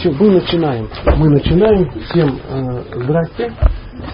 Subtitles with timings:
[0.00, 0.88] Все, мы начинаем.
[1.18, 1.90] Мы начинаем.
[2.08, 3.52] Всем э, здрасте.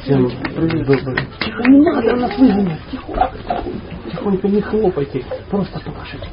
[0.02, 1.16] Всем привет, добрый.
[1.38, 2.80] Тихо, не надо нас выгонять.
[2.90, 3.30] Тихо.
[4.10, 5.24] Тихонько не хлопайте.
[5.48, 6.28] Просто покажите.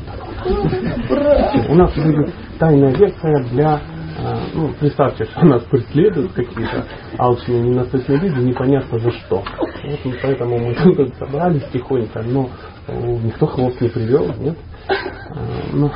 [1.70, 3.80] У нас будет тайная лекция для
[4.18, 6.88] э, ну, представьте, что нас преследуют какие-то
[7.20, 9.44] алчные ненасытные люди, непонятно за что.
[9.84, 12.50] Вот мы поэтому мы тут собрались тихонько, но
[12.88, 14.58] э, никто хвост не привел, нет?
[14.90, 15.36] Э,
[15.74, 15.92] ну,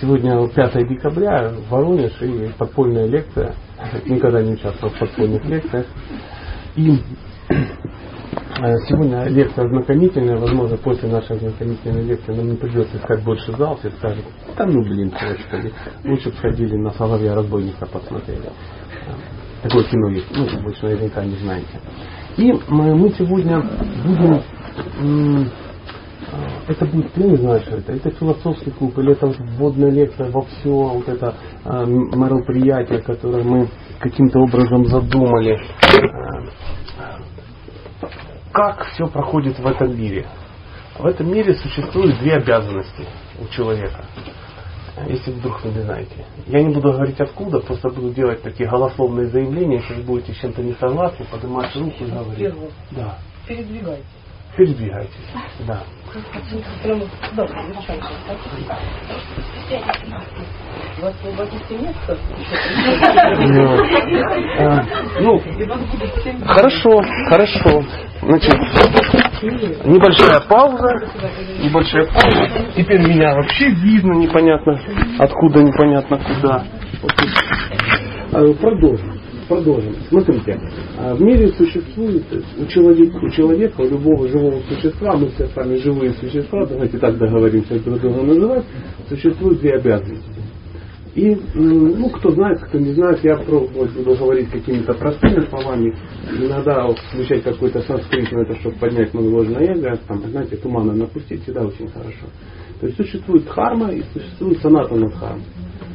[0.00, 3.54] Сегодня 5 декабря, Воронеж и подпольная лекция.
[4.04, 5.86] Никогда не участвовал в подпольных лекциях.
[6.76, 6.98] И
[7.48, 10.36] э, сегодня лекция ознакомительная.
[10.36, 13.78] Возможно, после нашей ознакомительной лекции нам не придется искать больше зал.
[13.78, 14.24] Все скажут,
[14.58, 15.72] да ну блин, господи,
[16.04, 18.50] лучше бы сходили на Соловья разбойника посмотрели.
[19.62, 21.80] Такое кино есть, ну, больше наверняка не знаете.
[22.36, 23.62] И мы сегодня
[24.04, 25.50] будем
[26.68, 30.42] это будет, я не знаю, что это, это философский клуб, или это вводная лекция во
[30.42, 33.68] все вот это э, мероприятие, которое мы
[34.00, 35.58] каким-то образом задумали.
[38.52, 40.26] Как все проходит в этом мире?
[40.98, 43.06] В этом мире существуют две обязанности
[43.38, 44.04] у человека.
[45.08, 46.24] Если вдруг вы не знаете.
[46.46, 49.76] Я не буду говорить откуда, просто буду делать такие голословные заявления.
[49.76, 52.54] Если вы будете с чем-то не согласны, поднимать руку и говорить.
[52.92, 53.18] Да.
[53.46, 54.04] Передвигайте.
[54.56, 55.10] Передвигайтесь.
[55.66, 55.82] Да.
[65.20, 65.42] Ну,
[66.46, 67.82] хорошо, хорошо.
[68.22, 68.54] Значит,
[69.84, 71.06] небольшая пауза,
[71.62, 72.48] небольшая пауза.
[72.74, 74.80] Теперь меня вообще видно непонятно
[75.18, 76.64] откуда, непонятно куда.
[78.32, 79.94] Э, продолжим продолжим.
[80.08, 80.60] Смотрите,
[80.98, 82.24] а, в мире существует
[82.58, 86.98] у человека, у человека, у любого живого существа, мы все с вами живые существа, давайте
[86.98, 88.64] так договоримся друг друга называть,
[89.08, 90.46] существуют две обязанности.
[91.14, 95.96] И, ну, кто знает, кто не знает, я пробовать буду говорить какими-то простыми словами,
[96.30, 101.88] иногда включать какой-то санскрит, это чтобы поднять монголожное эго, там, знаете, тумана напустить, всегда очень
[101.88, 102.26] хорошо.
[102.80, 105.42] То есть существует дхарма и существует санатана дхарма.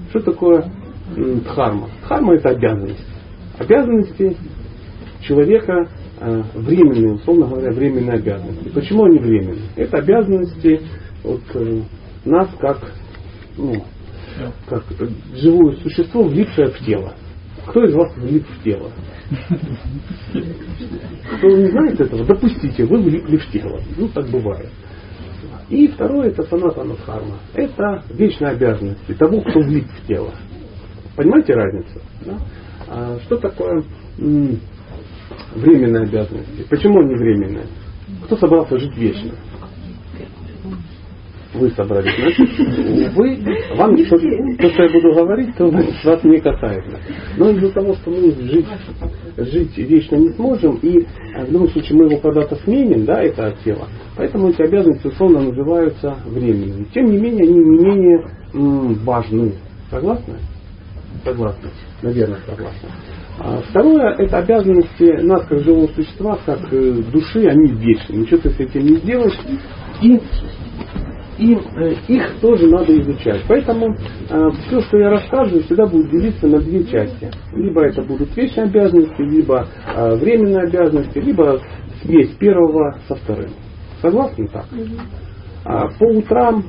[0.10, 0.72] Что такое
[1.16, 1.88] дхарма?
[2.04, 3.11] Дхарма это обязанность
[3.62, 4.38] обязанности
[5.22, 5.88] человека
[6.20, 8.70] э, временные, условно говоря, временные обязанности.
[8.70, 9.70] Почему они временные?
[9.76, 10.82] Это обязанности
[11.24, 11.82] от э,
[12.26, 12.94] нас как,
[13.58, 13.84] ну,
[14.68, 14.84] как
[15.36, 17.14] живое существо, влипшее в тело.
[17.68, 18.92] Кто из вас влип в тело?
[21.38, 23.80] Кто не знает этого, допустите, вы влипли в тело.
[23.98, 24.70] Ну, так бывает.
[25.70, 27.38] И второе, это санатана дхарма.
[27.54, 30.34] Это вечные обязанности того, кто влип в тело.
[31.16, 32.02] Понимаете разницу?
[32.26, 32.38] Да?
[32.94, 33.84] А что такое
[34.18, 36.66] временные обязанности?
[36.70, 37.68] Почему они временные?
[38.26, 39.32] Кто собрался жить вечно?
[41.54, 43.38] Вы собрались, значит, вы,
[43.76, 46.98] вам то, что я буду говорить, то вас не касается.
[47.36, 48.68] Но из-за того, что мы жить,
[49.36, 53.54] жить вечно не сможем, и а, в любом случае мы его когда-то сменим, да, это
[53.66, 56.86] тело, поэтому эти обязанности условно называются временными.
[56.94, 58.26] Тем не менее, они не менее
[59.04, 59.54] важны.
[59.90, 60.36] Согласны?
[61.24, 61.70] Согласны.
[62.02, 62.90] Наверное, согласны.
[63.40, 68.18] А второе, это обязанности нас, как живого существа, как э, души, они вечны.
[68.18, 69.38] Ничего ты с этим не сделаешь.
[70.02, 70.22] И,
[71.38, 73.44] и э, их тоже надо изучать.
[73.48, 73.96] Поэтому
[74.30, 77.32] э, все, что я рассказываю, всегда будет делиться на две части.
[77.54, 81.60] Либо это будут вечные обязанности, либо э, временные обязанности, либо
[82.04, 83.50] смесь первого со вторым.
[84.02, 84.66] Согласны так?
[85.64, 86.64] А по утрам,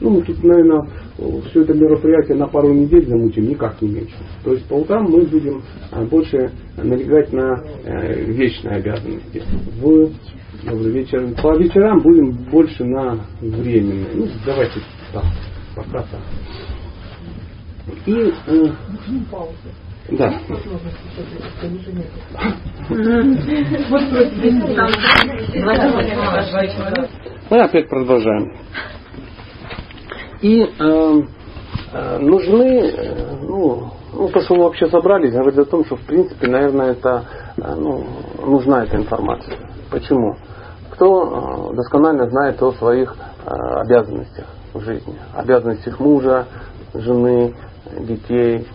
[0.00, 4.14] ну, тут, наверное, все это мероприятие на пару недель замутим, никак не меньше.
[4.44, 9.42] То есть по утрам мы будем а, больше налегать на э, вечные обязанности.
[9.80, 10.10] В
[10.88, 14.06] вечер, по вечерам будем больше на временные.
[14.14, 14.80] Ну, давайте
[15.12, 15.24] так,
[15.74, 16.20] пока так.
[18.04, 18.66] И э,
[20.10, 20.40] да.
[27.50, 28.52] Мы опять продолжаем.
[30.40, 31.22] И э,
[31.92, 36.02] э, нужны, э, ну, ну, то, что мы вообще собрались, говорит о том, что в
[36.02, 37.24] принципе, наверное, это
[37.56, 38.04] э, ну,
[38.44, 39.56] нужна эта информация.
[39.90, 40.36] Почему?
[40.90, 43.16] Кто э, досконально знает о своих
[43.46, 46.46] обязанностях в жизни, обязанностях мужа,
[46.94, 47.54] жены,
[48.00, 48.66] детей,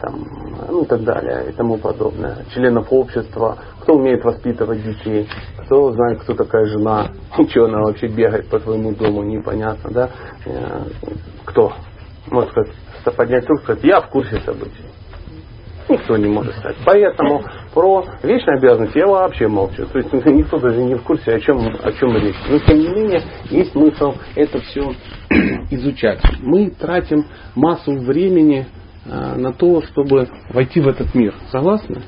[0.00, 0.24] там,
[0.68, 5.28] ну и так далее и тому подобное, членов общества, кто умеет воспитывать детей,
[5.64, 7.08] кто знает, кто такая жена,
[7.48, 10.10] что она вообще бегает по твоему дому, непонятно, да,
[10.44, 10.82] э,
[11.44, 11.72] кто,
[12.30, 12.72] может сказать,
[13.16, 14.84] поднять руку, сказать, я в курсе событий.
[15.88, 16.76] Никто не может сказать.
[16.84, 17.42] Поэтому
[17.72, 19.86] про вечные обязанности я вообще молчу.
[19.86, 22.36] То есть никто даже не в курсе, о чем, о чем речь.
[22.48, 24.92] Но тем не менее, есть смысл это все
[25.70, 26.20] изучать.
[26.40, 27.24] Мы тратим
[27.54, 28.66] массу времени
[29.08, 31.34] на то, чтобы войти в этот мир.
[31.50, 32.02] Согласны?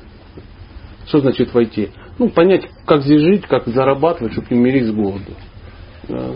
[1.07, 1.89] Что значит войти?
[2.19, 5.31] Ну, понять, как здесь жить, как зарабатывать, чтобы не умереть с голоду.
[6.07, 6.33] Э,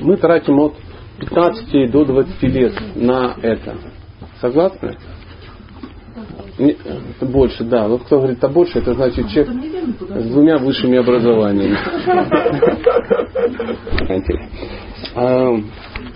[0.00, 0.76] мы тратим от
[1.18, 3.76] 15 до 20 лет на это.
[4.40, 4.96] Согласны?
[6.56, 7.88] Это больше, да.
[7.88, 9.52] Вот кто говорит, а больше, это значит человек
[10.08, 11.76] с двумя высшими образованиями.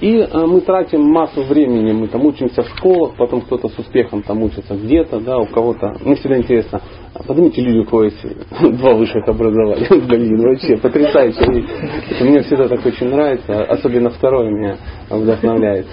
[0.00, 4.22] И э, мы тратим массу времени, мы там учимся в школах, потом кто-то с успехом
[4.22, 5.96] там учится где-то, да, у кого-то.
[6.04, 6.82] Мне всегда интересно,
[7.14, 8.26] а подумайте, люди, у кого есть
[8.80, 9.86] два высших образования.
[10.08, 11.64] Блин, вообще потрясающе.
[12.20, 14.76] Мне всегда так очень нравится, особенно второе меня
[15.08, 15.86] вдохновляет.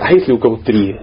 [0.00, 0.94] А если у кого три?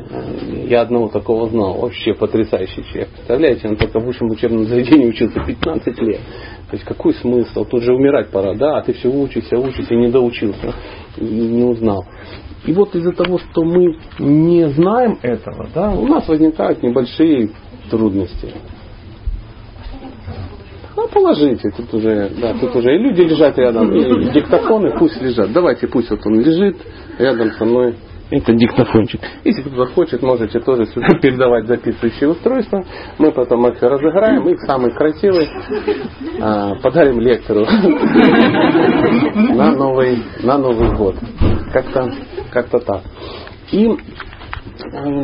[0.67, 3.09] Я одного такого знал, вообще потрясающий человек.
[3.15, 6.19] Представляете, он только в высшем учебном заведении учился 15 лет.
[6.69, 7.65] То есть какой смысл?
[7.65, 10.75] Тут же умирать пора, да, а ты все учишься, учишься не доучился
[11.17, 12.05] и не узнал.
[12.67, 17.49] И вот из-за того, что мы не знаем этого, да, у нас возникают небольшие
[17.89, 18.53] трудности.
[20.95, 25.51] Ну, положите, тут уже, да, тут уже и люди лежат рядом, и диктофоны пусть лежат.
[25.51, 26.77] Давайте, пусть вот он лежит
[27.19, 27.95] рядом со мной.
[28.31, 29.21] Это диктофончик.
[29.43, 32.83] Если кто-то хочет, можете тоже сюда передавать записывающие устройства.
[33.19, 35.47] Мы потом их разыграем и самый красивый
[36.41, 37.65] а, подарим лектору
[39.53, 41.17] на новый, на Новый год.
[41.71, 42.11] Как-то
[42.51, 43.03] как так.
[43.71, 45.23] И э,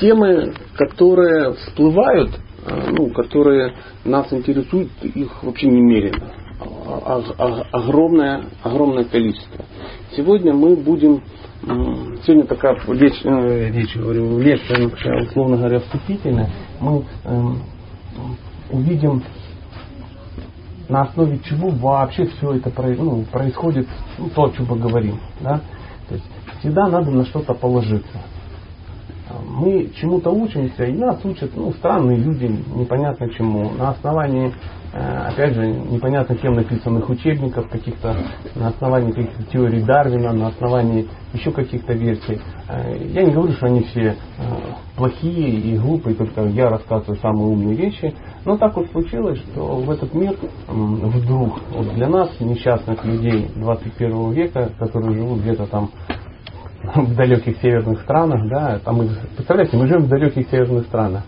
[0.00, 2.30] темы, которые всплывают,
[2.66, 3.74] ну, которые
[4.04, 6.32] нас интересуют, их вообще немерено.
[6.60, 9.64] А, а, огромное, огромное количество.
[10.16, 11.22] Сегодня мы будем
[11.66, 16.50] Сегодня такая речь, э, речь говорю, лекция, условно говоря, вступительная.
[16.78, 17.42] Мы э,
[18.70, 19.22] увидим,
[20.90, 23.88] на основе чего вообще все это ну, происходит,
[24.18, 25.18] ну, то, о чем мы говорим.
[25.40, 25.62] Да?
[26.08, 26.26] То есть
[26.60, 28.20] всегда надо на что-то положиться.
[29.46, 32.44] Мы чему-то учимся, и нас учат ну, странные люди,
[32.74, 33.70] непонятно чему.
[33.70, 34.52] На основании
[34.96, 38.16] Э, опять же, непонятно кем написанных учебников, каких-то
[38.54, 42.40] на основании каких-то теорий Дарвина, на основании еще каких-то версий.
[42.68, 44.14] Э, я не говорю, что они все э,
[44.94, 48.14] плохие и глупые, только я рассказываю самые умные вещи.
[48.44, 50.36] Но так вот случилось, что в этот мир
[50.68, 55.90] вдруг вот для нас, несчастных людей 21 века, которые живут где-то там
[56.94, 59.00] в далеких северных странах, да, там,
[59.36, 61.22] представляете, мы живем в далеких северных странах.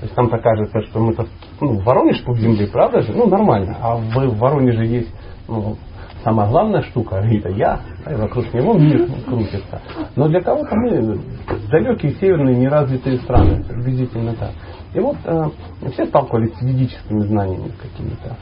[0.00, 1.26] То есть там-то кажется, что мы-то
[1.60, 3.12] ну, Воронеж пуп земли, правда же?
[3.12, 3.76] Ну, нормально.
[3.82, 5.10] А в, в Воронеже есть
[5.46, 5.76] ну,
[6.24, 9.80] самая главная штука, это я, и вокруг него мир крутится.
[10.16, 11.20] Но для кого-то мы
[11.70, 14.52] далекие северные неразвитые страны, приблизительно так.
[14.94, 15.48] И вот э,
[15.92, 18.36] все сталкивались с ведическими знаниями какими-то.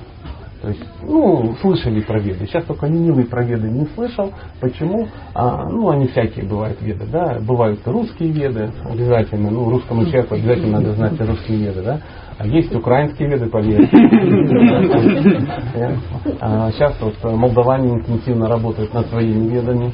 [0.60, 2.46] То есть, ну, слышали про веды.
[2.46, 4.32] Сейчас только ленивый про веды не слышал.
[4.60, 5.06] Почему?
[5.32, 7.38] А, ну, они всякие бывают веды, да.
[7.40, 9.50] Бывают русские веды, обязательно.
[9.50, 12.00] Ну, русскому человеку обязательно надо знать русские веды, да.
[12.38, 13.96] А есть украинские веды, поверьте.
[16.40, 19.92] А, сейчас вот молдаване интенсивно работают над своими ведами.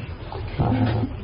[0.57, 0.71] А,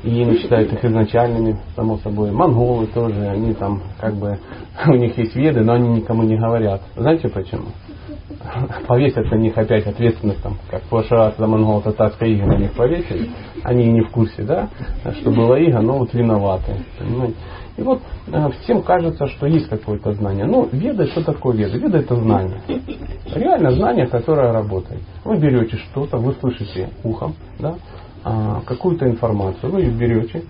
[0.04, 2.32] и они считают их изначальными, само собой.
[2.32, 4.40] Монголы тоже, они там как бы,
[4.88, 6.82] у них есть веды, но они никому не говорят.
[6.96, 7.66] Знаете почему?
[8.88, 12.74] Повесят на них опять ответственность, там, как в прошлый раз за монголо-татарское иго на них
[12.74, 13.30] повесили,
[13.64, 14.70] они не в курсе, да,
[15.20, 16.84] что было иго, но вот виноваты.
[17.00, 17.36] Понимаете?
[17.78, 20.46] И вот э, всем кажется, что есть какое-то знание.
[20.46, 21.78] Ну, веда, что такое веда?
[21.78, 22.62] Веда это знание.
[23.34, 25.02] Реально знание, которое работает.
[25.24, 27.76] Вы берете что-то, вы слышите ухом, да,
[28.24, 30.44] а, какую-то информацию, вы ее берете,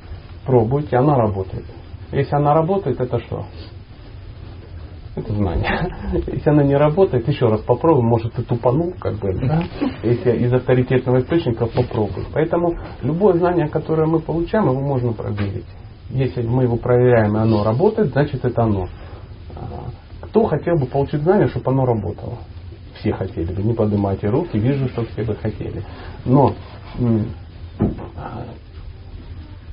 [0.46, 1.66] пробуете, она работает.
[2.12, 3.46] Если она работает, это что?
[5.16, 5.94] Это знание.
[6.28, 9.64] Если она не работает, еще раз попробуй, может ты тупанул, как бы, да?
[10.04, 12.26] Если из авторитетного источника попробуй.
[12.34, 15.66] Поэтому любое знание, которое мы получаем, его можно проверить.
[16.10, 18.88] Если мы его проверяем, и оно работает, значит это оно.
[19.56, 19.90] А,
[20.22, 22.38] кто хотел бы получить знание, чтобы оно работало?
[23.00, 23.62] Все хотели бы.
[23.64, 25.84] Не поднимайте руки, вижу, что все бы хотели.
[26.26, 26.54] Но
[28.16, 28.46] а,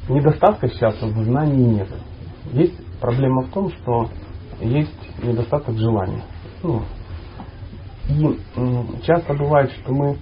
[0.09, 1.89] недостатка сейчас в знании нет.
[2.53, 4.09] Есть проблема в том, что
[4.61, 6.23] есть недостаток желания.
[6.63, 6.83] Ну,
[8.09, 8.39] и
[9.05, 10.17] часто бывает, что мы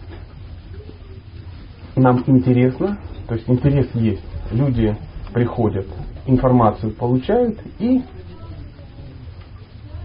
[1.97, 4.25] нам интересно, то есть интерес есть.
[4.51, 4.97] Люди
[5.33, 5.87] приходят,
[6.27, 8.03] информацию получают и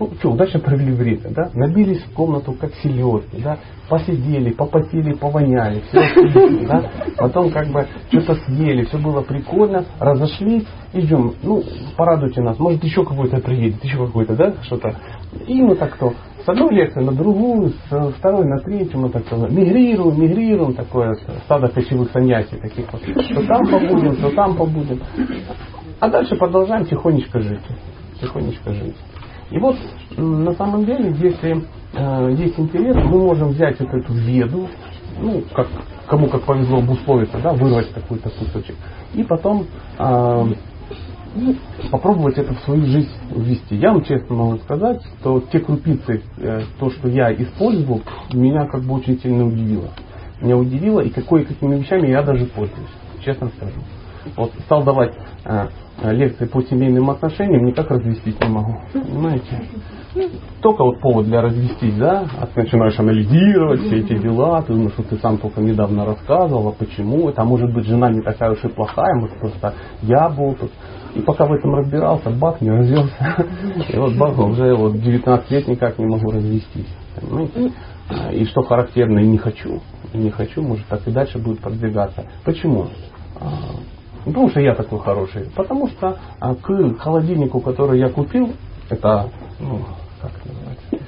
[0.01, 5.81] ну, что, удачно провели время, да, набились в комнату как селедки, да, посидели, попотели, повоняли,
[5.81, 11.63] все, да, потом как бы что-то съели, все было прикольно, разошлись, идем, ну,
[11.98, 14.96] порадуйте нас, может еще какой-то приедет, еще какой-то, да, что-то.
[15.46, 19.31] И мы так то с одной лекции на другую, с второй на третью, мы так
[19.51, 21.15] мигрируем, мигрируем, такое
[21.46, 25.00] стадо кочевых саньясий таких вот, что там побудем, что там побудем.
[26.00, 27.62] А дальше продолжаем тихонечко жить.
[28.20, 28.96] Тихонечко жить.
[29.51, 29.75] И вот
[30.17, 34.67] на самом деле, если э, есть интерес, мы можем взять вот эту веду,
[35.20, 35.67] ну, как,
[36.08, 38.75] кому как повезло обусловиться, да, вырвать какой-то кусочек,
[39.13, 39.67] и потом
[40.00, 40.46] э,
[41.91, 43.75] попробовать это в свою жизнь ввести.
[43.75, 48.01] Я вам честно могу сказать, что те крупицы, э, то, что я использовал,
[48.34, 49.89] меня как бы очень сильно удивило.
[50.41, 52.89] Меня удивило, и какой, какими вещами я даже пользуюсь,
[53.24, 53.81] честно скажу.
[54.36, 55.13] Вот стал давать
[55.46, 55.68] э,
[56.04, 58.78] лекции по семейным отношениям, никак развестись не могу.
[58.94, 59.62] Понимаете?
[60.62, 64.94] Только вот повод для развестись, да, а ты начинаешь анализировать все эти дела, ты думаешь,
[64.94, 68.51] что ты сам только недавно рассказывал, а почему это, а может быть жена не такая
[68.51, 70.72] уж и плохая, может просто я был тут.
[71.16, 73.46] И пока в этом разбирался, бах, не развелся.
[73.90, 76.88] И вот бах, уже вот 19 лет никак не могу развестись.
[77.20, 77.74] Понимаете?
[78.34, 79.82] И что характерно, и не хочу.
[80.13, 82.25] И не хочу, может так и дальше будет продвигаться.
[82.44, 82.88] Почему?
[84.25, 88.51] Потому что я такой хороший, потому что а, к холодильнику, который я купил,
[88.90, 89.80] это, ну,
[90.22, 91.08] как это называется,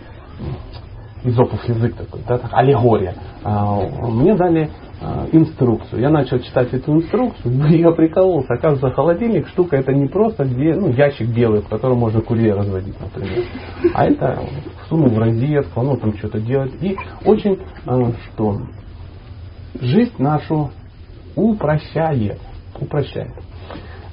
[1.23, 3.79] изопов язык такой, да, аллегория, а,
[4.09, 4.69] мне дали
[5.01, 6.01] а, инструкцию.
[6.01, 8.53] Я начал читать эту инструкцию, я прикололся.
[8.53, 12.99] Оказывается, холодильник штука это не просто где, ну, ящик белый, в котором можно курьер разводить,
[12.99, 13.43] например.
[13.93, 14.39] А это
[14.89, 16.73] сунул в розетку, ну там что-то делать.
[16.81, 18.61] И очень а, что
[19.79, 20.71] жизнь нашу
[21.35, 22.39] упрощает
[22.83, 23.33] упрощает.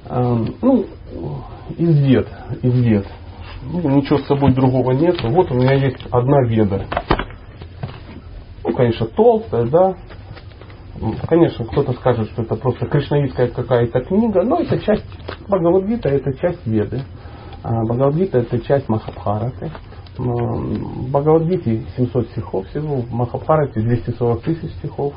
[0.08, 0.86] Эм, ну,
[1.76, 2.28] извед,
[2.62, 3.06] извед.
[3.62, 5.16] Ну, ничего с собой другого нет.
[5.22, 6.86] Вот у меня есть одна веда.
[8.64, 9.94] Ну, конечно, толстая, да.
[11.28, 15.04] Конечно, кто-то скажет, что это просто кришнаитская какая-то книга, но это часть
[15.46, 17.02] Бхагавадгита, это часть веды.
[17.62, 19.70] А Бхагавадгита это часть Махабхараты.
[20.18, 25.14] В Бхагавадгите 700 стихов всего, в Махабхарате 240 тысяч стихов.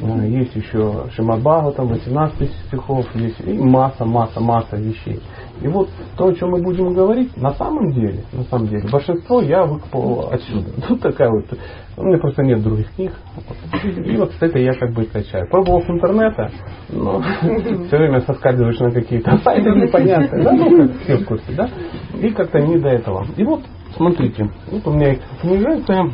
[0.00, 1.42] Есть еще Шимад
[1.76, 5.20] там 18 тысяч стихов, есть и масса, масса, масса вещей.
[5.60, 9.42] И вот то, о чем мы будем говорить, на самом деле, на самом деле, большинство
[9.42, 10.70] я выкопал отсюда.
[10.88, 11.44] Тут такая вот,
[11.98, 13.12] у меня просто нет других книг.
[13.84, 15.48] И вот этой я как бы качаю.
[15.50, 16.50] Пробовал с интернета,
[16.88, 21.68] но все время соскальзываешь на какие-то сайты непонятные, да, ну как все в курсе, да,
[22.18, 23.26] и как-то не до этого.
[23.36, 23.60] И вот,
[23.96, 26.10] смотрите, вот у меня книжка,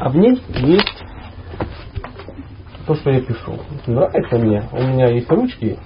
[0.00, 1.04] а в ней есть
[2.86, 3.58] то, что я пишу.
[3.86, 4.62] Нравится мне.
[4.72, 5.78] У меня есть ручки,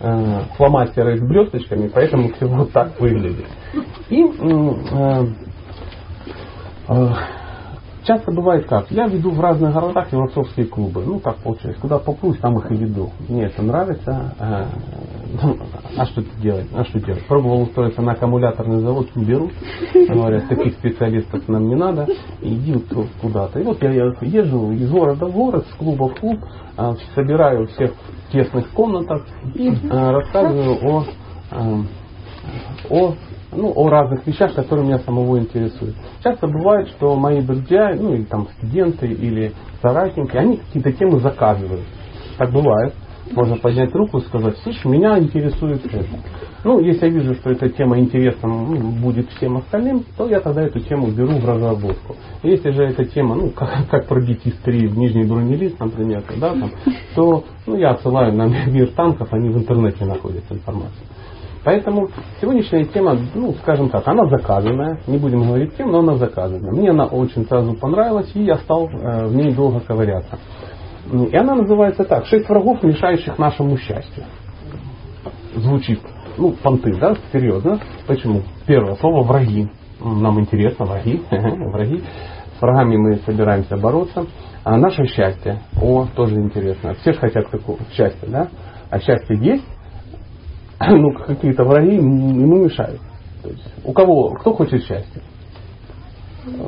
[0.00, 3.46] э, фломастеры с блесточками, поэтому все вот так выглядит.
[4.08, 5.26] И э,
[6.88, 7.08] э,
[8.04, 8.90] Часто бывает как?
[8.90, 11.04] Я веду в разных городах философские клубы.
[11.06, 11.80] Ну, так получается.
[11.80, 13.10] Куда попрусь, там их и веду.
[13.28, 14.34] Мне это нравится.
[14.38, 14.66] А,
[15.96, 16.66] а что делать?
[16.74, 17.24] А что делать?
[17.26, 19.52] Пробовал устроиться на аккумуляторный завод, не берут.
[19.94, 22.08] Говорят, таких специалистов нам не надо.
[22.40, 22.74] Иди
[23.20, 23.60] куда-то.
[23.60, 26.40] И вот я езжу из города в город, с клуба в клуб,
[26.76, 31.04] а, собираю всех в тесных комнатах и а, рассказываю о
[32.90, 33.14] о
[33.52, 35.94] ну, о разных вещах, которые меня самого интересуют.
[36.22, 41.84] Часто бывает, что мои друзья, ну или там студенты или соратники, они какие-то темы заказывают.
[42.38, 42.94] Так бывает.
[43.30, 46.04] Можно поднять руку и сказать, слушай, меня интересует это.
[46.64, 50.62] Ну, если я вижу, что эта тема интересна ну, будет всем остальным, то я тогда
[50.62, 52.16] эту тему беру в разработку.
[52.42, 56.50] Если же эта тема, ну, как, как пробить из три в нижний бронелист, например, да,
[56.50, 56.70] там,
[57.14, 61.06] то ну, я отсылаю на мир танков, они в интернете находят информацию.
[61.64, 62.08] Поэтому
[62.40, 65.00] сегодняшняя тема, ну, скажем так, она заказанная.
[65.06, 66.72] Не будем говорить тем, но она заказанная.
[66.72, 70.38] Мне она очень сразу понравилась, и я стал э, в ней долго ковыряться.
[71.30, 72.26] И она называется так.
[72.26, 74.24] Шесть врагов, мешающих нашему счастью.
[75.54, 76.00] Звучит,
[76.36, 77.78] ну, понты, да, серьезно.
[78.06, 78.42] Почему?
[78.66, 79.68] Первое слово враги.
[80.00, 82.02] Нам интересно, враги, враги.
[82.58, 84.26] С врагами мы собираемся бороться.
[84.64, 86.94] А наше счастье, о, тоже интересно.
[86.94, 88.48] Все же хотят такого счастья, да?
[88.90, 89.66] А счастье есть,
[90.90, 93.00] ну, какие-то враги ему мешают.
[93.42, 95.22] То есть, у кого, кто хочет счастья?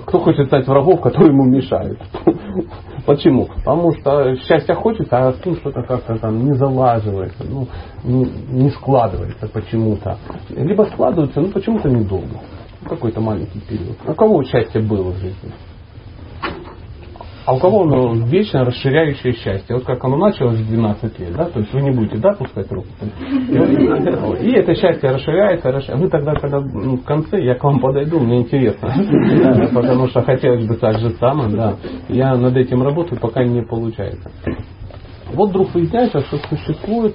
[0.06, 1.98] Кто хочет стать врагов, которые ему мешают?
[3.06, 3.46] Почему?
[3.46, 7.66] Потому что счастья хочется, а с ним что-то как-то там не залаживается, ну,
[8.04, 10.16] не, складывается почему-то.
[10.50, 12.40] Либо складывается, но почему-то недолго.
[12.88, 13.96] Какой-то маленький период.
[14.06, 15.52] У кого счастье было в жизни?
[17.46, 19.76] А у кого оно вечно расширяющее счастье?
[19.76, 21.44] Вот как оно началось в 12 лет, да?
[21.44, 22.88] То есть вы не будете, да, пускать руку?
[24.40, 26.02] И это счастье расширяется, расширяется.
[26.02, 28.88] Вы тогда, когда ну, в конце, я к вам подойду, мне интересно.
[29.74, 31.76] Потому что хотелось бы так же самое, да.
[32.08, 34.30] Я над этим работаю, пока не получается.
[35.34, 37.14] Вот вдруг выясняется, что существует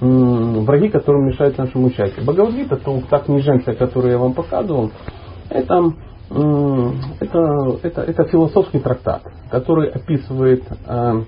[0.00, 2.22] враги, которые мешают нашему счастью.
[2.22, 4.92] Бхагавадгита, то та книженция, которую я вам показывал,
[5.48, 5.92] это
[6.30, 11.22] это, это, это философский трактат, который описывает э,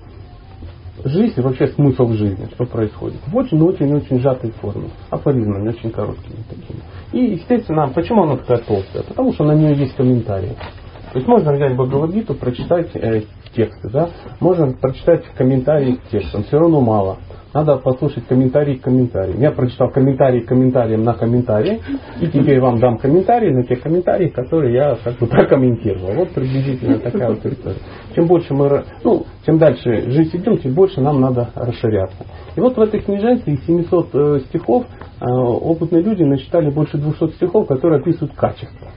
[1.05, 3.19] жизнь вообще смысл жизни, что происходит.
[3.26, 6.81] В очень-очень-очень сжатой форме, афоризмами, очень короткими такими.
[7.12, 9.05] И, естественно, почему она такая толстая?
[9.05, 10.57] Потому что на нее есть комментарии.
[11.12, 13.23] То есть можно взять Бхагавадгиту, прочитать э,
[13.55, 14.11] тексты, да?
[14.40, 17.19] можно прочитать комментарии к текстам, все равно мало.
[17.55, 19.40] Надо послушать комментарии к комментариям.
[19.40, 21.81] Я прочитал комментарии к комментариям на комментарии,
[22.21, 26.12] и теперь вам дам комментарии на те комментарии, которые я как бы прокомментировал.
[26.14, 27.78] Вот приблизительно такая вот история.
[28.14, 32.26] Чем больше мы, ну, чем дальше жизнь идем, тем больше нам надо расширяться.
[32.55, 34.85] И вот в этой книженце из 700 э, стихов
[35.21, 38.88] э, опытные люди насчитали больше 200 стихов, которые описывают качество.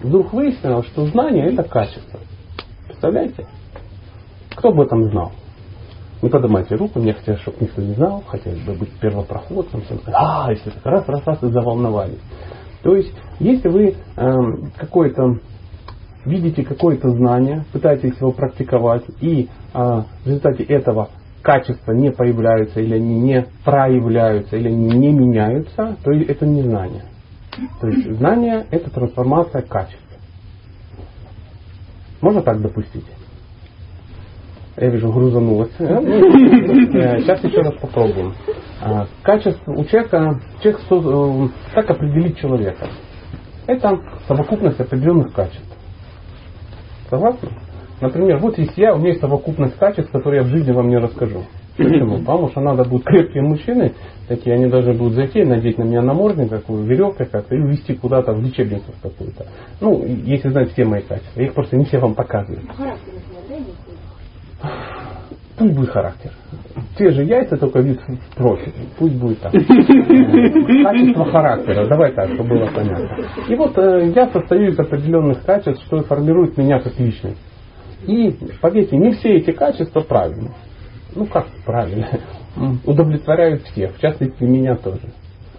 [0.00, 2.20] Вдруг выяснилось, что знание это качество.
[2.86, 3.46] Представляете?
[4.54, 5.32] Кто об этом знал?
[6.26, 9.80] Не поднимайте руку, мне хотелось, чтобы никто не знал, хотелось бы быть первопроходцем.
[10.12, 12.18] А, если так раз, раз, раз, и заволновались.
[12.82, 14.32] То есть, если вы э,
[14.76, 15.38] какое-то
[16.24, 21.10] видите какое-то знание, пытаетесь его практиковать, и э, в результате этого
[21.42, 27.04] качества не появляются, или они не проявляются, или они не меняются, то это не знание.
[27.80, 30.18] То есть знание это трансформация качества.
[32.20, 33.04] Можно так допустить?
[34.76, 35.70] Я вижу, грузанулось.
[35.78, 38.34] Сейчас еще раз попробуем.
[38.82, 42.86] А, качество у человека, человек, э, как определить человека?
[43.66, 45.64] Это совокупность определенных качеств.
[47.08, 47.48] Согласны?
[48.00, 50.98] Например, вот если я, у меня есть совокупность качеств, которые я в жизни вам не
[50.98, 51.44] расскажу.
[51.76, 52.18] Почему?
[52.24, 53.94] Потому что надо будут крепкие мужчины,
[54.28, 58.32] такие они должны будут зайти, надеть на меня намордник, какую веревку как-то, и увезти куда-то
[58.32, 59.46] в лечебницу какую-то.
[59.80, 61.40] Ну, если знать все мои качества.
[61.40, 62.60] Я их просто не все вам показываю.
[65.58, 66.32] Пусть будет характер.
[66.98, 68.72] Те же яйца, только вид в профиль.
[68.98, 69.52] Пусть будет так.
[69.52, 71.86] Качество характера.
[71.86, 73.08] Давай так, чтобы было понятно.
[73.48, 77.40] И вот э, я состою из определенных качеств, что формирует меня как личность.
[78.06, 80.50] И, поверьте, не все эти качества правильны.
[81.14, 82.06] Ну как правильно?
[82.84, 85.08] Удовлетворяют всех, в частности меня тоже.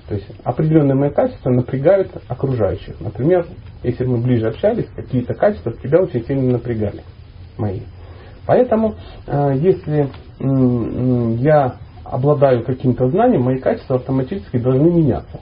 [0.08, 3.00] То есть определенные мои качества напрягают окружающих.
[3.02, 3.46] Например,
[3.84, 7.02] если мы ближе общались, какие-то качества тебя очень сильно напрягали.
[7.58, 7.82] Мои.
[8.48, 8.96] Поэтому,
[9.28, 15.40] э, если я обладаю каким-то знанием, мои качества автоматически должны меняться.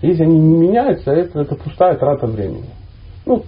[0.00, 2.70] Если они не меняются, это, это пустая трата времени.
[3.24, 3.44] Ну,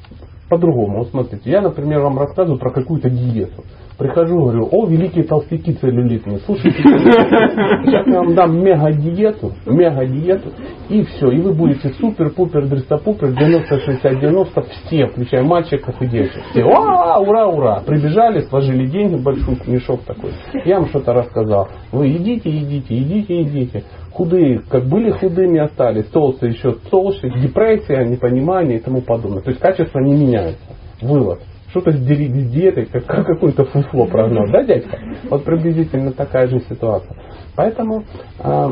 [0.49, 0.99] по-другому.
[0.99, 3.65] Вот смотрите, я, например, вам рассказываю про какую-то диету.
[3.97, 10.51] Прихожу, говорю, о, великие толстяки целлюлитные, слушайте, сейчас я вам дам мега-диету, мега-диету,
[10.89, 16.43] и все, и вы будете супер-пупер, дрестопупер, 90-60-90, все, включая мальчиков и девочек.
[16.51, 20.33] Все, ура, ура, ура, прибежали, сложили деньги, большой мешок такой.
[20.65, 21.69] Я вам что-то рассказал.
[21.93, 23.85] Вы идите, идите, идите, идите.
[24.11, 29.43] Худые, как были худыми, остались, толстые еще толще, депрессия, непонимание и тому подобное.
[29.43, 30.59] То есть качество не меняется.
[31.01, 31.41] Вывод
[31.75, 34.97] что-то с диетой, как, как какое-то фуфло прогнал, да, дядька?
[35.29, 37.17] Вот приблизительно такая же ситуация.
[37.57, 38.05] Поэтому
[38.39, 38.71] э,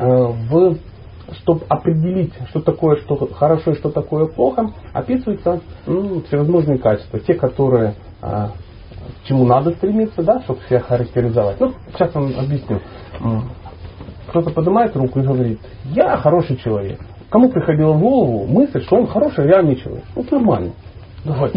[0.00, 0.06] э,
[0.50, 0.76] в,
[1.34, 7.20] чтобы определить, что такое что хорошо и что такое плохо, описываются ну, всевозможные качества.
[7.20, 11.60] Те, которые э, к чему надо стремиться, да, чтобы себя характеризовать.
[11.60, 12.80] Ну, сейчас вам объясню.
[14.30, 16.98] Кто-то поднимает руку и говорит, я хороший человек.
[17.30, 20.04] Кому приходила в голову мысль, что он хороший, реальный человек?
[20.16, 20.72] Вот нормально.
[21.24, 21.50] Давай,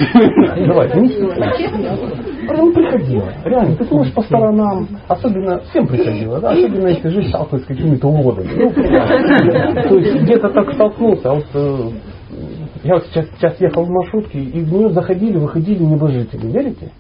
[0.68, 3.30] давай, не Прям приходила.
[3.46, 8.08] Реально, ты смотришь по сторонам, особенно всем приходило, да, особенно если жизнь сталкивается с какими-то
[8.08, 8.50] уродами.
[8.56, 11.90] Ну, то есть где-то так столкнулся, а вот э,
[12.84, 16.92] я вот сейчас, сейчас ехал в маршрутке, и в нее заходили, выходили небожители, верите?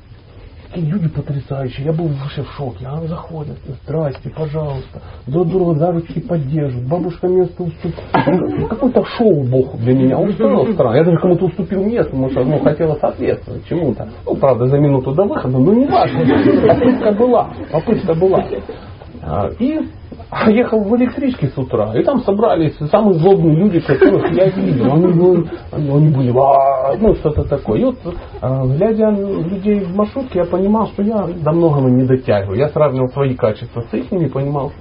[0.73, 1.85] Такие люди потрясающие.
[1.85, 2.85] Я был вообще в шоке.
[2.85, 5.01] А заходят, здрасте, пожалуйста.
[5.27, 6.89] Друг друга за руки поддерживают.
[6.89, 7.93] Бабушка место уступила.
[8.25, 10.95] Ну, какое-то шоу Бог для меня устроил странно.
[10.95, 14.09] Я даже кому-то уступил место, потому что ну, хотела соответствовать чему-то.
[14.25, 16.19] Ну, правда, за минуту до выхода, но не важно.
[16.67, 17.49] Попытка была.
[17.71, 18.45] Попытка была.
[19.25, 19.79] А, и
[20.47, 24.91] ехал в электричке с утра, и там собрались самые злобные люди, которых я видел.
[24.91, 27.79] Они, были, они были, а, ну что-то такое.
[27.79, 27.97] И вот,
[28.41, 32.57] а, глядя людей в маршрутке, я понимал, что я до многого не дотягиваю.
[32.57, 34.71] Я сравнивал свои качества с их и понимал.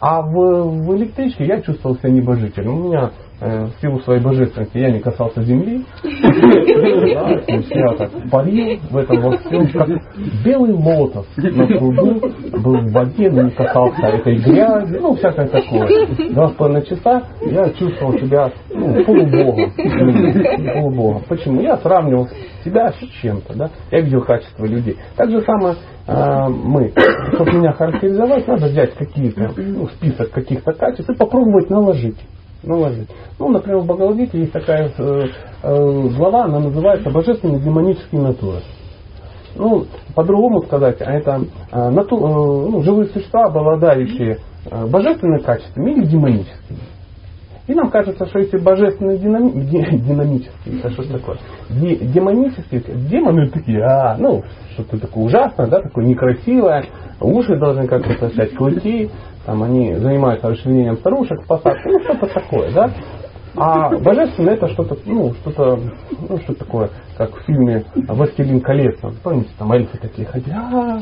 [0.00, 2.78] А в, в электричке я чувствовал себя небожителем.
[2.78, 5.84] У меня в силу своей божественности я не касался земли.
[6.04, 9.88] Я так парил в этом во всем, как
[10.44, 12.20] белый лотос на пруду,
[12.52, 16.06] был в воде, но не касался этой грязи, ну, всякое такое.
[16.30, 19.72] Два с половиной часа я чувствовал себя ну, полубогом.
[20.74, 21.22] полубогом.
[21.28, 21.60] Почему?
[21.60, 22.28] Я сравнивал
[22.64, 23.54] себя с чем-то.
[23.54, 23.70] Да?
[23.90, 24.96] Я видел качество людей.
[25.16, 26.92] Так же самое э, мы.
[27.32, 32.18] Чтобы меня характеризовать, надо взять какие-то, ну, список каких-то качеств и попробовать наложить
[32.66, 33.08] наложить.
[33.38, 35.26] Ну, например, в Бхагавадгите есть такая э,
[35.62, 38.60] э, глава, она называется «Божественные демонические натуры».
[39.56, 44.38] ну, по-другому сказать, а это э, нату, ну, живые существа, обладающие
[44.90, 46.80] божественными качествами или демоническими.
[47.66, 49.50] И нам кажется, что если божественные динами,
[49.96, 51.38] динамические, это что такое?
[51.70, 54.42] Демонические, демоны такие, а, ну,
[54.74, 56.84] что-то такое ужасное, да, такое некрасивое,
[57.20, 59.10] уши должны как-то торчать, клыки,
[59.46, 62.90] там они занимаются расширением старушек в посадке, ну что-то такое, да.
[63.56, 65.78] А божественное это что-то, ну, что-то,
[66.28, 68.98] ну, что такое, как в фильме «Властелин колец».
[69.22, 70.98] Помните, там эльфы такие ходили, а,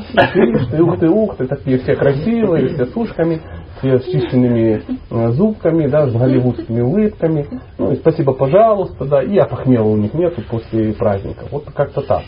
[0.69, 3.41] ты, ух ты, ух ты, такие все красивые, все с ушками,
[3.79, 7.47] все с чищенными э, зубками, да, с голливудскими улыбками.
[7.79, 11.45] Ну, и спасибо, пожалуйста, да, и опохмела у них нету после праздника.
[11.49, 12.21] Вот как-то так.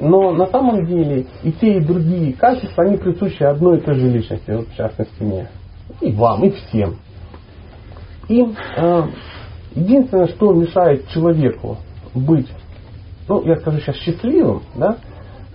[0.00, 4.08] Но на самом деле и те, и другие качества, они присущи одной и той же
[4.08, 5.48] личности, вот в частности мне.
[6.00, 6.96] И вам, и всем.
[8.28, 8.42] И
[8.76, 9.02] э,
[9.74, 11.78] единственное, что мешает человеку
[12.14, 12.48] быть,
[13.28, 14.96] ну, я скажу сейчас счастливым, да,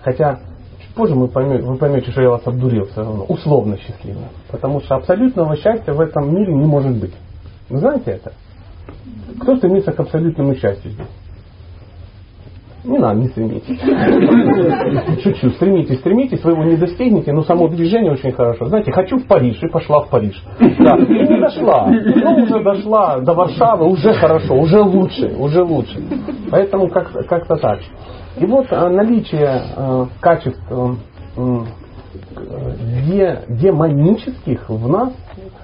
[0.02, 0.40] хотя
[0.80, 4.28] чуть позже мы поймете, вы поймете, что я вас обдурил все равно, условно счастливым.
[4.50, 7.14] Потому что абсолютного счастья в этом мире не может быть.
[7.68, 8.32] Вы знаете это?
[9.40, 11.06] Кто стремится к абсолютному счастью здесь?
[12.84, 13.78] Не надо, не стремитесь.
[15.22, 18.66] Шучу, стремитесь, стремитесь, вы его не достигнете, но само движение очень хорошо.
[18.66, 20.42] Знаете, хочу в Париж, и пошла в Париж.
[20.58, 21.88] Да, и не дошла.
[21.88, 26.02] Ну, уже дошла до Варшавы, уже хорошо, уже лучше, уже лучше.
[26.50, 27.80] Поэтому как-то как так.
[28.38, 31.64] И вот а, наличие э, качеств э,
[33.06, 35.12] де, демонических в нас,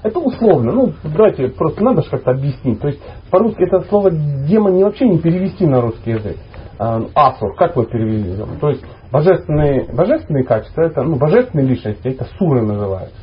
[0.03, 0.73] это условно.
[0.73, 2.81] Ну, давайте, просто надо же как-то объяснить.
[2.81, 3.01] То есть,
[3.31, 6.37] по-русски это слово демон не вообще не перевести на русский язык.
[6.79, 8.37] Э, асур, как вы перевели?
[8.61, 13.21] То есть божественные, божественные качества, это ну, божественные личности, это суры называются.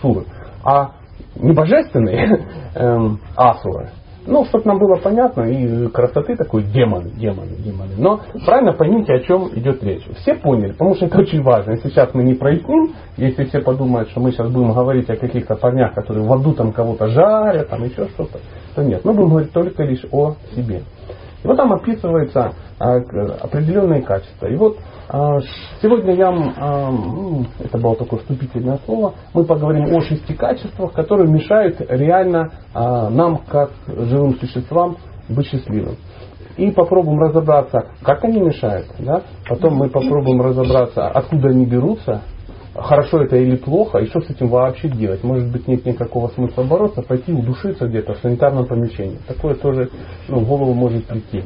[0.00, 0.24] Суры.
[0.64, 0.92] А
[1.36, 3.90] не божественные эм, асуры,
[4.28, 7.92] ну, чтобы нам было понятно, и красоты такой демоны, демоны, демоны.
[7.96, 10.04] Но правильно поймите, о чем идет речь.
[10.18, 11.72] Все поняли, потому что это очень важно.
[11.72, 15.56] Если сейчас мы не проясним, если все подумают, что мы сейчас будем говорить о каких-то
[15.56, 18.38] парнях, которые в аду там кого-то жарят, там еще что-то,
[18.74, 19.02] то нет.
[19.04, 20.82] Мы будем говорить только лишь о себе.
[21.42, 24.46] И вот там описываются а, определенные качества.
[24.46, 25.38] И вот а,
[25.80, 31.28] сегодня я, а, ну, это было такое вступительное слово, мы поговорим о шести качествах, которые
[31.30, 34.96] мешают реально нам, как живым существам,
[35.28, 35.96] быть счастливым.
[36.56, 38.86] И попробуем разобраться, как они мешают.
[38.98, 39.22] Да?
[39.48, 42.22] Потом мы попробуем разобраться, откуда они берутся,
[42.82, 45.22] хорошо это или плохо, и что с этим вообще делать.
[45.22, 49.18] Может быть, нет никакого смысла бороться, пойти удушиться где-то в санитарном помещении.
[49.26, 49.90] Такое тоже
[50.28, 51.44] ну, в голову может прийти.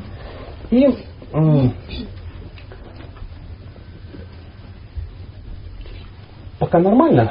[0.71, 0.89] И
[6.59, 7.31] пока нормально,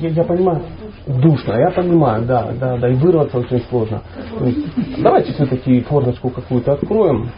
[0.00, 0.62] я, я понимаю,
[1.06, 4.02] душно, я понимаю, да, да, да, и вырваться очень сложно.
[4.44, 7.30] есть, давайте все-таки форточку какую-то откроем.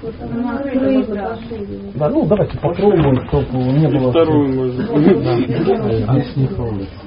[1.95, 4.11] Да, ну давайте попробуем, чтобы не было.
[4.11, 4.85] Вторую можно.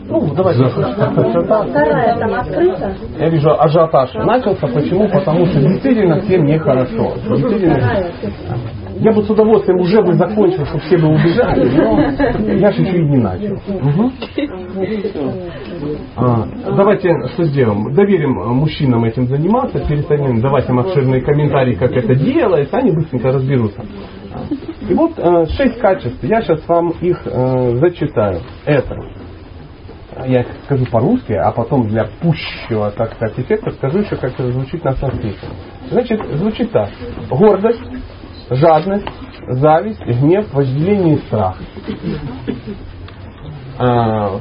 [0.07, 0.63] Ну, давайте.
[0.65, 2.95] Вторая там открыта.
[3.17, 4.67] Я вижу ажиотаж начался.
[4.67, 5.09] Почему?
[5.09, 7.13] Потому что действительно всем нехорошо.
[7.27, 8.11] Действительно.
[9.01, 12.97] Я бы с удовольствием уже бы закончил, чтобы все бы убежали, но я же еще
[12.97, 13.53] и не начал.
[13.67, 14.11] Угу.
[16.17, 17.93] А, давайте что сделаем?
[17.95, 23.83] Доверим мужчинам этим заниматься, перестанем давать им обширные комментарии, как это делается, они быстренько разберутся.
[24.87, 26.23] И вот э, шесть качеств.
[26.23, 28.41] Я сейчас вам их э, зачитаю.
[28.65, 28.97] Это
[30.27, 34.83] я скажу по-русски, а потом для пущего, так сказать, эффекта скажу еще, как это звучит
[34.83, 35.47] на санскрите.
[35.89, 36.89] Значит, звучит так.
[37.29, 37.81] Гордость,
[38.51, 39.07] жадность,
[39.47, 41.57] зависть, гнев, вожделение и страх.
[43.79, 44.39] А,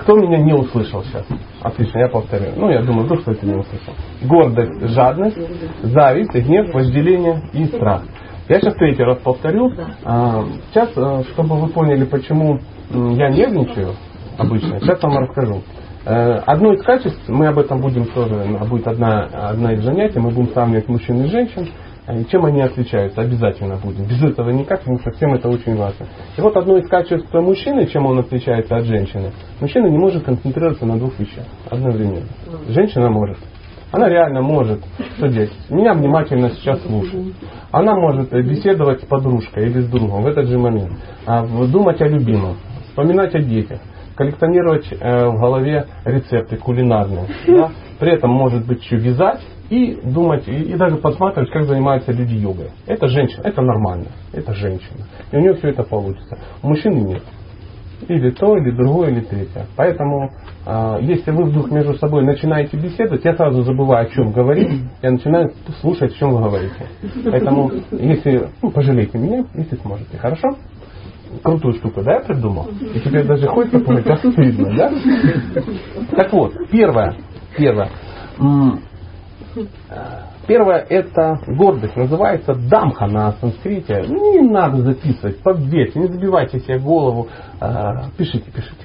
[0.00, 1.26] кто меня не услышал сейчас?
[1.62, 2.52] Отлично, я повторю.
[2.56, 3.94] Ну, я думаю, вдруг кто-то не услышал.
[4.22, 5.38] Гордость, жадность,
[5.82, 8.02] зависть, гнев, вожделение и страх.
[8.48, 9.72] Я сейчас третий раз повторю.
[10.04, 13.94] А, сейчас, э, чтобы вы поняли, почему я нервничаю
[14.38, 15.62] обычно, сейчас вам расскажу.
[16.06, 18.34] Э, одно из качеств, мы об этом будем тоже,
[18.68, 21.68] будет одна, одна из занятий, мы будем сравнивать мужчин и женщин.
[22.10, 23.20] И чем они отличаются?
[23.20, 24.06] Обязательно будем.
[24.06, 26.06] Без этого никак, потому что всем это очень важно.
[26.36, 29.30] И вот одно из качеств мужчины, чем он отличается от женщины.
[29.60, 32.26] Мужчина не может концентрироваться на двух вещах одновременно.
[32.68, 33.36] Женщина может.
[33.90, 34.80] Она реально может
[35.18, 35.52] делать?
[35.70, 37.34] Меня внимательно сейчас слушать.
[37.70, 40.92] Она может беседовать с подружкой или с другом в этот же момент.
[41.26, 42.56] А думать о любимом.
[42.88, 43.80] Вспоминать о детях
[44.18, 47.26] коллекционировать э, в голове рецепты кулинарные.
[47.46, 47.70] Да?
[48.00, 52.34] При этом может быть еще вязать и думать, и, и даже посматривать, как занимаются люди
[52.34, 52.70] йогой.
[52.86, 55.04] Это женщина, это нормально, это женщина.
[55.30, 56.36] И у нее все это получится.
[56.62, 57.22] У мужчины нет.
[58.08, 59.66] Или то, или другое, или третье.
[59.76, 60.30] Поэтому,
[60.66, 65.12] э, если вы вдруг между собой начинаете беседовать, я сразу забываю, о чем говорить, я
[65.12, 66.86] начинаю слушать, о чем вы говорите.
[67.24, 70.56] Поэтому, если, ну, пожалейте меня, если сможете, хорошо?
[71.42, 72.68] Крутую штуку, да, я придумал?
[72.94, 74.92] И теперь даже хочется помнить, как стыдно, да?
[76.16, 77.16] Так вот, первое,
[77.56, 77.90] первое.
[80.46, 84.06] Первое это гордость, называется дамха на санскрите.
[84.08, 87.28] Не надо записывать, подверьте, не забивайте себе голову.
[87.60, 88.76] А, пишите, пишите.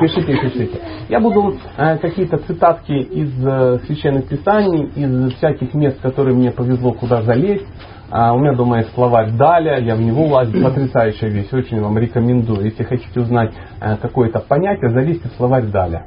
[0.00, 0.80] Пишите, пишите.
[1.08, 6.92] Я буду а, какие-то цитатки из э, священных писаний, из всяких мест, которые мне повезло
[6.92, 7.66] куда залезть.
[8.10, 11.96] А, у меня дома есть словарь Даля, я в него лазю, потрясающая вещь, очень вам
[11.96, 12.64] рекомендую.
[12.64, 16.06] Если хотите узнать э, какое-то понятие, залезьте в словарь Даля.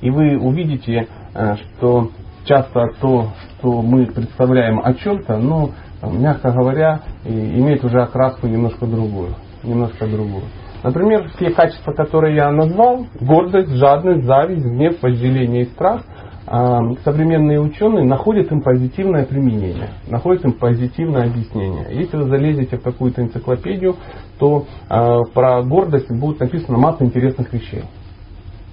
[0.00, 2.10] И вы увидите, э, что
[2.44, 3.28] часто то,
[3.58, 5.70] что мы представляем о чем-то, ну,
[6.02, 9.34] мягко говоря, имеет уже окраску немножко другую.
[9.62, 10.44] Немножко другую.
[10.82, 16.02] Например, все качества, которые я назвал, гордость, жадность, зависть, гнев, вожделение и страх,
[16.46, 21.86] современные ученые находят им позитивное применение, находят им позитивное объяснение.
[21.90, 23.96] Если вы залезете в какую-то энциклопедию,
[24.38, 27.82] то а, про гордость будет написано масса интересных вещей.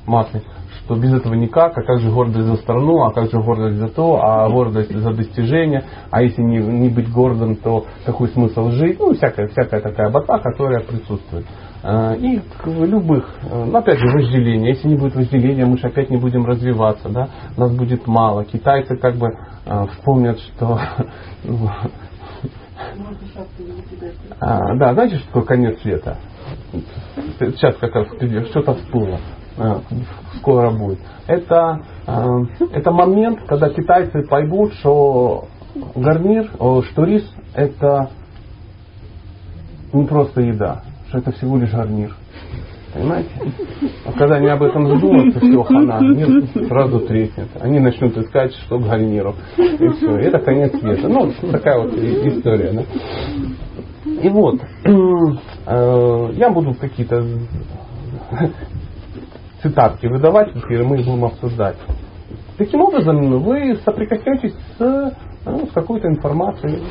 [0.05, 0.41] Масса
[0.86, 3.88] что без этого никак, а как же гордость за страну, а как же гордость за
[3.88, 8.99] то, а гордость за достижение, а если не, не быть гордым, то какой смысл жить,
[8.99, 11.45] ну, всякая, всякая такая бота, которая присутствует.
[11.83, 14.69] А, и любых, ну, опять же, вожделение.
[14.69, 18.45] Если не будет вожделения, мы же опять не будем развиваться, да, нас будет мало.
[18.45, 20.79] Китайцы как бы а, вспомнят, что
[24.39, 26.17] а, да, знаете, что такое конец света?
[27.39, 28.07] Сейчас как раз
[28.49, 29.19] что-то всплыло.
[29.55, 29.81] Э,
[30.37, 30.99] скоро будет.
[31.27, 35.47] Это, э, это момент, когда китайцы поймут, что
[35.95, 38.09] гарнир, что рис это
[39.91, 40.81] не просто еда,
[41.13, 42.15] что это всего лишь гарнир.
[42.91, 43.30] Понимаете?
[44.06, 47.49] А когда они об этом задумаются, все, хана, мир сразу треснет.
[47.60, 49.36] Они начнут искать, что к гарниру.
[49.58, 50.17] И все.
[50.19, 51.08] И это конец света.
[51.08, 52.71] Ну, такая вот история.
[52.71, 52.84] Да?
[54.23, 57.23] И вот, э, я буду какие-то
[59.62, 61.78] цитатки выдавать эфир, мы будем обсуждать.
[62.58, 65.13] Таким образом, вы соприкоснетесь с,
[65.45, 66.82] ну, с какой-то информацией,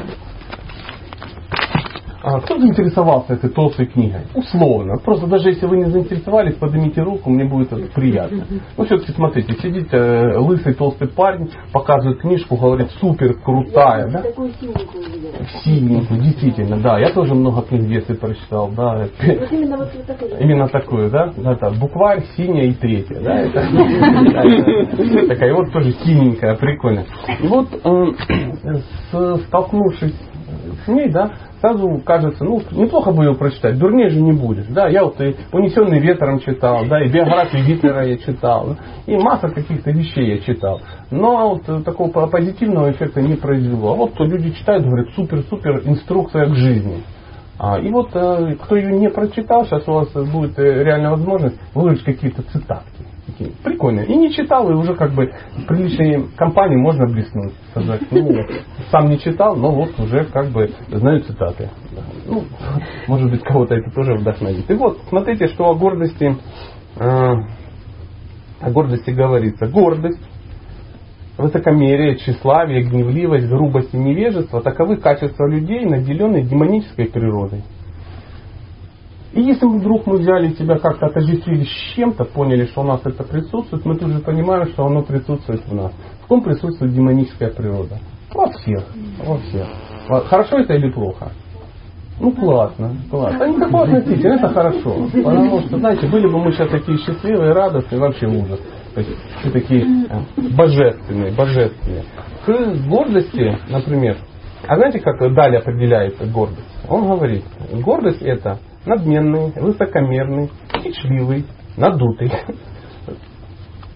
[2.23, 4.21] кто заинтересовался этой толстой книгой?
[4.35, 4.97] Условно.
[5.05, 8.47] Просто даже если вы не заинтересовались, поднимите руку, мне будет приятно.
[8.77, 14.09] Ну, все-таки смотрите, сидит э, лысый толстый парень, показывает книжку, говорит, супер крутая.
[14.09, 14.23] Да?
[15.65, 16.99] Синенькую, действительно, да.
[16.99, 18.99] Я тоже много книг в детстве прочитал, да.
[18.99, 20.39] Вот именно вот такую.
[20.39, 21.33] Именно такую, да?
[21.37, 23.41] да это букварь, синяя и третья, да?
[23.41, 23.63] Это,
[25.29, 27.07] такая вот тоже синенькая, прикольная.
[27.43, 30.15] И вот, э, столкнувшись
[30.85, 34.67] с ней, да, сразу кажется, ну, неплохо бы его прочитать, дурнее же не будешь.
[34.67, 39.49] Да, я вот и «Унесенный ветром» читал, да, и биографию Гитлера я читал, и масса
[39.49, 40.81] каких-то вещей я читал.
[41.11, 43.93] Но вот такого позитивного эффекта не произвело.
[43.93, 47.03] А вот люди читают, говорят, супер-супер инструкция к жизни.
[47.59, 51.57] А, и вот э, кто ее не прочитал, сейчас у вас будет э, реальная возможность
[51.75, 54.07] выложить какие-то цитатки такие прикольные.
[54.07, 57.53] И не читал, и уже как бы в приличной компании можно блеснуть.
[57.71, 58.45] Сказать, ну,
[58.91, 61.71] сам не читал, но вот уже как бы знаю цитаты.
[62.27, 62.45] Ну,
[63.07, 64.71] может быть, кого-то это тоже вдохновит.
[64.71, 66.37] И вот, смотрите, что о гордости,
[66.97, 67.35] э,
[68.61, 69.67] о гордости говорится.
[69.67, 70.21] Гордость,
[71.39, 77.63] высокомерие, тщеславие, гневливость, грубость и невежество– таковы качества людей, наделенные демонической природой.
[79.33, 83.25] И если вдруг мы взяли себя как-то отождествили с чем-то, поняли, что у нас это
[83.25, 85.93] присутствует, мы тут же понимаем, что оно присутствует в нас.
[86.25, 87.99] В ком присутствует демоническая природа?
[88.35, 88.85] Во всех.
[89.25, 89.67] Во всех.
[90.29, 91.33] Хорошо это или плохо?
[92.21, 93.45] Ну классно, классно.
[93.45, 95.09] А никакого относительно, это хорошо.
[95.13, 98.61] Потому что, знаете, были бы мы сейчас такие счастливые, радостные, вообще ужас.
[98.95, 102.05] То есть все такие э, божественные, божественные.
[102.45, 104.19] К гордости, например,
[104.69, 106.61] а знаете, как далее определяется гордость?
[106.89, 110.51] Он говорит, гордость это надменный, высокомерный,
[110.83, 112.33] кичливый, надутый,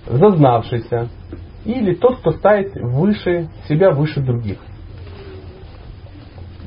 [0.06, 1.08] зазнавшийся,
[1.64, 4.58] или тот, кто ставит выше себя выше других.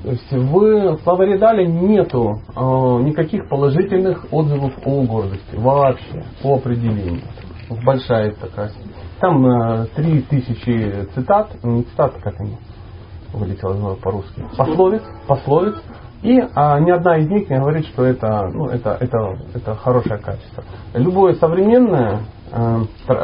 [0.03, 2.59] То есть в словаре Дали нету э,
[3.03, 5.55] никаких положительных отзывов о гордости.
[5.55, 7.21] Вообще, по определению.
[7.83, 8.71] Большая такая.
[9.19, 12.55] Там э, три тысячи цитат, не цитат, как они
[13.33, 14.41] вылетело по-русски.
[14.57, 15.75] Пословиц, пословиц,
[16.21, 20.19] и а, ни одна из них не говорит, что это, ну, это, это, это хорошее
[20.19, 20.63] качество.
[20.93, 22.19] Любое современное,
[22.51, 22.79] э,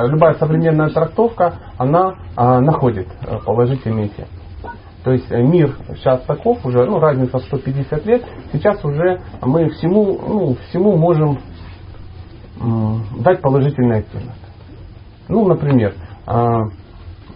[0.08, 3.08] любая современная трактовка, она э, находит
[3.45, 4.29] положительный эффект.
[5.05, 10.19] То есть э, мир сейчас таков уже, ну, разница 150 лет, сейчас уже мы всему,
[10.27, 11.38] ну, всему можем
[12.60, 14.34] э, дать положительный оттенок.
[15.27, 15.93] Ну, например,
[16.25, 16.60] э,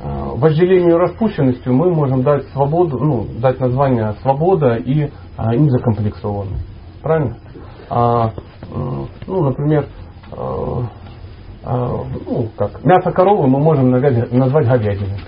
[0.01, 6.57] вожделению и распущенностью мы можем дать свободу, ну, дать название свобода и а, незакомплексованный.
[7.01, 7.37] Правильно?
[7.89, 8.31] А,
[9.27, 9.87] ну, например,
[10.31, 10.83] а,
[11.61, 15.19] а, ну, как, мясо коровы мы можем назвать говядиной.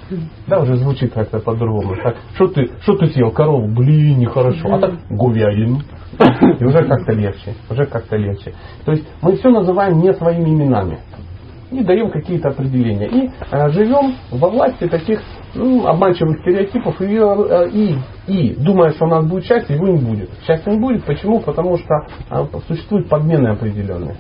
[0.48, 1.96] Да, уже звучит как-то по-другому.
[2.02, 3.32] Так, что ты, что ты съел?
[3.32, 3.68] Корову?
[3.68, 4.74] Блин, нехорошо.
[4.74, 5.82] А так говядину.
[6.60, 7.56] И уже как-то легче.
[7.70, 8.54] Уже как-то легче.
[8.86, 11.00] То есть мы все называем не своими именами.
[11.72, 13.08] И даем какие-то определения.
[13.08, 15.22] И э, живем во власти таких
[15.56, 17.96] ну, обманчивых стереотипов и, э, и,
[18.28, 20.30] и думая, что у нас будет счастье, его не будет.
[20.46, 21.06] Счастья не будет.
[21.06, 21.40] Почему?
[21.40, 24.18] Потому что э, существуют подмены определенные.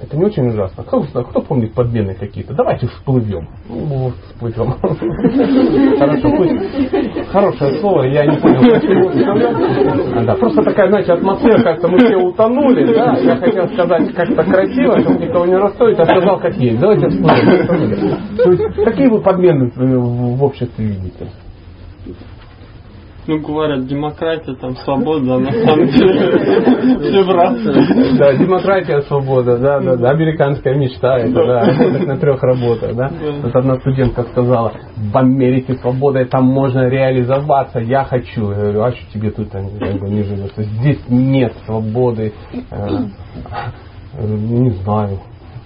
[0.00, 0.84] Это не очень ужасно.
[0.84, 2.54] Кто, кто помнит подмены какие-то?
[2.54, 3.48] Давайте всплывем.
[3.68, 4.74] Ну, вот, всплывем.
[5.98, 7.28] Хорошо, пусть.
[7.30, 8.62] Хорошее слово, я не понял.
[10.24, 13.18] Да, просто такая, знаете, атмосфера, как-то мы все утонули, да?
[13.18, 16.78] Я хотел сказать как-то красиво, чтобы никого не расстроить, а сказал как есть.
[16.78, 18.36] Давайте всплывем.
[18.36, 21.28] То есть, какие вы подмены в обществе видите?
[23.28, 28.16] Ну, говорят, демократия, там, свобода, а на самом деле все братцы.
[28.16, 33.10] Да, демократия, свобода, да, да, да, американская мечта, это, да, на трех работах, да.
[33.42, 38.50] Вот одна студентка сказала, в Америке свобода, там можно реализоваться, я хочу.
[38.50, 40.52] Я говорю, а что тебе тут не живет?
[40.56, 42.32] Здесь нет свободы,
[42.70, 42.86] э,
[44.24, 45.18] не знаю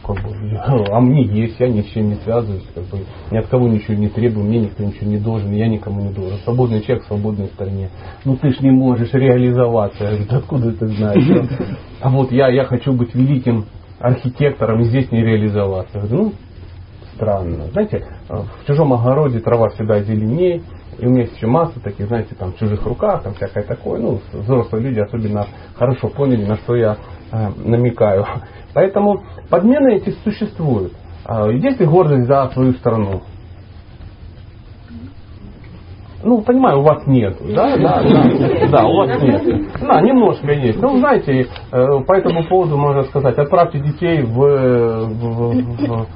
[0.04, 0.30] как бы,
[0.90, 2.98] а мне есть, я ни с чем не связываюсь, как бы,
[3.30, 6.38] ни от кого ничего не требую, мне никто ничего не должен, я никому не должен.
[6.38, 7.90] Свободный человек в свободной стране.
[8.24, 10.04] Ну ты ж не можешь реализоваться.
[10.04, 11.48] Я говорю, да откуда ты знаешь?
[12.00, 13.66] А вот я, я хочу быть великим
[14.00, 15.98] архитектором и здесь не реализоваться.
[15.98, 16.32] Я говорю, ну,
[17.14, 17.66] странно.
[17.72, 20.62] Знаете, в чужом огороде трава всегда зеленее,
[20.98, 24.00] и у меня есть еще масса таких, знаете, там в чужих руках, там всякое такое.
[24.00, 26.96] Ну, взрослые люди особенно хорошо поняли, на что я
[27.30, 28.26] э, намекаю.
[28.74, 30.92] Поэтому подмены эти существуют.
[31.24, 33.22] А, есть ли гордость за свою страну?
[36.24, 37.36] Ну, понимаю, у вас нет.
[37.52, 38.68] Да, да, да.
[38.68, 39.42] Да, у вас нет.
[39.80, 40.80] Да, немножко есть.
[40.80, 46.06] Ну, знаете, э, по этому поводу можно сказать, отправьте детей в, в, в,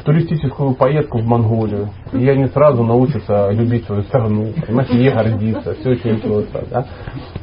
[0.00, 1.88] в туристическую поездку в Монголию.
[2.12, 5.74] И они сразу научатся любить свою страну, понимаете, ей гордиться.
[5.74, 6.64] Все очень просто.
[6.70, 6.86] Да?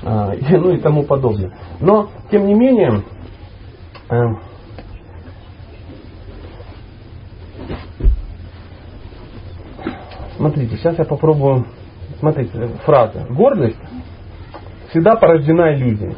[0.06, 1.52] А, и, ну и тому подобное.
[1.82, 3.02] Но, тем не менее,
[4.10, 4.40] Эм.
[10.36, 11.68] Смотрите, сейчас я попробую.
[12.20, 13.26] Смотрите, фраза.
[13.30, 13.78] Гордость
[14.90, 16.16] всегда порождена иллюзией.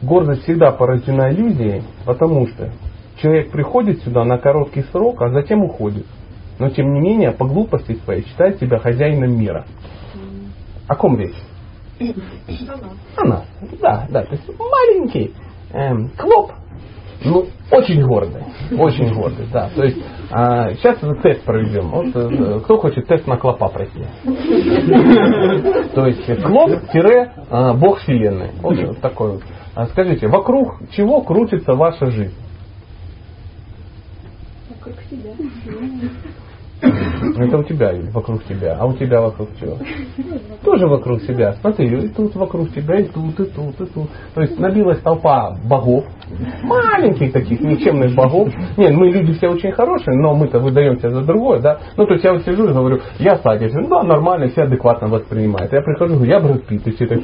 [0.00, 2.70] Гордость всегда порождена иллюзией, потому что
[3.20, 6.06] человек приходит сюда на короткий срок, а затем уходит.
[6.58, 9.66] Но тем не менее, по глупости своей считает себя хозяином мира.
[10.86, 11.36] О ком речь?
[13.16, 13.44] Она.
[13.80, 14.24] Да, да.
[14.24, 15.34] То есть маленький
[15.72, 16.52] эм, клоп,
[17.24, 18.42] ну, очень гордый.
[18.76, 19.70] Очень гордый, да.
[19.74, 19.98] То есть
[20.30, 21.90] а, сейчас тест проведем.
[21.90, 24.04] Вот, э, кто хочет тест на клопа пройти?
[25.94, 28.50] То есть клоп-бог вселенной.
[28.60, 29.42] Вот такой вот.
[29.74, 32.34] А скажите, вокруг чего крутится ваша жизнь?
[34.70, 35.32] Вокруг себя.
[36.84, 39.76] Это у тебя вокруг тебя, а у тебя вокруг чего?
[40.64, 41.54] Тоже вокруг себя.
[41.60, 44.08] Смотри, и тут вокруг тебя, и тут, и тут, и тут.
[44.34, 46.04] То есть набилась толпа богов,
[46.62, 48.48] маленьких таких никчемных богов.
[48.76, 51.78] Нет, мы люди все очень хорошие, но мы-то выдаемся за другое, да.
[51.96, 55.08] Ну, то есть я вот сижу и говорю, я Садик, ну да, нормально, все адекватно
[55.08, 55.72] воспринимают.
[55.72, 57.20] Я прихожу, говорю, я Брэд Питт, и все так,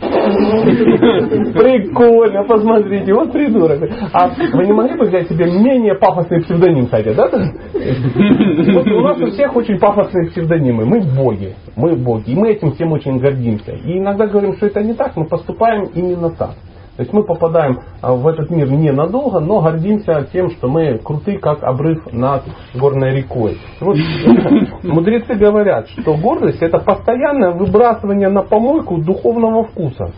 [1.55, 3.81] прикольно, посмотрите, вот придурок.
[4.13, 7.29] А вы не могли бы взять себе менее пафосный псевдоним, Садик, да?
[7.31, 10.85] Вот у нас у всех очень пафосные псевдонимы.
[10.85, 13.73] Мы боги, мы боги, и мы этим всем очень гордимся.
[13.73, 16.55] И иногда говорим, что это не так, мы поступаем именно так.
[16.97, 21.39] То есть мы попадаем а, в этот мир ненадолго, но гордимся тем, что мы круты,
[21.39, 22.43] как обрыв над
[22.75, 23.59] горной рекой.
[23.81, 23.97] Вот,
[24.83, 30.13] мудрецы говорят, что гордость это постоянное выбрасывание на помойку духовного вкуса.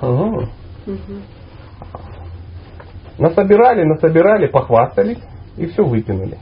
[0.00, 0.48] Ага.
[3.18, 5.22] Насобирали, насобирали, похвастались
[5.58, 6.38] и все выкинули.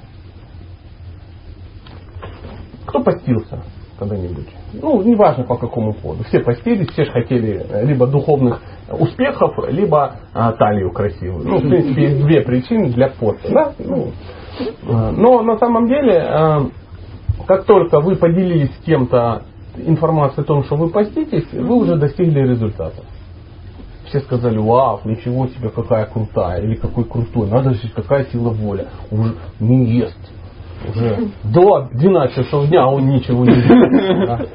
[2.90, 3.62] Кто постился
[3.98, 4.48] когда-нибудь?
[4.72, 6.24] Ну, неважно по какому поводу.
[6.24, 8.61] Все постились, все же хотели э, либо духовных
[8.91, 11.47] успехов, либо а, талию красивую.
[11.47, 13.49] Ну, в принципе, есть две причины для поста.
[13.49, 13.72] Да?
[13.78, 14.11] Ну,
[14.88, 16.66] а, но на самом деле, а,
[17.47, 19.43] как только вы поделились с кем-то
[19.76, 23.03] информацией о том, что вы поститесь, вы уже достигли результата.
[24.07, 28.88] Все сказали, вау, ничего себе, какая крутая, или какой крутой, надо же, какая сила воля.
[29.12, 30.18] Уже не ест,
[30.89, 34.49] уже до 12 часов дня он ничего не делает.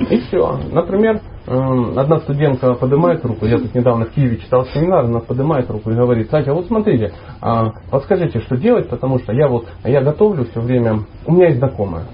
[0.10, 0.58] И все.
[0.70, 5.70] Например, эм, одна студентка поднимает руку, я тут недавно в Киеве читал семинар, она поднимает
[5.70, 10.02] руку и говорит, Катя, вот смотрите, а, подскажите, что делать, потому что я вот, я
[10.02, 12.04] готовлю все время, у меня есть знакомая,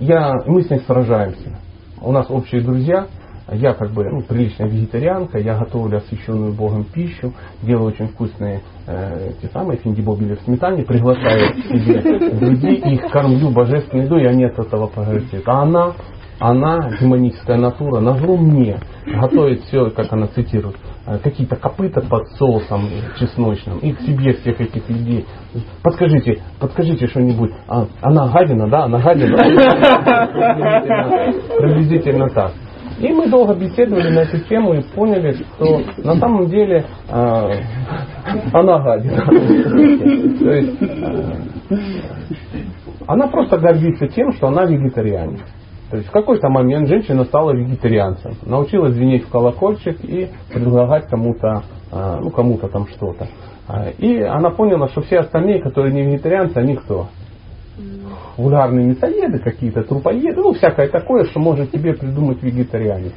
[0.00, 1.58] я, мы с ней сражаемся.
[2.00, 3.06] У нас общие друзья,
[3.52, 7.32] я как бы ну, приличная вегетарианка, я готовлю освященную Богом пищу,
[7.62, 13.50] делаю очень вкусные э, те самые финдибобили в сметане, приглашаю к себе друзей, их кормлю
[13.50, 15.48] божественной едой, и они от этого прогрессируют.
[15.48, 15.92] А она,
[16.40, 20.76] она, демоническая натура, на мне готовит все, как она цитирует,
[21.06, 25.24] э, какие-то копыта под соусом чесночным, и к себе всех этих людей.
[25.84, 27.52] Подскажите, подскажите что-нибудь.
[27.68, 28.86] А, она гадина, да?
[28.86, 29.36] Она гадина.
[31.58, 32.52] Приблизительно так.
[32.98, 37.50] И мы долго беседовали на эту тему и поняли, что на самом деле э,
[38.52, 39.26] она гадина.
[39.26, 41.76] То есть э,
[43.06, 45.40] она просто гордится тем, что она вегетарианец.
[45.90, 51.64] То есть в какой-то момент женщина стала вегетарианцем, научилась звенеть в колокольчик и предлагать кому-то,
[51.92, 53.28] э, ну кому-то там что-то.
[53.98, 57.08] И она поняла, что все остальные, которые не вегетарианцы, они кто?
[58.36, 63.12] Вульгарные мясоеды какие-то, трупоеды, ну всякое такое, что может тебе придумать вегетарианец.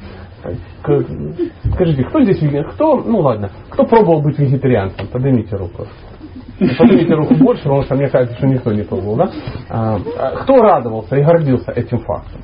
[1.73, 2.73] Скажите, кто здесь вегетарианец?
[2.73, 5.07] Кто, ну ладно, кто пробовал быть вегетарианцем?
[5.07, 5.85] Поднимите руку.
[6.77, 9.29] Поднимите руку больше, потому что мне кажется, что никто не пробовал, да?
[9.69, 12.41] А, а кто радовался и гордился этим фактом?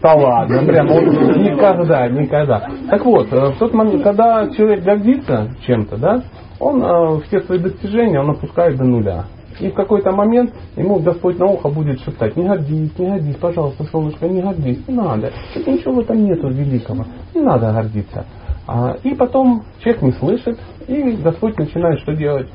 [0.00, 1.04] Да ладно, прям он
[1.42, 2.68] никогда, никогда.
[2.88, 6.22] Так вот, э, в тот момент, когда человек гордится чем-то, да,
[6.60, 9.24] он э, все свои достижения он опускает до нуля.
[9.60, 13.84] И в какой-то момент ему Господь на ухо будет шептать, не гордись, не гордись, пожалуйста,
[13.84, 15.32] солнышко, не гордись, не надо.
[15.54, 17.04] Это ничего в этом нету великого,
[17.34, 18.24] не надо гордиться.
[18.66, 22.48] А, и потом человек не слышит, и Господь начинает что делать?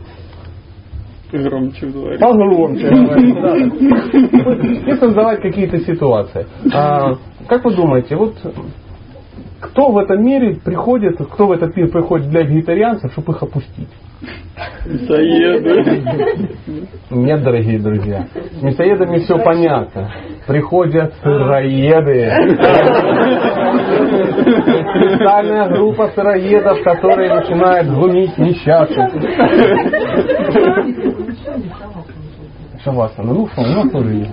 [1.32, 2.20] Громче говорить.
[2.20, 4.92] Погромче говорить, да.
[4.92, 6.46] И создавать какие-то ситуации.
[6.72, 7.16] А,
[7.48, 8.36] как вы думаете, вот
[9.64, 13.90] кто в этом мире приходит, кто в этот мир приходит для вегетарианцев, чтобы их опустить?
[14.86, 16.04] Мясоеды.
[17.10, 18.28] Нет, дорогие друзья.
[18.60, 20.12] С мясоедами все понятно.
[20.48, 22.30] Приходят сыроеды.
[24.96, 29.14] Специальная группа сыроедов, которые начинают глумить несчастных.
[32.84, 33.34] Шавасана.
[33.34, 34.32] Ну что, у нас тоже есть.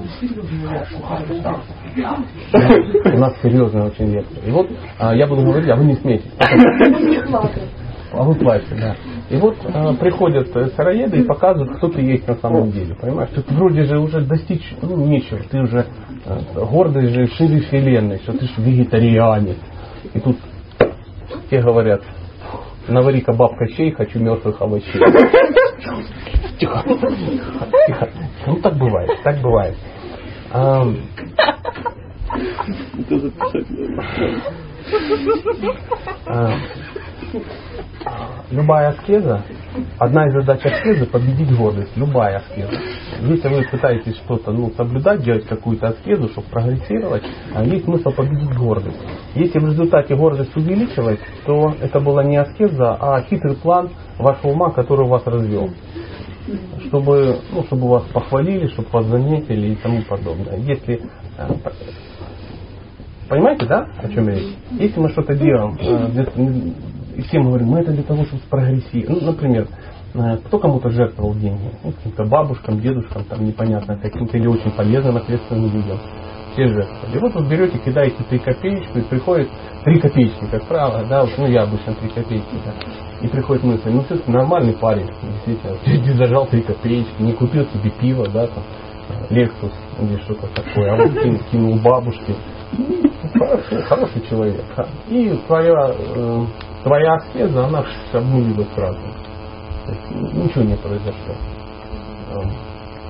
[3.05, 4.43] У нас серьезная очень лекция.
[4.45, 6.33] И вот а, я буду говорить, а вы не смейтесь.
[8.13, 8.97] А вы плачете, да.
[9.31, 12.97] И вот э, приходят сыроеды и показывают, кто ты есть на самом деле.
[13.01, 13.31] Понимаешь?
[13.31, 15.39] Ты вроде же уже достичь ну, нечего.
[15.49, 15.87] Ты уже
[16.27, 19.59] э, гордый же шире вселенной, что ты же вегетарианец.
[20.13, 20.39] И тут
[21.51, 22.03] те говорят,
[22.89, 25.01] навари-ка бабка чей, хочу мертвых овощей.
[26.59, 26.83] Тихо,
[27.87, 28.09] тихо.
[28.47, 29.77] Ну так бывает, так бывает.
[38.51, 39.43] Любая аскеза,
[39.99, 42.79] одна из задач аскезы победить гордость, любая аскеза.
[43.21, 47.23] Если вы пытаетесь что-то ну, соблюдать, делать какую-то аскезу, чтобы прогрессировать,
[47.55, 48.99] а есть смысл победить гордость.
[49.35, 54.71] Если в результате гордость увеличилась, то это была не аскеза, а хитрый план вашего ума,
[54.71, 55.71] который вас развел.
[56.87, 60.57] Чтобы, ну, чтобы вас похвалили, чтобы вас заметили и тому подобное.
[60.57, 61.03] Если
[61.39, 61.49] э,
[63.29, 64.57] Понимаете, да, о чем я речь?
[64.73, 66.71] Если мы что-то делаем э,
[67.21, 69.21] и всем говорим, мы это для того, чтобы прогрессировать.
[69.23, 69.69] Ну, например,
[70.15, 71.71] э, кто кому-то жертвовал деньги?
[71.85, 75.99] Ну, каким-то бабушкам, дедушкам, там непонятно, каким-то или очень полезным, ответственным людям.
[76.55, 77.19] Все жертвовали.
[77.19, 79.51] Вот вы берете, кидаете три копеечку, и приходит
[79.85, 82.75] три копеечки, как правило, да, вот, ну я обычно три копеечки, да,
[83.21, 85.09] и приходит мысль, ну ты нормальный парень,
[85.47, 88.65] действительно, ты зажал три копеечки, не купил себе пиво, да, там,
[89.29, 92.35] Лексус или что-то такое, а вот кинул, кинул бабушке.
[92.73, 94.65] Ну, хороший, хороший человек.
[95.09, 96.45] И твоя э,
[96.83, 98.99] твоя аскеза, она обнулилась сразу.
[99.87, 101.35] То есть ничего не произошло.
[102.33, 102.51] Эм,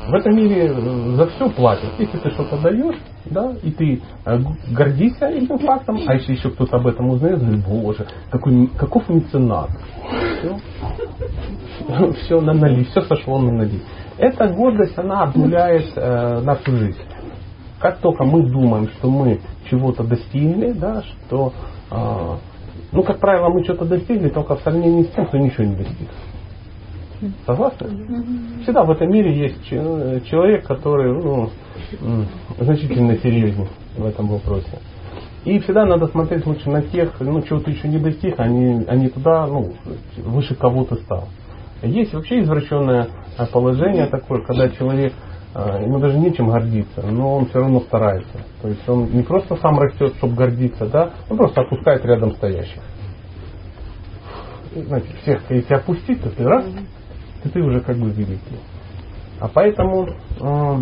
[0.08, 1.90] в этом мире э, за все платят.
[1.98, 2.96] Если ты что-то даешь,
[3.26, 4.38] да, и ты э,
[4.70, 9.70] гордишься этим фактом, а если еще кто-то об этом узнает, говорит, боже, какой, каков меценат.
[10.38, 13.82] Все, все на нали, все сошло на нали.
[14.18, 16.98] Эта гордость, она обнуляет э, нашу жизнь.
[17.78, 19.40] Как только мы думаем, что мы
[19.70, 21.52] чего-то достигли, да, что
[21.90, 22.36] э,
[22.93, 26.09] ну, как правило, мы что-то достигли только в сравнении с тем, кто ничего не достиг.
[27.47, 27.88] Согласны?
[28.62, 31.51] Всегда в этом мире есть человек, который ну,
[32.59, 34.78] значительно серьезнее в этом вопросе.
[35.45, 39.09] И всегда надо смотреть лучше на тех, ну, чего ты еще не достиг, они, они
[39.09, 39.72] туда, ну,
[40.18, 41.28] выше кого то стал.
[41.82, 43.09] Есть вообще извращенное
[43.53, 48.44] положение такое, когда человек а, ему даже нечем гордиться, но он все равно старается.
[48.62, 52.82] То есть он не просто сам растет, чтобы гордиться, да, он просто опускает рядом стоящих.
[54.74, 56.64] Знаете, всех, если опустить, то ты раз,
[57.42, 58.61] то ты уже как бы великий.
[59.40, 60.76] А поэтому э,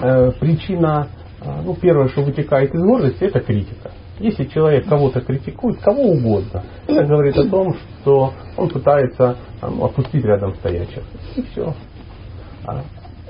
[0.00, 1.08] э, причина
[1.44, 3.90] А, ну, первое, что вытекает из гордости, это критика.
[4.20, 10.24] Если человек кого-то критикует, кого угодно, это говорит о том, что он пытается там, опустить
[10.24, 11.02] рядом стоящих.
[11.34, 11.74] И все.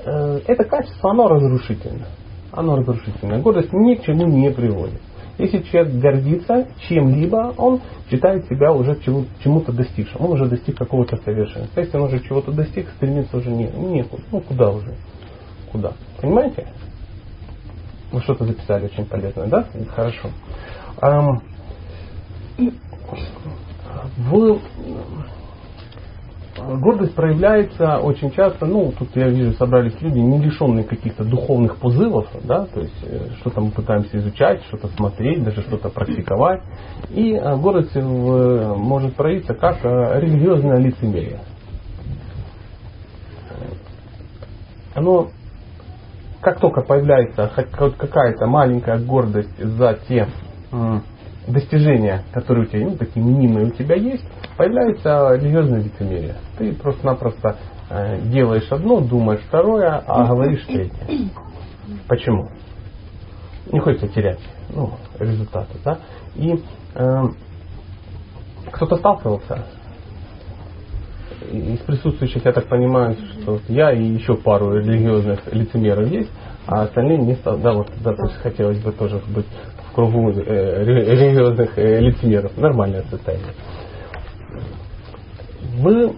[0.05, 2.07] Э, это качество, оно разрушительно.
[2.51, 3.39] Оно разрушительно.
[3.39, 5.01] Гордость ни к чему не приводит.
[5.37, 10.21] Если человек гордится чем-либо, он считает себя уже чему-то достигшим.
[10.21, 11.79] Он уже достиг какого-то совершенства.
[11.79, 14.21] Если он уже чего-то достиг, стремится уже не, некуда.
[14.31, 14.93] Ну, куда уже?
[15.71, 15.93] Куда?
[16.21, 16.67] Понимаете?
[18.11, 19.65] Вы что-то записали очень полезное, да?
[19.95, 20.29] Хорошо.
[24.17, 24.59] В
[26.79, 32.27] гордость проявляется очень часто, ну, тут я вижу, собрались люди, не лишенные каких-то духовных позывов,
[32.43, 36.61] да, то есть э, что-то мы пытаемся изучать, что-то смотреть, даже что-то практиковать.
[37.09, 41.39] И э, гордость может проявиться как э, религиозное лицемерие.
[44.95, 45.29] Оно
[46.41, 50.27] как только появляется какая-то маленькая гордость за те
[51.47, 54.25] достижения, которые у тебя, ну, такие мнимые у тебя есть,
[54.57, 56.35] появляется религиозное лицемерие.
[56.57, 57.57] Ты просто-напросто
[57.89, 61.29] э, делаешь одно, думаешь второе, а говоришь третье.
[62.07, 62.49] Почему?
[63.71, 64.39] Не хочется терять
[64.69, 65.77] ну, результаты.
[65.83, 65.99] Да?
[66.35, 66.61] И
[66.95, 67.23] э,
[68.71, 69.65] кто-то сталкивался
[71.51, 76.31] из присутствующих, я так понимаю, что я и еще пару религиозных лицемеров есть,
[76.65, 77.57] а остальные не стал.
[77.57, 79.45] Да, вот, да, то есть хотелось бы тоже быть
[79.89, 82.57] в кругу э, религиозных э, лицемеров.
[82.57, 83.53] Нормальное состояние.
[85.77, 86.15] Вы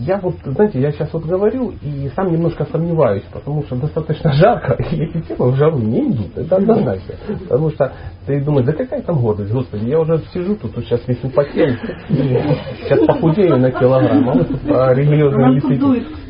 [0.00, 4.76] я вот, знаете, я сейчас вот говорю и сам немножко сомневаюсь, потому что достаточно жарко,
[4.90, 7.14] и эти темы в жару не идут, это однозначно.
[7.48, 7.92] Потому что
[8.26, 11.68] ты думаешь, да какая там гордость, господи, я уже сижу тут, вот сейчас весь употел,
[12.08, 16.24] сейчас похудею на килограмм, а вы тут про религиозные лисики.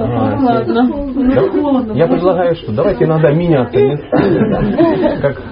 [0.00, 0.34] А,
[1.94, 5.42] я предлагаю, что давайте иногда меняться местами, как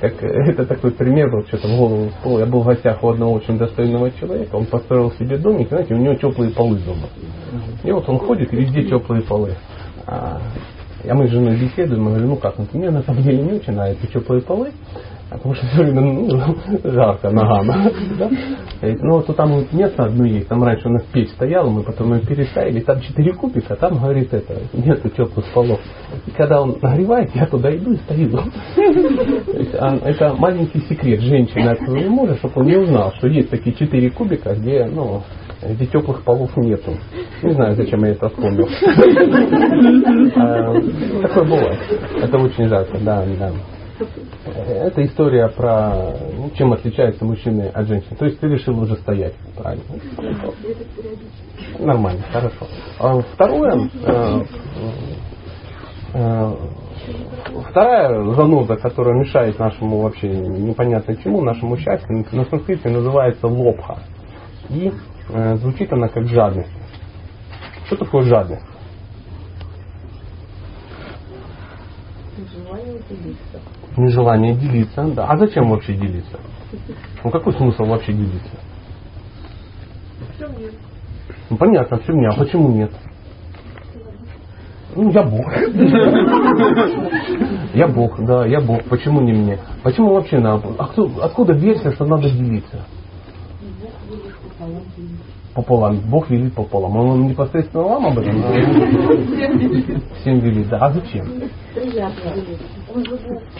[0.00, 2.38] как, это такой пример, вот что-то в голову всплыл.
[2.38, 5.98] Я был в гостях у одного очень достойного человека, он построил себе домик, знаете, у
[5.98, 7.08] него теплые полы дома.
[7.82, 9.54] И вот он ходит, и везде теплые полы.
[10.06, 10.40] А,
[11.04, 13.52] а мы с женой беседуем, мы говорим, ну как, ну мне на самом деле не
[13.52, 14.70] очень нравятся теплые полы,
[15.30, 17.66] потому что все время ну, жарко ногам.
[18.18, 18.30] Да?
[18.80, 22.14] Ну, вот там вот место одно есть, там раньше у нас печь стояла, мы потом
[22.14, 25.80] ее переставили, там четыре кубика, там, говорит, это, нету теплых полов.
[26.26, 28.30] И когда он нагревает, я туда иду и стою.
[28.30, 28.44] То
[29.78, 33.74] а, это маленький секрет женщины от своего мужа, чтобы он не узнал, что есть такие
[33.74, 35.22] четыре кубика, где, ну,
[35.62, 36.92] где теплых полов нету.
[37.42, 38.68] Не знаю, зачем я это вспомнил.
[40.36, 40.72] А,
[41.22, 41.78] такое бывает.
[42.22, 43.52] Это очень жарко, да, да.
[44.56, 48.16] Это история про ну, чем отличаются мужчины от женщин.
[48.16, 49.84] То есть ты решил уже стоять, правильно?
[51.78, 52.66] Нормально, хорошо.
[52.98, 54.42] А второе, э,
[56.14, 56.56] э,
[57.68, 63.98] вторая заноза, которая мешает нашему вообще непонятно чему, нашему счастью, на санскрите называется лобха.
[64.70, 64.92] И
[65.30, 66.70] э, звучит она как жадность.
[67.86, 68.64] Что такое жадность?
[72.54, 73.00] Желание
[73.98, 75.04] нежелание делиться.
[75.14, 75.26] Да.
[75.26, 76.38] А зачем вообще делиться?
[77.24, 78.56] Ну какой смысл вообще делиться?
[81.50, 82.28] Ну понятно, все мне.
[82.28, 82.92] А почему нет?
[84.94, 85.46] Ну, я Бог.
[87.74, 88.82] Я Бог, да, я Бог.
[88.84, 89.58] Почему не мне?
[89.82, 90.68] Почему вообще надо?
[90.78, 92.84] А кто, откуда версия, что надо делиться?
[95.54, 96.00] Пополам.
[96.00, 96.96] Бог велит пополам.
[96.96, 98.42] Он непосредственно вам об этом?
[100.20, 100.68] Всем велит.
[100.68, 100.78] Да.
[100.78, 101.26] А зачем?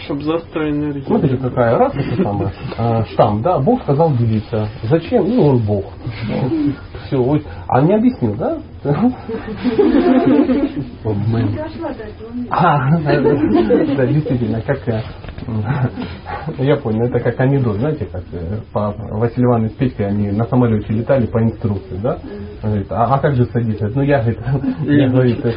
[0.05, 0.37] Чтобы за
[0.69, 1.03] энергию.
[1.05, 2.51] Смотрите, какая раз это самое.
[2.77, 4.69] А, штамм, да, Бог сказал делиться.
[4.83, 5.27] Зачем?
[5.27, 5.85] Ну, он Бог.
[7.07, 8.57] Все, а не объяснил, да?
[12.49, 14.79] А, да, действительно, как
[16.57, 20.45] я понял, это как анекдот, знаете, как э, по Василий Иванович с Петькой, они на
[20.45, 22.19] самолете летали по инструкции, да?
[22.61, 23.91] Говорит, а, а как же садиться?
[23.93, 24.39] Ну я, говорит,
[24.83, 25.53] я, говорит, э,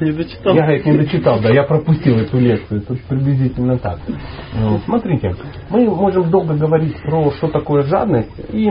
[0.00, 0.54] не дочитал.
[0.54, 2.82] Я, говорит, не дочитал, да, я пропустил эту лекцию.
[2.82, 3.98] Тут приблизительно так.
[4.58, 5.34] Ну, смотрите,
[5.70, 8.70] мы можем долго говорить про что такое жадность, и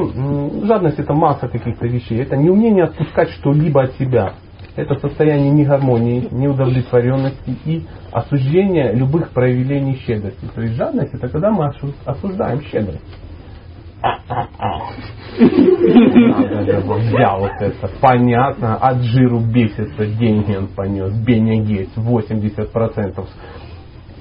[0.66, 2.22] жадность это масса каких-то вещей.
[2.22, 4.34] Это неумение отпускать что-либо от себя
[4.78, 10.46] это состояние негармонии, неудовлетворенности и осуждения любых проявлений щедрости.
[10.54, 11.72] То есть жадность это когда мы
[12.06, 13.04] осуждаем щедрость.
[17.08, 23.28] Взял вот это, понятно, от жиру бесится, деньги он понес, Беня Гейтс, 80%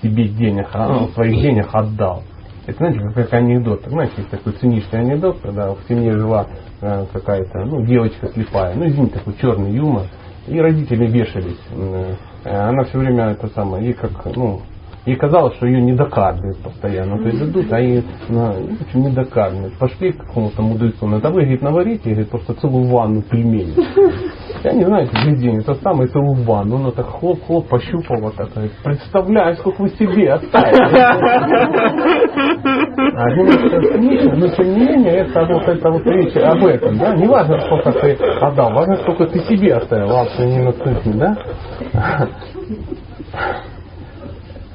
[0.02, 0.68] себе денег,
[1.14, 2.22] своих денег отдал.
[2.66, 3.82] Это, знаете, как анекдот.
[3.86, 6.46] Знаете, есть такой циничный анекдот, когда в семье жила
[6.80, 10.07] э, какая-то ну, девочка слепая, ну, извините, такой черный юмор,
[10.47, 11.61] и родители вешались.
[11.70, 14.62] Э, она все время это самое, ей как, ну,
[15.07, 17.18] Ей казалось, что ее не докармливают постоянно.
[17.18, 19.78] То есть идут, а ей ну, в общем, не докармливают.
[19.78, 23.76] Пошли к какому-то мудрецу, надо вы, говорит, наварите, говорит, просто целую ванну пельменей.
[24.64, 26.76] Я не знаю, весь день, это самое целую ванну.
[26.76, 30.98] Она так хлоп-хлоп пощупала, так, говорит, представляю, сколько вы себе оставили.
[33.18, 37.14] А немножко смешно, но тем не менее, это вот, это вот речь об этом, да?
[37.14, 40.09] Не важно, сколько ты отдал, важно, сколько ты себе оставил.
[40.09, 40.72] Ладно, не на
[41.14, 42.28] да?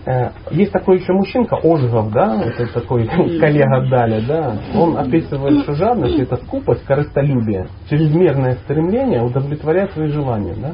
[0.04, 5.76] Э, есть такой еще мужчинка, Ожгов, да, это такой коллега Даля, да, он описывает, что
[5.76, 10.74] жадность это скупость, корыстолюбие, чрезмерное стремление удовлетворять свои желания, да.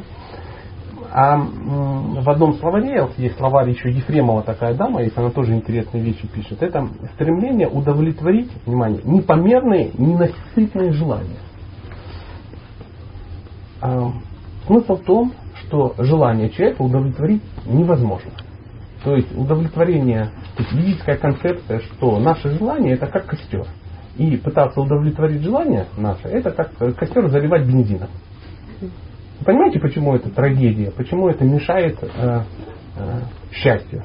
[1.12, 6.28] А в одном словаре, есть словарь еще Ефремова такая дама, есть, она тоже интересные вещи
[6.28, 11.40] пишет, это стремление удовлетворить, внимание, непомерные, ненасытные желания.
[13.82, 14.12] А,
[14.68, 18.32] смысл в том, что желание человека удовлетворить невозможно.
[19.04, 23.66] То есть удовлетворение, то есть ведическая концепция, что наше желание это как костер.
[24.18, 28.10] И пытаться удовлетворить желание наше, это как костер заливать бензином.
[29.46, 30.92] Понимаете, почему это трагедия?
[30.92, 32.42] Почему это мешает э,
[32.96, 33.22] э,
[33.52, 34.04] счастью?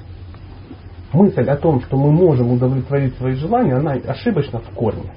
[1.13, 5.15] Мысль о том, что мы можем удовлетворить свои желания, она ошибочна в корне.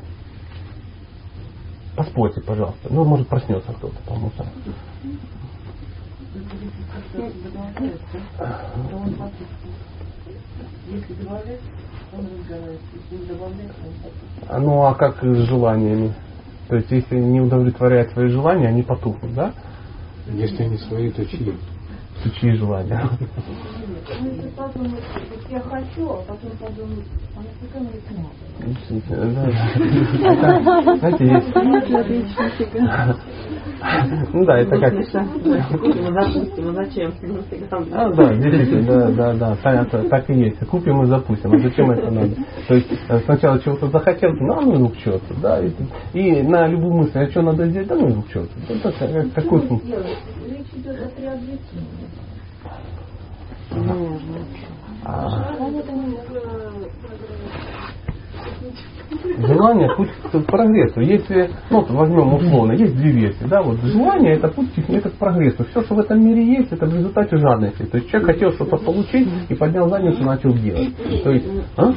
[1.95, 2.87] Поспорьте, пожалуйста.
[2.89, 4.31] Ну, может, проснется кто-то, по-моему,
[10.95, 11.61] если добавлять,
[12.13, 12.85] он разгорается.
[12.93, 13.71] Если не добавлять,
[14.49, 16.13] он Ну а как с желаниями?
[16.67, 19.53] То есть если не удовлетворяет свои желания, они потухнут, да?
[20.27, 21.53] Если они свои, то чьи?
[22.23, 23.07] То чьи желания?
[25.49, 27.99] я хочу, а потом подумать, а нафига мне
[29.09, 29.33] это
[30.51, 30.97] надо?
[30.97, 31.53] Знаете, есть...
[34.33, 34.93] Ну да, это как...
[34.93, 37.13] Ну зачем?
[37.91, 40.59] А, да, действительно, да, да, да, понятно, так и есть.
[40.67, 41.53] Купим и запустим.
[41.53, 42.35] А зачем это надо?
[42.67, 45.61] То есть э, сначала чего-то захотел, ну, а ну к черту, да,
[46.13, 48.51] и, на любую мысль, а что надо сделать, да ну к черту.
[48.69, 49.85] Это какой смысл?
[55.03, 55.55] А...
[59.37, 60.99] Желание путь к прогрессу.
[61.01, 65.13] Если, ну, вот возьмем условно, есть две версии, да, вот желание это путь это к
[65.13, 65.63] прогрессу.
[65.65, 67.83] Все, что в этом мире есть, это в результате жадности.
[67.83, 70.95] То есть человек хотел что-то получить и поднял задницу и начал делать.
[71.23, 71.45] То есть,
[71.77, 71.93] а?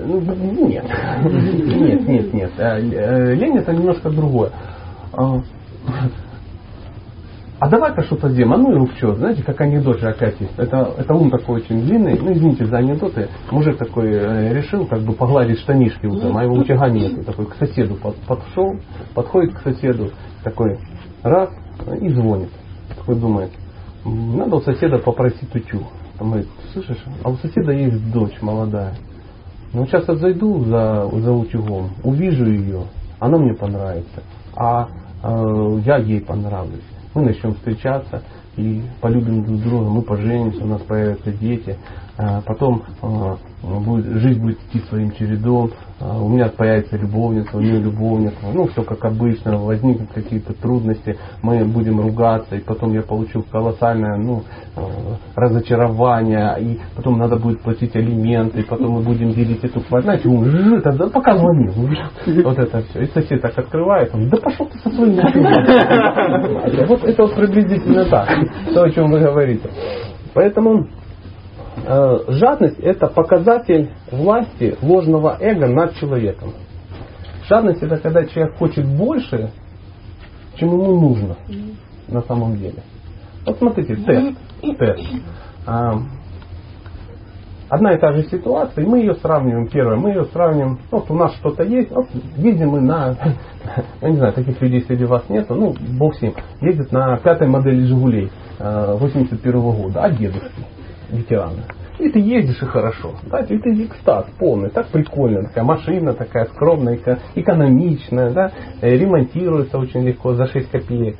[0.00, 0.84] Ну, нет.
[1.24, 2.50] Нет, нет, нет.
[2.58, 4.50] Э, э, лень это немножко другое.
[7.60, 10.52] А, давай-ка что-то сделаем, а ну и в знаете, как анекдот же опять есть.
[10.56, 13.28] Это, это ум такой очень длинный, ну извините за анекдоты.
[13.50, 17.24] Мужик такой э, решил как бы погладить штанишки утром, а его утяга нету.
[17.24, 18.76] Такой к соседу под, подшел,
[19.12, 20.12] подходит к соседу,
[20.44, 20.78] такой
[21.24, 21.50] раз
[22.00, 22.50] и звонит.
[22.96, 23.50] Такой думает,
[24.04, 25.82] надо у соседа попросить утюг.
[26.20, 28.94] Он говорит, слышишь, а у соседа есть дочь молодая.
[29.72, 32.84] Ну сейчас я зайду за, за утюгом, увижу ее,
[33.18, 34.22] она мне понравится,
[34.54, 34.88] а
[35.24, 36.84] э, я ей понравлюсь
[37.18, 38.22] мы начнем встречаться
[38.56, 41.76] и полюбим друг друга, мы поженимся, у нас появятся дети,
[42.16, 47.60] а потом а, будет, жизнь будет идти своим чередом, а, у меня появится любовница, у
[47.60, 53.02] нее любовник, ну все как обычно, возникнут какие-то трудности, мы будем ругаться, и потом я
[53.02, 54.44] получу колоссальное ну,
[55.34, 60.80] разочарование, и потом надо будет платить алименты, и потом мы будем делить эту квартиру, знаете,
[60.82, 61.72] тогда пока звонил,
[62.44, 63.02] вот это все.
[63.02, 65.16] И сосед так открывает, он, да пошел ты со своим
[66.86, 68.28] Вот это вот приблизительно так,
[68.72, 69.68] то, о чем вы говорите.
[70.34, 70.86] Поэтому
[71.86, 76.52] Э, жадность это показатель власти ложного эго над человеком.
[77.48, 79.50] Жадность это когда человек хочет больше,
[80.56, 81.36] чем ему нужно
[82.08, 82.82] на самом деле.
[83.46, 84.38] Вот смотрите, тест.
[84.78, 85.02] тест.
[85.66, 85.98] А,
[87.68, 91.14] одна и та же ситуация, и мы ее сравниваем, первое, мы ее сравниваем, вот у
[91.14, 92.06] нас что-то есть, вот
[92.36, 93.16] едем мы на,
[94.02, 97.48] я не знаю, таких людей среди вас нету, ну, бог с ним, ездит на пятой
[97.48, 100.64] модели Жигулей 81 э, года, а дедушки
[101.08, 101.64] ветерана.
[101.98, 103.14] И ты едешь и хорошо.
[103.24, 105.42] Да, ты экстаз полный, так прикольно.
[105.44, 106.98] Такая машина такая скромная,
[107.34, 111.16] экономичная, да, э, ремонтируется очень легко за 6 копеек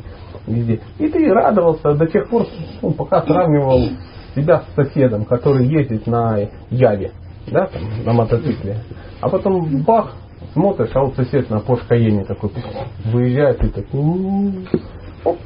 [0.46, 0.80] везде.
[0.98, 2.46] И ты радовался до тех пор,
[2.80, 3.88] ну, пока сравнивал
[4.34, 6.38] себя с соседом, который ездит на
[6.70, 7.12] Яве,
[7.48, 8.78] да, там, на мотоцикле.
[9.20, 10.14] А потом бах,
[10.52, 12.50] смотришь, а вот сосед на Porsche Cayenne такой
[13.04, 14.54] выезжает и такой, оп,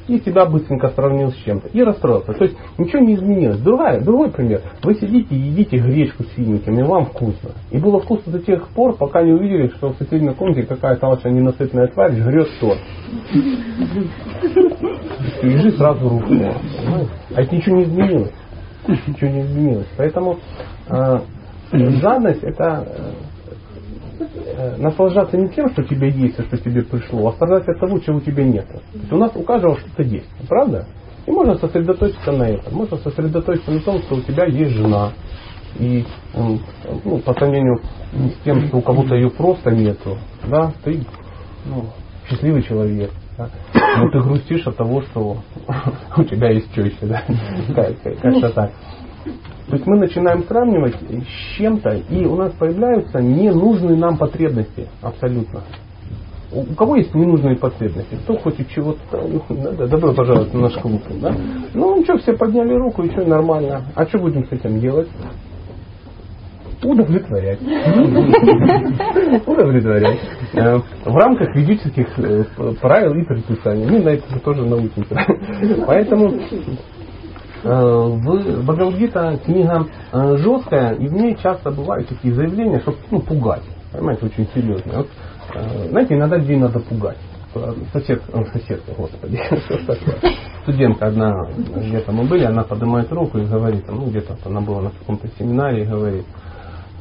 [0.08, 1.68] и тебя быстренько сравнил с чем-то.
[1.68, 2.32] И расстроился.
[2.32, 3.58] То есть ничего не изменилось.
[3.58, 4.62] Другая, другой пример.
[4.82, 7.50] Вы сидите и едите гречку с финиками, и вам вкусно.
[7.70, 11.30] И было вкусно до тех пор, пока не увидели, что в соседней комнате какая-то ваша
[11.30, 12.78] ненасытная тварь жрет торт.
[15.42, 16.56] И жизнь сразу рухнула.
[17.34, 18.32] А это ничего не изменилось.
[18.86, 19.88] Ничего не изменилось.
[19.96, 20.38] Поэтому
[20.88, 21.20] э,
[21.72, 23.12] жадность это э,
[24.78, 27.98] наслаждаться не тем, что у тебя есть, и что тебе пришло, а страдать от того,
[28.00, 28.66] чего у тебя нет.
[28.68, 30.86] То есть у нас у каждого что-то есть, правда?
[31.26, 32.74] И можно сосредоточиться на этом.
[32.74, 35.12] Можно сосредоточиться на том, что у тебя есть жена.
[35.78, 36.04] И
[36.34, 37.80] ну, по сравнению
[38.12, 41.04] с тем, что у кого-то ее просто нету, да, ты
[41.64, 41.86] ну,
[42.28, 43.10] счастливый человек.
[43.38, 43.48] Да?
[43.98, 45.38] Но ты грустишь от того, что
[46.16, 47.22] у тебя есть теща, да?
[47.74, 48.72] Как- как- Как-то так.
[49.72, 55.62] То есть мы начинаем сравнивать с чем-то, и у нас появляются ненужные нам потребности абсолютно.
[56.52, 58.16] У кого есть ненужные потребности?
[58.16, 59.00] Кто хочет чего-то?
[59.48, 61.00] Да, да, добро пожаловать на наш клуб.
[61.22, 61.34] Да?
[61.72, 63.84] Ну ничего, все подняли руку, и что, нормально.
[63.94, 65.08] А что будем с этим делать?
[66.82, 67.60] Удовлетворять.
[69.46, 70.18] Удовлетворять.
[70.52, 72.44] Э, В рамках ведических э,
[72.78, 73.86] правил и предписаний.
[73.86, 75.16] Мы на это тоже научимся.
[75.86, 76.34] Поэтому
[77.62, 83.62] в Бхагавадгита книга э, жесткая, и в ней часто бывают такие заявления, чтобы ну, пугать.
[83.92, 84.98] Понимаете, очень серьезные.
[84.98, 85.08] Вот,
[85.54, 87.18] э, знаете, иногда людей надо пугать.
[87.54, 89.38] Э, Сосед, э, соседка, господи?
[90.62, 94.90] Студентка одна, где-то мы были, она поднимает руку и говорит, ну где-то она была на
[94.90, 96.24] каком-то семинаре и говорит,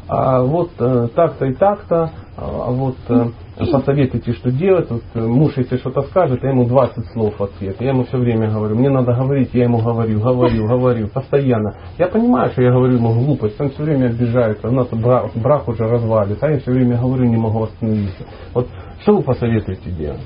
[0.07, 3.27] а вот э, так-то и так-то, а вот э,
[3.57, 4.89] посоветуйте, что делать.
[4.89, 7.79] Вот, э, муж, если что-то скажет, я ему 20 слов в ответ.
[7.79, 11.75] Я ему все время говорю, мне надо говорить, я ему говорю, говорю, говорю, постоянно.
[11.97, 15.67] Я понимаю, что я говорю ему глупость, он все время обижается, у нас брак, брак
[15.67, 18.25] уже развалится, а я все время говорю, не могу остановиться.
[18.53, 18.67] Вот
[19.01, 20.21] что вы посоветуете делать?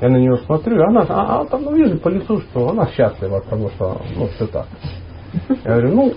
[0.00, 3.38] Я на нее смотрю, она, а, а там, ну, вижу по лицу, что она счастлива
[3.38, 4.66] от того, что, ну, все так.
[5.48, 6.14] Я говорю, ну,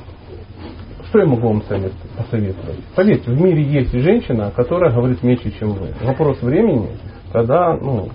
[1.12, 2.80] что я могу вам совет- посоветовать?
[2.96, 5.90] Поверьте, в мире есть женщина, которая говорит меньше, чем вы.
[6.04, 6.90] Вопрос времени,
[7.34, 8.10] когда ну,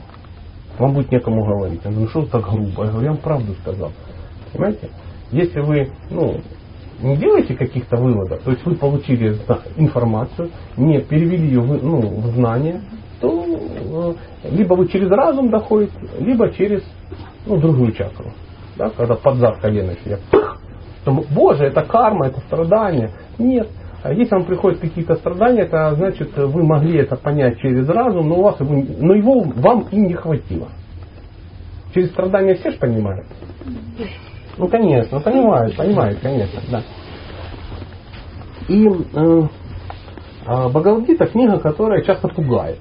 [0.78, 1.82] вам будет некому говорить.
[1.84, 2.84] Я ну что так грубо?
[2.84, 3.92] Я говорю, я вам правду сказал.
[4.53, 4.90] Понимаете?
[5.32, 6.40] Если вы ну,
[7.03, 9.38] не делаете каких-то выводов, то есть вы получили
[9.76, 12.82] информацию, не перевели ее в, ну, в знание,
[13.20, 16.82] то э, либо вы через разум доходите, либо через
[17.47, 18.32] ну, другую чакру.
[18.76, 20.59] Да, когда под зад колено себе пых,
[21.07, 23.12] что, Боже, это карма, это страдание.
[23.38, 23.68] Нет.
[24.02, 28.36] А Если вам приходят какие-то страдания, это значит, вы могли это понять через разум, но,
[28.36, 30.68] у вас, его- но его вам и не хватило.
[31.94, 33.26] Через страдания все же понимают?
[34.59, 36.82] Ну, конечно, понимают, понимают, конечно, да.
[38.68, 39.48] И э,
[40.46, 42.80] а Бхагавадгита книга, которая часто пугает.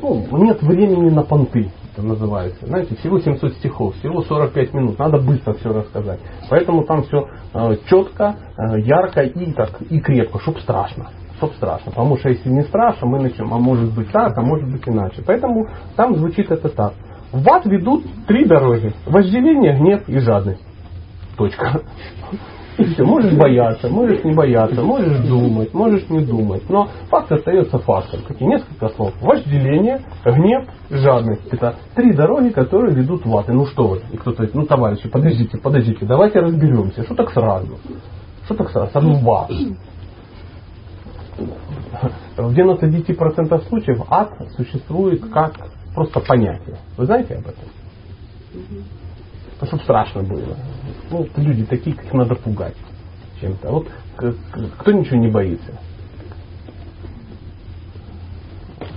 [0.00, 2.66] Ну, нет времени на понты, это называется.
[2.66, 6.20] Знаете, всего 700 стихов, всего 45 минут, надо быстро все рассказать.
[6.48, 7.28] Поэтому там все
[7.88, 11.10] четко, э, ярко и, так, и крепко, чтоб страшно.
[11.36, 11.90] Чтоб страшно.
[11.90, 15.22] Потому что если не страшно, мы начнем, а может быть так, а может быть иначе.
[15.26, 16.94] Поэтому там звучит это так.
[17.32, 18.92] В ад ведут три дороги.
[19.06, 20.62] Вожделение, гнев и жадность.
[21.36, 21.82] Точка.
[22.80, 26.62] И все, можешь бояться, можешь не бояться, можешь думать, можешь не думать.
[26.70, 28.20] Но факт остается фактом.
[28.26, 29.12] Какие несколько слов.
[29.20, 31.46] Вожделение, гнев, жадность.
[31.50, 33.50] Это три дороги, которые ведут в ад.
[33.50, 34.02] И ну что вы?
[34.12, 37.04] И кто-то говорит, ну товарищи, подождите, подождите, давайте разберемся.
[37.04, 37.78] Что так сразу?
[38.46, 38.90] Что так сразу?
[38.92, 39.50] Сразу в ад.
[42.38, 45.52] В 99% случаев ад существует как
[45.94, 46.78] просто понятие.
[46.96, 48.99] Вы знаете об этом?
[49.60, 50.56] Ну, чтобы страшно было.
[51.10, 52.76] Ну, люди такие, как надо пугать
[53.40, 53.68] чем-то.
[53.68, 53.88] А Вот
[54.78, 55.72] кто ничего не боится?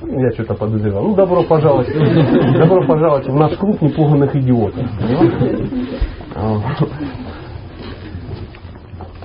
[0.06, 1.04] Я что-то подозревал.
[1.04, 1.88] Ну, добро пожаловать.
[2.58, 4.86] Добро пожаловать в наш клуб непуганных идиотов.
[6.36, 6.60] А,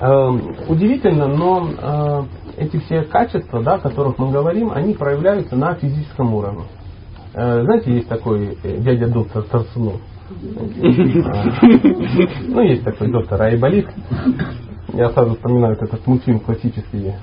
[0.01, 2.23] Эм, Удивительно, но э,
[2.63, 6.63] эти все качества, да, о которых мы говорим, они проявляются на физическом уровне.
[7.33, 9.99] Э, Знаете, есть такой э, дядя доктор Тарсунов.
[12.47, 13.87] Ну, есть такой доктор Айболит.
[14.93, 17.13] Я сразу вспоминаю этот мультфильм классический.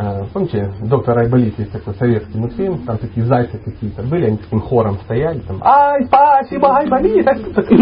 [0.00, 4.60] Э, Помните, доктор Айболит есть такой советский мультфильм, там такие зайцы какие-то были, они таким
[4.60, 7.78] хором стояли, там, ай, спасибо, Айболит, а что такое?»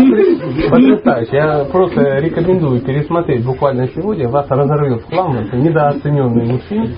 [0.70, 1.36] Потрясающе.
[1.36, 6.94] Я просто рекомендую пересмотреть буквально сегодня, вас разорвет в хлам, это недооцененный мультфильм.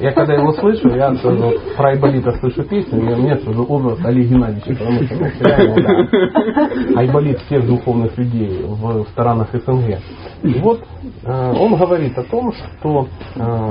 [0.00, 4.28] Я когда его слышу, я сразу про Айболита слышу песню, и меня сразу образ Олега
[4.28, 6.08] Геннадьевича, потому что, ну, реально,
[6.94, 9.98] да, Айболит всех духовных людей в странах СНГ.
[10.42, 10.80] И вот
[11.24, 13.65] э, он говорит о том, что э,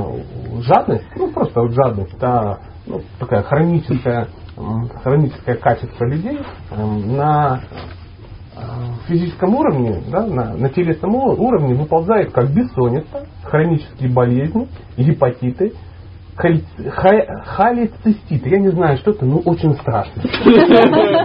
[0.62, 4.28] жадность, ну просто вот жадность, это ну, такая хроническая
[4.58, 6.40] м, хроническое качество людей
[6.72, 7.62] м, на
[8.56, 8.60] э,
[9.08, 14.68] физическом уровне, да, на, на телесном уровне выползает как бессонница, хронические болезни,
[14.98, 15.74] гепатиты,
[16.36, 18.46] холецистит.
[18.46, 20.22] Я не знаю, что это, но очень страшно.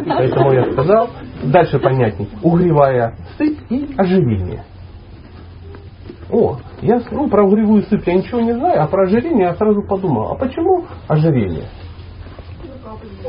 [0.07, 1.11] Поэтому я сказал.
[1.43, 2.29] Дальше понятней.
[2.43, 4.64] Угревая сыпь и ожирение.
[6.33, 9.83] О, я ну, про угревую сыпь я ничего не знаю, а про ожирение я сразу
[9.83, 11.64] подумал, а почему ожирение?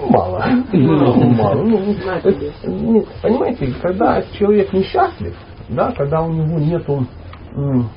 [0.10, 0.43] Мало.
[0.72, 1.64] Мало.
[1.64, 5.36] Ну, есть, ну, понимаете, когда человек несчастлив,
[5.70, 7.06] да, когда у него нету
[7.56, 7.89] м,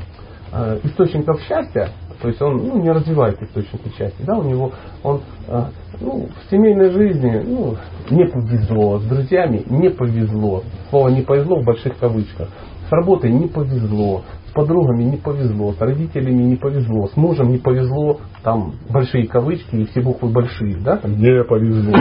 [0.53, 1.91] э, источников счастья,
[2.21, 5.65] то есть он ну, не развивает источники счастья, да, у него он э,
[6.01, 7.77] ну, в семейной жизни ну,
[8.11, 12.49] не повезло, с друзьями не повезло, слово не повезло в больших кавычках,
[12.89, 14.23] с работой не повезло,
[14.55, 19.85] подругами не повезло, с родителями не повезло, с мужем не повезло, там большие кавычки и
[19.87, 21.93] все буквы большие, да, не повезло.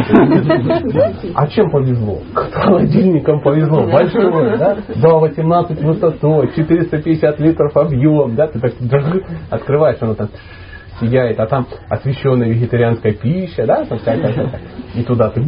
[1.36, 2.20] А чем повезло?
[2.34, 8.74] Холодильником повезло, большое, да, 2,18 высотой, 450 литров объем, да, ты так
[9.50, 10.30] открываешь, оно там
[11.00, 13.84] сияет, а там освещенная вегетарианская пища, да,
[14.96, 15.42] и туда ты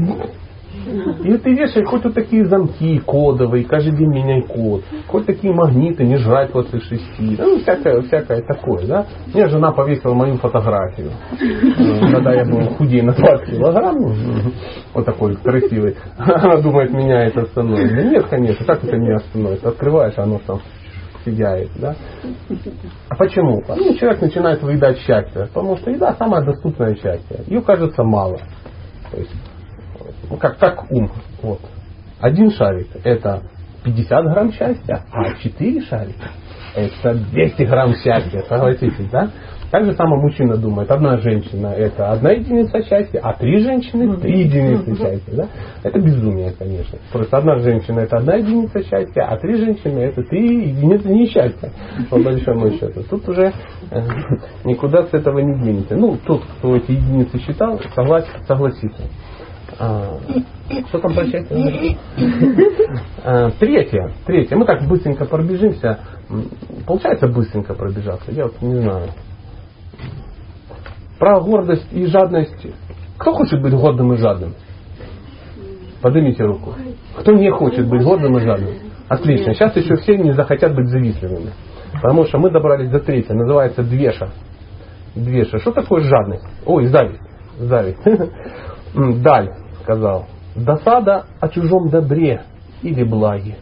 [0.85, 6.05] и ты вешаешь хоть вот такие замки кодовые, каждый день меняй код, хоть такие магниты,
[6.05, 9.05] не жрать после шести, ну, всякое, всякое такое, да.
[9.33, 14.13] Мне жена повесила мою фотографию, э, когда я был худее на 20 килограмм, ну,
[14.93, 15.95] вот такой красивый.
[16.17, 17.95] Она думает, меня это остановит.
[17.95, 19.65] Да нет, конечно, как это меня остановит?
[19.65, 20.59] Открываешь, оно там
[21.25, 21.95] сияет, да?
[23.09, 23.63] А почему?
[23.67, 27.43] Ну, человек начинает выедать счастье, потому что еда самое доступное счастье.
[27.47, 28.37] Ее кажется мало.
[29.11, 29.31] То есть
[30.29, 31.09] ну, как, как ум.
[31.41, 31.61] Вот.
[32.19, 33.43] Один шарик это
[33.83, 36.29] 50 грамм счастья, а 4 шарика
[36.75, 38.41] это 200 грамм счастья.
[38.47, 39.31] Согласитесь, да?
[39.71, 40.91] Так же самое мужчина думает.
[40.91, 45.33] Одна женщина это одна единица счастья, а три женщины три единицы счастья.
[45.33, 45.47] Да?
[45.83, 46.99] Это безумие, конечно.
[47.11, 51.71] Просто одна женщина это одна единица счастья, а три женщины это три единицы несчастья.
[52.09, 53.03] По большому счету.
[53.09, 53.51] Тут уже
[53.91, 54.01] э,
[54.65, 55.95] никуда с этого не денете.
[55.95, 59.03] Ну, тот, кто эти единицы считал, согласен, согласится.
[59.77, 60.17] А,
[60.87, 61.57] что там про счастье?
[61.57, 61.97] говорили?
[63.23, 64.13] А, Третье.
[64.25, 64.55] Третье.
[64.55, 65.99] Мы так быстренько пробежимся.
[66.87, 68.31] Получается быстренько пробежаться.
[68.31, 69.09] Я вот не знаю.
[71.19, 72.67] Про гордость и жадность.
[73.17, 74.53] Кто хочет быть гордым и жадным?
[76.01, 76.73] Поднимите руку.
[77.17, 78.75] Кто не хочет быть гордым и жадным?
[79.07, 79.53] Отлично.
[79.53, 81.51] Сейчас еще все не захотят быть завистливыми.
[81.93, 83.35] Потому что мы добрались до третьего.
[83.35, 84.29] Называется двеша.
[85.15, 85.59] Двеша.
[85.59, 86.45] Что такое жадность?
[86.65, 87.21] Ой, зависть.
[87.57, 87.99] Зависть.
[89.23, 90.25] Даль сказал.
[90.55, 92.41] Досада о чужом добре
[92.81, 93.55] или благе.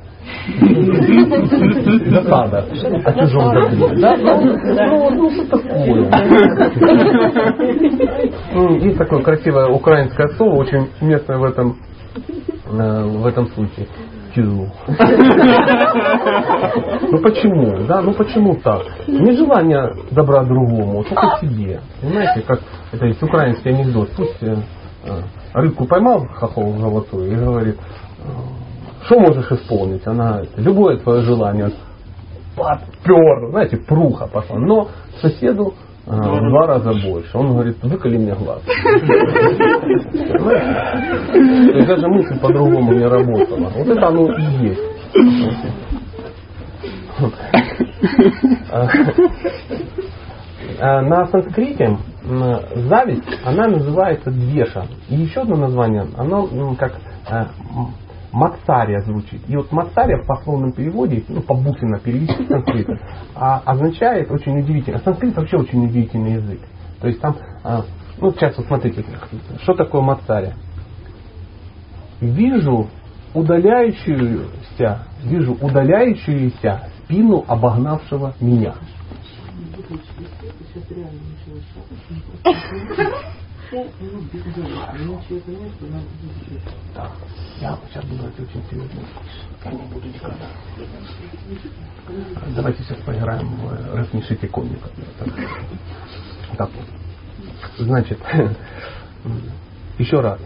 [2.10, 2.66] Досада
[3.06, 4.02] о чужом добре.
[4.02, 4.16] Да?
[4.18, 6.10] Ну, ну, что такое?
[8.54, 11.78] М, Есть такое красивое украинское слово, очень местное в этом,
[12.72, 13.88] э, в этом случае.
[14.34, 14.68] Тю.
[17.12, 17.86] Ну почему?
[17.88, 18.82] Да, ну почему так?
[19.08, 21.82] Нежелание добра другому, только себе.
[22.02, 22.60] Понимаете, как
[22.92, 24.10] это есть украинский анекдот.
[24.18, 24.56] Пусть э,
[25.54, 27.78] рыбку поймал хохол золотую и говорит,
[29.06, 30.06] что можешь исполнить?
[30.08, 31.72] Она говорит, любое твое желание.
[32.56, 34.58] Подпер, знаете, пруха пошла.
[34.58, 34.90] Но
[35.20, 35.74] соседу
[36.06, 37.36] э, в два раза больше.
[37.38, 38.62] Он говорит, выколи мне глаз.
[40.14, 40.72] Понимаете?
[41.72, 43.70] То есть даже мысль по-другому не работала.
[43.76, 44.82] Вот это оно и есть.
[50.80, 54.86] А, На санскрите зависть, она называется двеша.
[55.10, 56.94] И еще одно название, оно как
[57.30, 57.46] э,
[58.32, 59.42] Мацария звучит.
[59.48, 62.98] И вот Мацария в пословном переводе, ну, по буквенно перевести с санскрита,
[63.36, 65.00] а, означает очень удивительно.
[65.00, 66.60] Санскрит вообще очень удивительный язык.
[67.00, 67.84] То есть там, а,
[68.20, 69.06] ну, сейчас вот смотрите,
[69.62, 70.56] что такое Мацария?
[72.22, 72.88] Вижу
[73.34, 78.74] удаляющуюся, вижу удаляющуюся спину обогнавшего меня.
[86.94, 87.12] Так,
[87.60, 89.02] я сейчас буду это очень серьезно.
[89.66, 90.48] Я не буду никогда.
[92.56, 94.90] Давайте сейчас поиграем в «Рассмешите комика».
[96.58, 96.70] Так,
[97.78, 98.20] значит,
[99.98, 100.40] еще раз.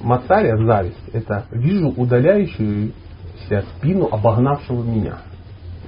[0.00, 5.18] Мацария, зависть, это вижу удаляющуюся спину обогнавшего меня.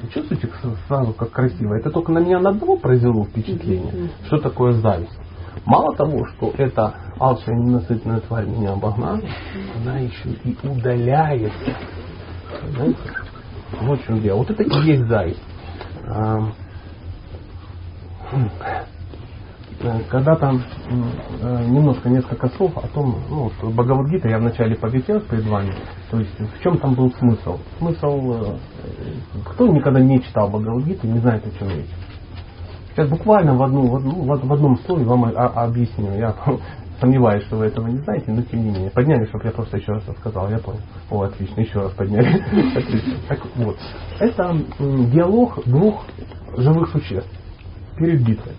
[0.03, 0.49] Вы чувствуете
[0.89, 1.75] сразу, как красиво?
[1.75, 4.11] Это только на меня на одного произвело впечатление.
[4.27, 5.19] Что такое зависть?
[5.65, 9.21] Мало того, что эта алчная ненасытная тварь меня обогнала,
[9.81, 11.75] она еще и удаляется.
[12.63, 12.99] Понимаете?
[13.81, 14.39] Вот в чем дело.
[14.39, 15.43] Вот это и есть зависть.
[19.81, 20.63] Э, когда-то м,
[21.43, 25.73] э, немножко, несколько слов о том, ну, что Бхагавадгита я вначале повесил перед вами,
[26.11, 27.59] то есть в чем там был смысл.
[27.79, 28.57] Смысл, э,
[29.45, 31.91] кто никогда не читал Бхагавадгиту, не знает, о чем речь.
[32.93, 36.17] Сейчас буквально в, одну, в, одну, в одном слове вам объясню.
[36.17, 36.35] Я
[37.01, 38.91] сомневаюсь, что вы этого не знаете, но тем не менее.
[38.91, 40.49] Подняли, чтобы я просто еще раз рассказал.
[40.49, 40.81] Я понял.
[41.11, 42.43] О, отлично, еще раз подняли.
[43.29, 43.77] Так вот,
[44.21, 46.07] это диалог двух
[46.57, 47.31] живых существ
[47.99, 48.55] перед битвой.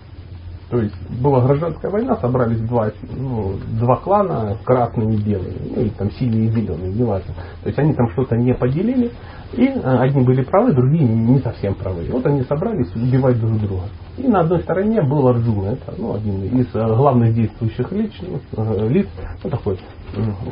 [0.70, 5.88] То есть была гражданская война, собрались два, ну, два клана, красные и белые, ну и
[5.88, 7.32] там синие и зеленые, неважно.
[7.62, 9.10] То есть они там что-то не поделили,
[9.54, 12.06] и э, одни были правы, другие не совсем правы.
[12.10, 13.84] Вот они собрались убивать друг друга.
[14.18, 18.12] И на одной стороне был Арджуна, это ну, один из э, главных действующих лиц,
[18.54, 19.08] э, лиц
[19.42, 19.78] ну, такой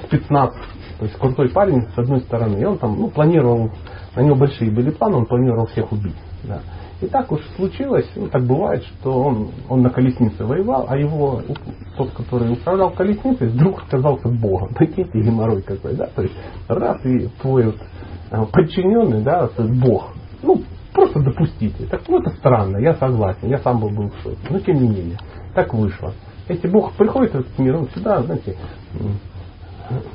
[0.06, 0.50] спецназ,
[0.98, 2.58] то есть крутой парень с одной стороны.
[2.58, 3.70] И он там ну, планировал,
[4.14, 6.16] на него большие были планы, он планировал всех убить.
[6.44, 6.60] Да.
[7.00, 11.42] И так уж случилось, ну так бывает, что он, он на колеснице воевал, а его,
[11.96, 14.68] тот, который управлял колесницей, вдруг оказался Богом.
[14.74, 16.06] Прикиньте, геморрой какой, да?
[16.06, 16.34] То есть
[16.68, 17.76] раз и твой вот,
[18.30, 20.14] э, подчиненный, да, Бог.
[20.42, 20.62] Ну,
[20.94, 21.84] просто допустите.
[21.90, 24.38] Так ну это странно, я согласен, я сам был, был в шоке.
[24.48, 25.18] Но тем не менее,
[25.54, 26.14] так вышло.
[26.48, 28.56] Если Бог приходит в этот мир, он всегда, знаете,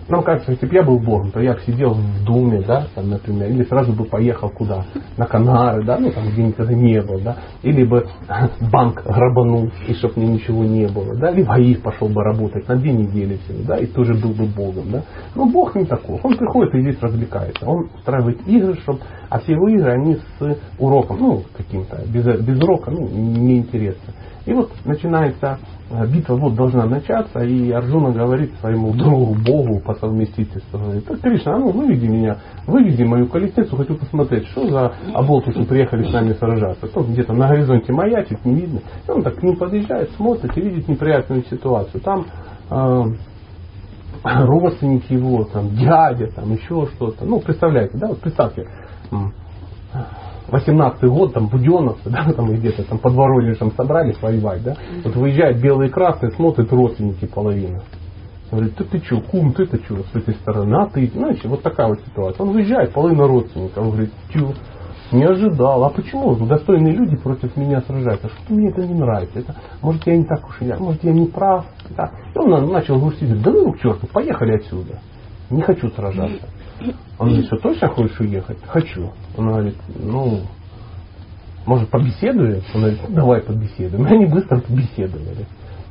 [0.09, 3.09] нам кажется, если бы я был Богом, то я бы сидел в Думе, да, там,
[3.09, 4.85] например, или сразу бы поехал куда?
[5.17, 8.07] На Канары, да, ну там, где никогда не был, да, или бы
[8.71, 12.67] банк грабанул, и чтобы мне ничего не было, да, или в АИФ пошел бы работать
[12.67, 15.03] на две недели всего, да, и тоже был бы Богом, да.
[15.35, 18.99] Но Бог не таков, он приходит и здесь развлекается, он устраивает игры, чтобы,
[19.31, 24.13] а все игры, они с уроком, ну, каким-то, без, без урока, ну, неинтересно.
[24.45, 25.57] И вот начинается
[25.89, 31.21] э, битва вот должна начаться, и Арджуна говорит своему другу, Богу по совместительству, говорит, «Так,
[31.21, 36.33] Кришна, ну выведи меня, выведи мою колесницу, хочу посмотреть, что за оболтусы приехали с нами
[36.33, 36.87] сражаться.
[36.87, 38.81] Тут где-то на горизонте маячит, не видно.
[39.07, 42.01] И он так к ним подъезжает, смотрит и видит неприятную ситуацию.
[42.01, 42.25] Там
[42.69, 43.03] э,
[44.23, 47.23] родственники его, там, дядя, там, еще что-то.
[47.23, 48.67] Ну, представляете, да, вот представьте,
[50.49, 55.15] 18 год, там, буденовцы, да, там, и где-то там под Воронежем собрались воевать, да, вот
[55.15, 57.81] выезжают белые и красные, смотрят родственники половина.
[58.51, 61.87] Говорит, ты, ты что, кум, ты-то что, с этой стороны, а ты, знаете, вот такая
[61.87, 62.45] вот ситуация.
[62.45, 64.53] Он выезжает, половина родственников, он говорит, что,
[65.13, 66.35] не ожидал, а почему?
[66.35, 70.45] Достойные люди против меня сражаются, что мне это не нравится, это, может я не так
[70.49, 72.11] уж, я, может я не прав, да.
[72.33, 74.99] И он на- начал грустить, говорит, да ну к черту, поехали отсюда,
[75.49, 76.47] не хочу сражаться.
[77.19, 78.57] Он говорит, что точно хочешь уехать?
[78.65, 79.11] Хочу.
[79.37, 80.41] Он говорит, ну,
[81.65, 82.61] может, побеседуем?
[82.73, 84.07] Он говорит, «Ну, давай побеседуем.
[84.07, 85.45] И они быстро побеседовали.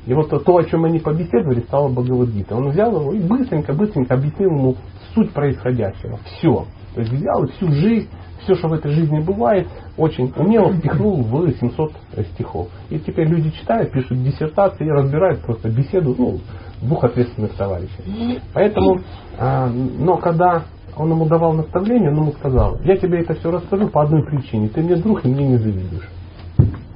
[0.07, 2.57] И вот то, о чем они побеседовали, стало Бхагавадгита.
[2.57, 4.77] Он взял его и быстренько-быстренько объяснил ему
[5.15, 6.19] суть происходящего.
[6.25, 6.67] Все.
[6.95, 8.09] То есть взял и всю жизнь,
[8.43, 11.93] все, что в этой жизни бывает, очень умело впихнул в 700
[12.33, 12.69] стихов.
[12.89, 16.41] И теперь люди читают, пишут диссертации и разбирают просто беседу ну,
[16.81, 18.41] двух ответственных товарищей.
[18.55, 19.01] Поэтому,
[19.39, 20.65] а, но когда
[20.97, 24.69] он ему давал наставление, он ему сказал, я тебе это все расскажу по одной причине.
[24.69, 26.09] Ты мне друг и мне не завидуешь.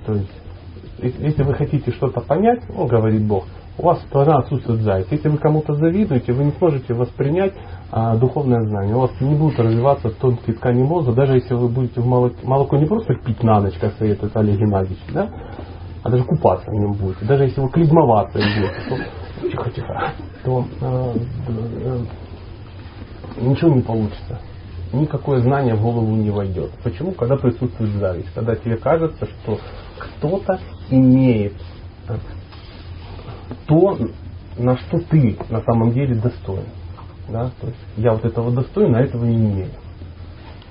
[0.07, 0.33] То есть,
[0.99, 3.45] если если вы хотите что-то понять, ну, говорит Бог,
[3.77, 5.11] у вас должна отсутствовать зависть.
[5.11, 7.55] Если вы кому-то завидуете, вы не сможете воспринять
[7.91, 8.95] а, духовное знание.
[8.95, 12.77] У вас не будут развиваться тонкие ткани мозга, даже если вы будете в молоко, молоко
[12.77, 15.29] не просто пить на ночь, как советует Олег Геннадьевич, да,
[16.03, 17.25] а даже купаться в нем будете.
[17.25, 20.13] Даже если вы клизмоваться идете, то тихо-тихо,
[20.45, 21.15] то а,
[21.49, 21.99] э,
[23.37, 24.41] ничего не получится.
[24.93, 26.71] Никакое знание в голову не войдет.
[26.83, 27.13] Почему?
[27.13, 28.33] Когда присутствует зависть.
[28.35, 29.59] Когда тебе кажется, что
[29.99, 30.61] кто-то
[30.91, 31.55] имеет
[33.67, 33.99] то,
[34.57, 36.67] на что ты на самом деле достоин.
[37.29, 37.51] Да?
[37.61, 39.71] То есть я вот этого достоин, а этого не имею.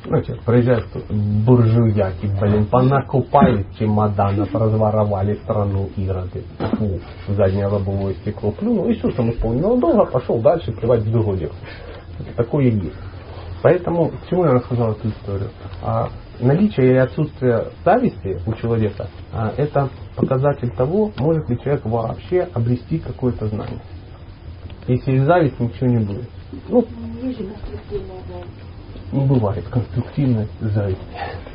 [0.06, 6.44] Знаете, проезжает кто-то, буржуяки, блин, понакупали чемоданов, разворовали страну Ироды.
[6.60, 7.00] Фу,
[7.30, 11.52] заднее лобовое стекло плюнул, и все, что исполнил долго, пошел дальше плевать в лекцию.
[12.36, 12.96] Такое есть.
[13.62, 15.50] Поэтому, к чему я рассказал эту историю?
[15.82, 16.10] А,
[16.40, 23.00] наличие и отсутствие зависти у человека а, это показатель того, может ли человек вообще обрести
[23.00, 23.82] какое-то знание.
[24.88, 26.30] Если зависть, ничего не будет.
[26.68, 26.86] Ну,
[27.22, 29.14] Есть же конструктивная зависть.
[29.14, 31.04] не бывает конструктивной зависти.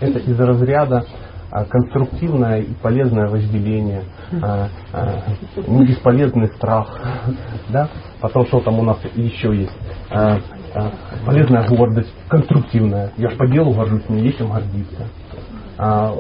[0.01, 1.05] Это из разряда
[1.51, 4.05] а, конструктивное и полезное вожделение,
[4.43, 5.23] а, а,
[5.67, 7.01] не бесполезный страх,
[7.69, 7.89] да?
[8.21, 9.77] потом что там у нас еще есть,
[10.75, 10.91] А,
[11.27, 15.07] полезная гордость, конструктивная, я ж по делу горжусь, мне есть чем гордиться.
[15.79, 16.13] А,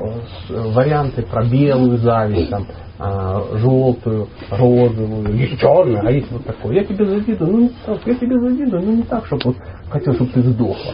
[0.49, 2.66] с- варианты про белую зависть, там,
[2.99, 6.74] а, желтую, розовую, есть черную, а есть вот такое.
[6.76, 9.57] Я тебе завидую, ну не так, я тебе завидую, ну не так, чтобы вот
[9.90, 10.92] хотел, чтобы ты сдохла.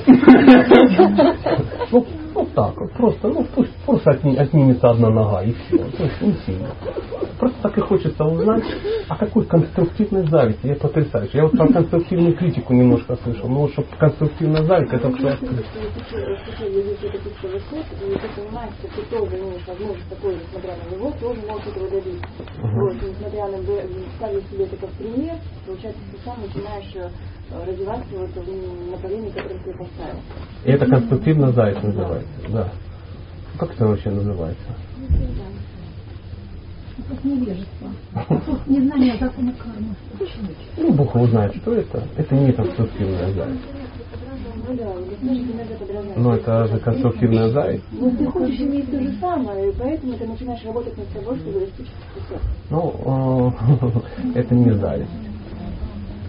[2.34, 5.76] Ну, вот так вот, просто, ну пусть просто отни- отнимется одна нога и все.
[5.76, 6.74] То есть не сильно.
[7.38, 8.64] Просто так и хочется узнать,
[9.08, 10.66] о какой конструктивной зависти.
[10.66, 11.38] Я потрясающе.
[11.38, 13.48] Я вот про конструктивную критику немножко слышал.
[13.48, 15.62] Но вот чтобы конструктивная зависть, это все открыто.
[21.90, 22.44] Добиться.
[22.74, 23.62] Вот, несмотря на
[24.16, 26.92] ставить себе это как пример, получается, ты сам начинаешь
[27.50, 30.20] э, развиваться вот в направлении, которое ты поставил.
[30.64, 32.30] И это конструктивная зависть называется.
[32.48, 32.72] Да.
[33.58, 34.66] Как это вообще называется?
[37.08, 37.88] Как невежество.
[38.66, 39.94] Незнание закона кармы.
[40.76, 42.02] Ну, Бог его знает, что это.
[42.16, 43.62] Это не конструктивная зависть.
[46.16, 47.84] Ну это же конструктивная зависть.
[47.92, 51.60] Но ты хочешь иметь то же самое, и поэтому ты начинаешь работать над собой, чтобы
[51.60, 51.86] достичь
[52.16, 52.42] успеха.
[52.70, 53.54] Ну,
[54.34, 55.10] э, это не зависть.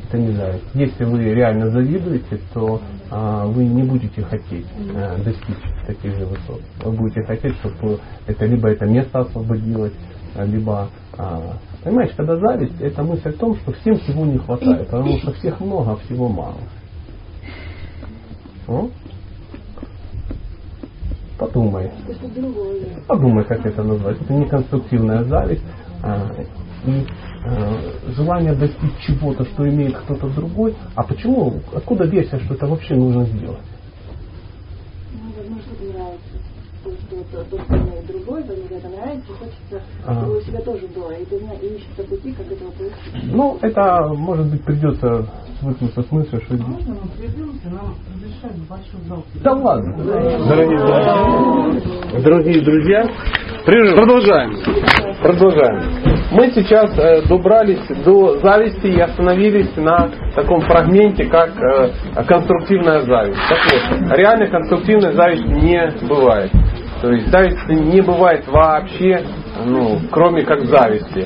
[0.07, 0.65] Это не зависть.
[0.75, 2.79] Если вы реально завидуете, то
[3.09, 5.55] а, вы не будете хотеть э, достичь
[5.87, 6.61] таких же высот.
[6.83, 9.93] Вы будете хотеть, чтобы это либо это место освободилось,
[10.35, 14.85] а, либо а, понимаешь, когда зависть, это мысль о том, что всем всего не хватает,
[14.85, 16.57] потому что всех много, а всего мало.
[18.67, 18.89] О?
[21.39, 21.91] Подумай.
[23.07, 24.21] Подумай, как это назвать.
[24.21, 25.63] Это не конструктивная зависть
[26.03, 26.31] а,
[26.87, 27.05] и
[27.45, 27.77] а,
[28.15, 30.75] желание достичь чего-то, что имеет кто-то другой.
[30.95, 31.59] А почему?
[31.73, 33.59] Откуда версия, что это вообще нужно сделать?
[35.13, 36.21] Ну, возможно, что-то нравится.
[36.83, 40.13] То, что вот, то, что имеет другой, возможно, это нравится, и хочется, А.
[40.13, 41.11] чтобы у себя тоже было.
[41.13, 43.33] И ты знаешь, и ищется пути, как этого получить.
[43.33, 45.27] Ну, это, может быть, придется
[45.59, 46.55] свыкнуться с мыслью, что...
[46.57, 49.23] Можно мы придумайте, нам разрешают большой зал?
[49.43, 49.97] Да ладно.
[49.97, 53.09] Дорогие друзья, дорогие друзья
[53.65, 53.95] прерыв.
[53.95, 54.53] продолжаем.
[55.23, 56.14] Продолжаем.
[56.35, 61.91] Мы сейчас э, добрались до зависти и остановились на таком фрагменте, как э,
[62.27, 63.39] конструктивная зависть.
[63.47, 66.51] Так вот, реально конструктивная зависть не бывает.
[67.01, 69.23] То есть зависть не бывает вообще,
[69.65, 71.25] ну, кроме как зависти.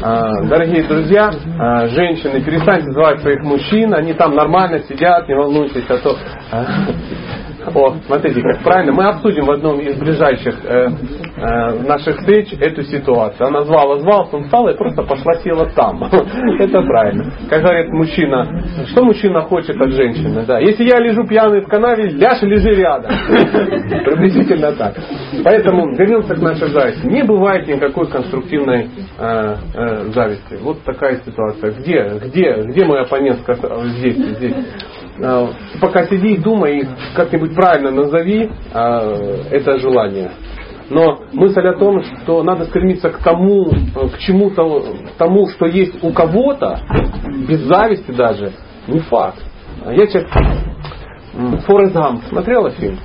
[0.00, 5.84] А, Дорогие друзья, а, женщины, перестаньте звать своих мужчин, они там нормально сидят, не волнуйтесь,
[5.88, 6.16] а то...
[6.52, 6.64] а,
[7.74, 8.92] О, смотрите, как правильно.
[8.92, 10.88] Мы обсудим в одном из ближайших э,
[11.36, 13.48] наших встреч эту ситуацию.
[13.48, 16.02] Она звала, звала, он встала и просто пошла села там.
[16.60, 17.32] Это правильно.
[17.48, 20.44] Как говорит мужчина, что мужчина хочет от женщины?
[20.46, 20.60] Да.
[20.60, 23.10] Если я лежу пьяный в канаве, ляжь и лежи рядом.
[24.04, 24.94] Приблизительно так.
[25.42, 27.06] Поэтому вернемся к нашей зависти.
[27.06, 30.58] Не бывает никакой конструктивной э, э, зависти.
[30.60, 31.72] Вот такая ситуация.
[31.72, 33.40] Где, где, где мой оппонент
[33.98, 34.54] здесь, здесь?
[35.20, 35.46] Э,
[35.80, 40.30] Пока сиди и думай, как-нибудь правильно назови э, это желание.
[40.90, 44.84] Но мысль о том, что надо стремиться к тому, к чему-то,
[45.16, 46.78] тому, что есть у кого-то,
[47.48, 48.52] без зависти даже,
[48.86, 49.42] не факт.
[49.86, 50.24] Я сейчас
[51.66, 52.98] Форест Гамп смотрела фильм?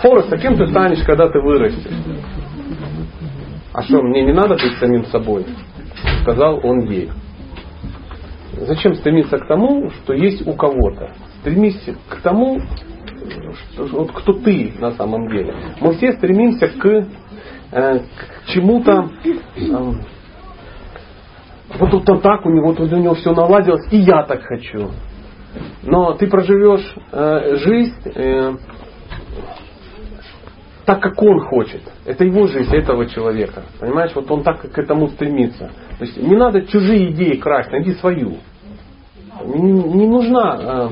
[0.00, 1.90] Форест, а кем ты станешь, когда ты вырастешь?
[3.72, 5.46] А что, мне не надо быть самим собой?
[6.22, 7.10] Сказал он ей.
[8.52, 11.12] Зачем стремиться к тому, что есть у кого-то?
[11.40, 12.60] Стремись к тому,
[13.76, 15.54] вот кто ты на самом деле.
[15.80, 19.10] Мы все стремимся к, э, к чему-то.
[19.24, 19.92] э,
[21.78, 24.90] вот, вот он так, у него, вот у него все наладилось, и я так хочу.
[25.82, 28.54] Но ты проживешь э, жизнь э,
[30.84, 31.82] так, как он хочет.
[32.04, 33.62] Это его жизнь, этого человека.
[33.78, 35.70] Понимаешь, вот он так к этому стремится.
[35.98, 38.38] То есть не надо чужие идеи красть, найди свою.
[39.44, 40.88] Не, не нужна э,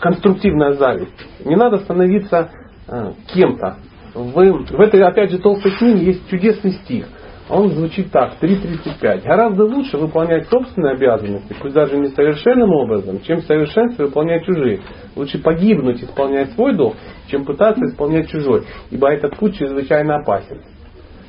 [0.00, 1.26] конструктивная зависть.
[1.44, 2.50] Не надо становиться
[2.86, 3.76] э, кем-то.
[4.14, 7.06] Вы, в этой, опять же, толстой книге есть чудесный стих.
[7.50, 9.22] Он звучит так, 3.35.
[9.22, 14.80] Гораздо лучше выполнять собственные обязанности, пусть даже несовершенным образом, чем в совершенстве выполнять чужие.
[15.16, 16.96] Лучше погибнуть, исполняя свой долг,
[17.28, 20.62] чем пытаться исполнять чужой, ибо этот путь чрезвычайно опасен.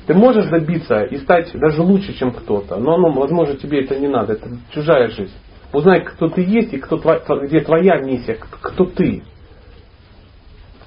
[0.08, 4.08] Ты можешь добиться и стать даже лучше, чем кто-то, но ну, возможно, тебе это не
[4.08, 5.32] надо, это чужая жизнь.
[5.72, 9.24] Узнай, кто ты есть и кто где твоя миссия, кто ты.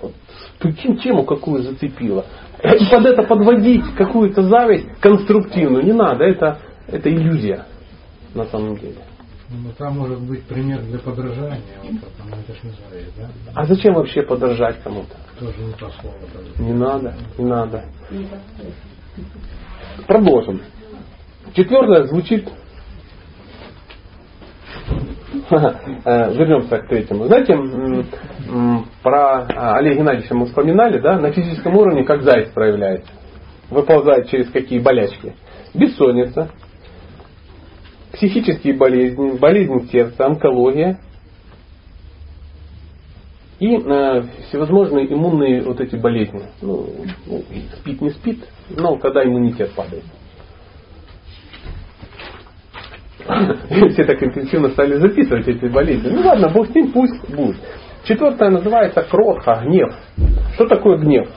[0.01, 0.13] Вот,
[0.59, 2.27] прикинь, тему какую зацепила.
[2.63, 7.67] И под это подводить какую-то зависть конструктивную не надо, это, это иллюзия
[8.35, 8.99] на самом деле.
[9.51, 13.29] Ну, там может быть пример для подражания, вот это, ну, это ж не зависть, да?
[13.55, 15.15] А зачем вообще подражать кому-то?
[15.39, 16.17] Тоже не то слово.
[16.35, 16.63] даже.
[16.63, 17.85] Не надо, не надо.
[20.07, 20.63] Продолжим.
[21.55, 22.49] Четвертое звучит...
[26.05, 27.27] Э, Вернемся к третьему.
[27.27, 27.57] Знаете,
[29.03, 33.11] про а, Олега Геннадьевича мы вспоминали, да, на физическом уровне как заяц проявляется.
[33.71, 35.35] Выползает через какие болячки.
[35.75, 36.51] Бессонница,
[38.13, 40.99] психические болезни, болезнь сердца, онкология
[43.59, 46.43] и э, всевозможные иммунные вот эти болезни.
[46.61, 46.89] Ну,
[47.27, 47.43] ну,
[47.79, 50.05] спит, не спит, но когда иммунитет падает.
[53.91, 56.09] Все так интенсивно стали записывать эти болезни.
[56.11, 57.57] Ну ладно, Бог с ним, пусть будет.
[58.05, 59.95] Четвертое называется кротха, гнев.
[60.55, 61.29] Что такое гнев?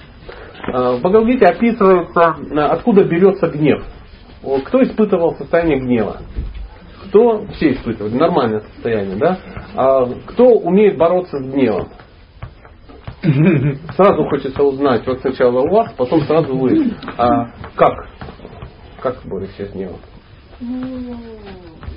[0.73, 3.83] Э, в Бхагавадгите описывается, э, откуда берется гнев.
[4.65, 6.17] Кто испытывал состояние гнева?
[7.07, 8.15] Кто все испытывают?
[8.15, 9.37] Нормальное состояние, да?
[9.75, 11.89] А кто умеет бороться с гневом?
[13.95, 16.91] Сразу хочется узнать, вот сначала у вас, потом сразу вы.
[17.17, 18.07] А как?
[19.01, 19.99] Как борешься с гневом?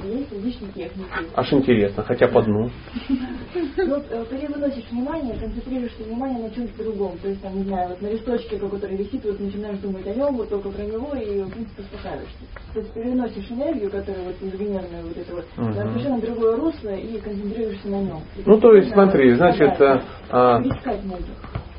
[0.04, 1.08] Ну, различные техники.
[1.34, 2.70] Аж интересно, хотя по одну.
[3.88, 7.18] Вот э, ты выносишь внимание, концентрируешь внимание на чем-то другом.
[7.18, 10.36] То есть, там, не знаю, вот на листочке, который висит, вот начинаешь думать о нем,
[10.36, 12.36] вот только про него, и, в принципе, успокаиваешься.
[12.74, 17.18] То есть переносишь энергию, которая вот межгенерная вот эта вот, на совершенно другое русло и
[17.20, 18.20] концентрируешься на нем.
[18.44, 20.02] Ну, то есть, смотри, значит, а.
[20.30, 20.60] А,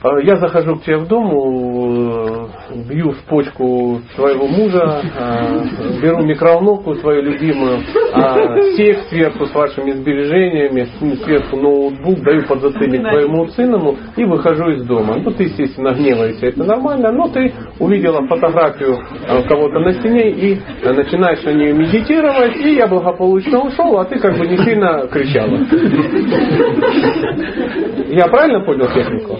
[0.01, 2.47] Я захожу к тебе в дом, э,
[2.87, 7.79] бью в почку своего мужа, э, беру микроволновку свою любимую,
[8.13, 10.87] а, сейф сверху с вашими сбережениями,
[11.23, 15.17] сверху ноутбук, даю подзатыльник твоему сыну и выхожу из дома.
[15.17, 20.61] Ну, ты, естественно, гневаешься, это нормально, но ты увидела фотографию э, кого-то на стене и
[20.81, 25.07] э, начинаешь на нее медитировать, и я благополучно ушел, а ты как бы не сильно
[25.07, 25.59] кричала.
[28.09, 29.39] Я правильно понял технику?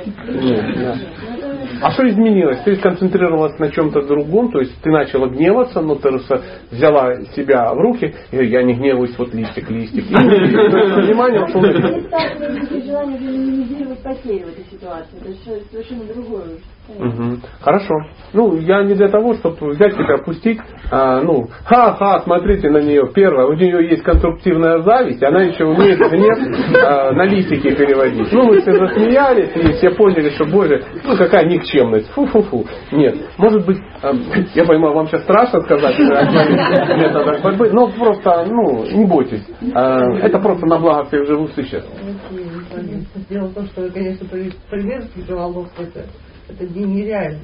[0.55, 0.95] Да.
[1.81, 2.59] А что изменилось?
[2.65, 6.09] Ты сконцентрировалась на чем-то другом, то есть ты начала гневаться, но ты
[6.71, 10.05] взяла себя в руки, и я не гневаюсь, вот листик, листик.
[10.05, 15.17] Внимание на- Есть желание минимизировать потери в этой ситуации.
[15.21, 15.33] Это
[15.71, 16.43] совершенно другое.
[16.97, 17.41] Мгм.
[17.61, 17.93] Хорошо.
[18.33, 20.59] Ну, я не для того, чтобы взять тебя, опустить,
[20.91, 23.09] а, ну, ха-ха, смотрите на нее.
[23.13, 28.31] Первое, у нее есть конструктивная зависть, она еще умеет гнев а, на листики переводить.
[28.31, 32.09] Ну, мы все засмеялись, и все поняли, что, боже, ну, какая никчемность.
[32.11, 32.65] Фу-фу-фу.
[32.91, 33.15] Нет.
[33.37, 34.11] Может быть, а,
[34.53, 39.45] я понимаю, вам сейчас страшно сказать методах борьбы, но просто, ну, не бойтесь.
[39.73, 41.89] А, это просто на благо всех живых существ.
[43.29, 45.83] Дело в том, что, конечно, привет микроволновку
[46.49, 47.39] это, не- нереально.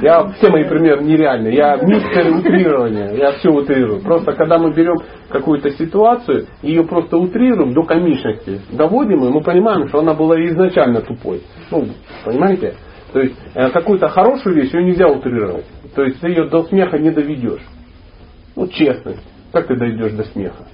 [0.00, 1.54] Я все мои примеры нереальные.
[1.54, 3.12] Я мистер утрирования.
[3.12, 4.00] Я все утрирую.
[4.00, 4.96] Просто когда мы берем
[5.28, 11.02] какую-то ситуацию, ее просто утрируем до комичности, доводим, и мы понимаем, что она была изначально
[11.02, 11.42] тупой.
[11.70, 11.86] Ну,
[12.24, 12.74] понимаете?
[13.12, 15.66] То есть э, какую-то хорошую вещь ее нельзя утрировать.
[15.94, 17.62] То есть ты ее до смеха не доведешь.
[18.56, 19.22] Ну, честность.
[19.52, 20.66] Как ты дойдешь до смеха?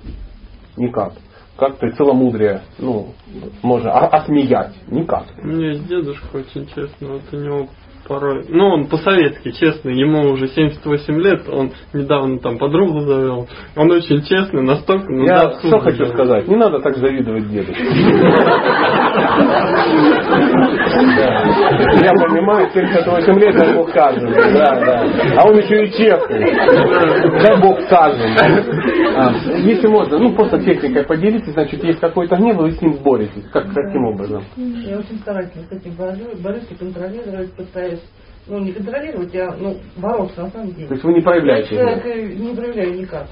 [0.77, 1.13] Никак.
[1.59, 3.15] Как ты целомудрие, ну,
[3.63, 4.77] можно осмеять?
[4.87, 5.25] Никак.
[5.43, 7.69] У меня есть дедушка очень честный, вот у него
[8.09, 8.45] порой...
[8.49, 13.47] Ну, он по-советски честный, ему уже 78 лет, он недавно там подругу завел.
[13.77, 15.13] Он очень честный, настолько...
[15.13, 17.73] Ну, Я абсурда что хочу сказать, не надо так завидовать деду.
[22.01, 24.33] Я понимаю, 78 лет, дай Бог каждому.
[24.35, 25.05] Да, да.
[25.37, 26.45] А он еще и честный.
[27.43, 28.35] Дай Бог каждому.
[29.17, 33.45] А, Если можно, ну просто техникой поделитесь, значит, есть какой-то гнев, вы с ним боретесь.
[33.53, 34.45] Как, каким образом?
[34.57, 37.98] Я очень старательно с этим борюсь, борюсь и контролировать пытаюсь.
[38.49, 40.89] Ну, не контролировать, а ну, бороться на самом деле.
[40.89, 43.27] То есть вы не проявляете Я человека не проявляю никак.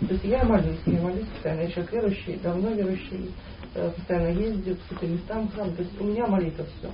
[0.00, 3.30] То есть я молюсь, я молюсь постоянно, я человек верующий, давно верующий,
[3.74, 5.70] постоянно ездит по святым местам, в храм.
[5.72, 6.88] То есть у меня молитва все.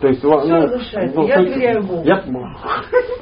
[0.00, 1.16] То есть, Всё ну, разрешается.
[1.16, 2.02] ну, Я доверяю Богу.
[2.04, 2.24] Я,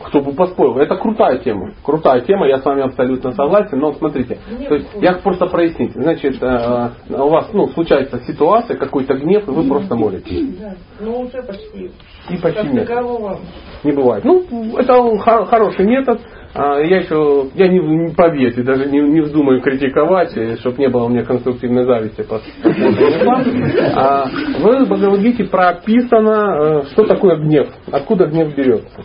[0.06, 1.74] кто бы поспорил, это крутая тема.
[1.82, 4.38] Крутая тема, я с вами абсолютно согласен, но смотрите,
[4.68, 5.92] то есть я просто прояснить.
[5.92, 10.58] Значит, э, у вас ну, случается ситуация, какой-то гнев, и вы просто молитесь.
[10.58, 10.74] Да.
[11.00, 11.90] Ну уже почти.
[12.30, 12.86] И почти нет.
[12.86, 13.38] такового.
[13.82, 14.24] Не бывает.
[14.24, 14.44] Ну,
[14.76, 16.20] это хор- хороший метод.
[16.54, 21.04] А, Я еще, я не, не поверьте, даже не, не вздумаю критиковать, чтобы не было
[21.04, 22.22] у меня конструктивной зависти.
[22.22, 22.40] по-.
[23.96, 24.26] А
[24.60, 29.02] В Бхагавадгите прописано, э, что такое гнев, откуда гнев берется.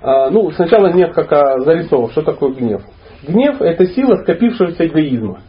[0.00, 2.12] А, Ну, сначала гнев как а, зарисовок.
[2.12, 2.82] Что такое гнев?
[3.28, 5.42] Гнев– это сила скопившегося эгоизма.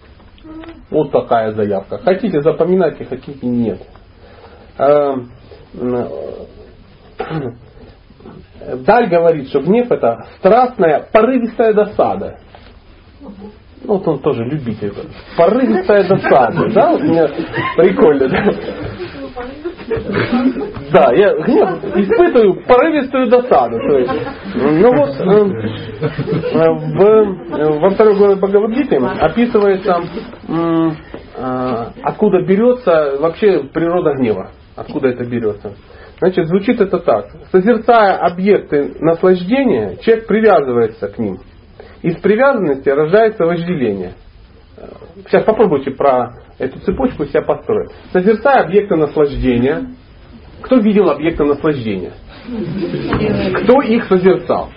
[0.91, 1.97] Вот такая заявка.
[1.99, 3.79] Хотите запоминайте, хотите нет.
[4.77, 5.15] А,
[8.85, 12.37] Даль говорит, что гнев это страстная, порывистая досада.
[13.21, 13.31] Ну,
[13.85, 14.93] вот он тоже любитель.
[15.37, 16.69] Порывистая досада.
[16.73, 17.27] Да, у меня
[17.75, 18.29] прикольно.
[20.91, 23.77] Да, да я гнев испытываю порывистую досаду.
[23.79, 24.13] То есть,
[24.55, 25.43] ну вот э,
[26.53, 30.01] в, во второй главе Бхагавадгиты описывается,
[30.47, 30.91] э,
[32.03, 34.51] откуда берется вообще природа гнева.
[34.75, 35.73] Откуда это берется.
[36.23, 37.31] Значит, звучит это так.
[37.51, 41.39] Созерцая объекты наслаждения, человек привязывается к ним.
[42.01, 44.13] Из привязанности рождается вожделение.
[45.27, 47.91] Сейчас попробуйте про эту цепочку себя построить.
[48.13, 49.87] Созерцая объекты наслаждения.
[50.61, 52.13] Кто видел объекты наслаждения?
[53.63, 54.69] Кто их созерцал?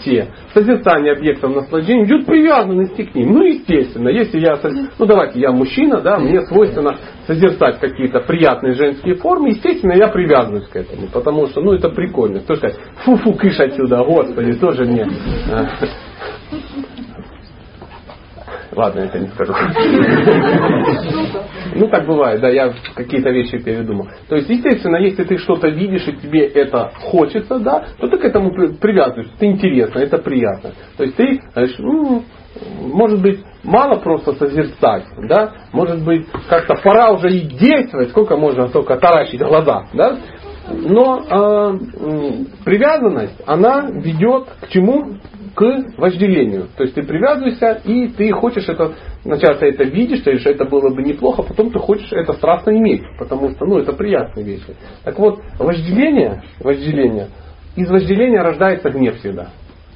[0.00, 0.28] Все.
[0.52, 3.32] Созерцание объектов наслаждения идет привязанности к ним.
[3.32, 4.58] Ну, естественно, если я,
[4.98, 6.96] ну давайте, я мужчина, да, мне свойственно
[7.26, 12.40] созерцать какие-то приятные женские формы, естественно, я привязываюсь к этому, потому что, ну, это прикольно.
[12.40, 15.06] Кто сказать, фу-фу, кыш отсюда, господи, тоже мне
[15.50, 15.66] э,
[18.74, 19.54] Ладно, это не скажу.
[21.76, 24.06] Ну, так бывает, да, я какие-то вещи передумал.
[24.28, 28.24] То есть, естественно, если ты что-то видишь и тебе это хочется, да, то ты к
[28.24, 29.32] этому привязываешься.
[29.34, 30.70] Это интересно, это приятно.
[30.96, 31.40] То есть ты
[32.80, 38.68] может быть, мало просто созерцать, да, может быть, как-то пора уже и действовать, сколько можно
[38.68, 40.18] только таращить глаза, да,
[40.68, 41.78] но э,
[42.64, 45.16] привязанность, она ведет к чему?
[45.54, 46.66] К вожделению.
[46.76, 50.64] То есть ты привязываешься и ты хочешь это, сначала ты это видишь, ты что это
[50.64, 54.44] было бы неплохо, а потом ты хочешь это страстно иметь, потому что ну, это приятные
[54.44, 54.74] вещи.
[55.04, 57.28] Так вот, вожделение, вожделение,
[57.76, 59.50] из вожделения рождается гнев всегда.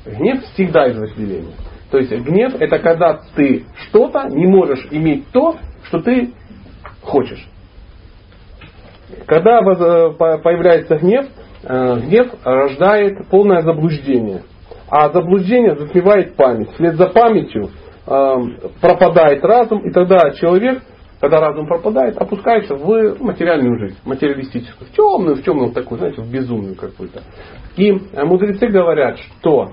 [0.06, 1.54] Гнев всегда из вожделения.
[1.90, 6.34] То есть гнев это когда ты что-то не можешь иметь то, что ты
[7.02, 7.44] хочешь.
[9.26, 10.12] Когда э,
[10.42, 11.26] появляется гнев,
[11.62, 14.42] э, гнев рождает полное заблуждение.
[14.90, 16.70] А заблуждение затмевает память.
[16.72, 17.70] Вслед за памятью
[18.06, 18.34] э,
[18.80, 20.82] пропадает разум, и тогда человек,
[21.20, 26.30] когда разум пропадает, опускается в материальную жизнь, материалистическую, в темную, в темную такую, знаете, в
[26.30, 27.22] безумную какую-то.
[27.76, 29.72] И мудрецы говорят, что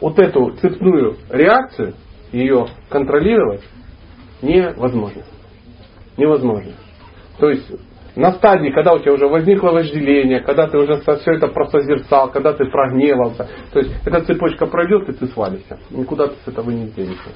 [0.00, 1.94] вот эту цепную реакцию,
[2.32, 3.62] ее контролировать
[4.42, 5.22] невозможно.
[6.16, 6.72] Невозможно.
[7.38, 7.70] То есть
[8.16, 12.52] на стадии, когда у тебя уже возникло вожделение, когда ты уже все это просозерцал, когда
[12.52, 13.48] ты прогневался.
[13.72, 15.78] То есть эта цепочка пройдет, и ты свалишься.
[15.90, 17.30] Никуда ты с этого не денешься.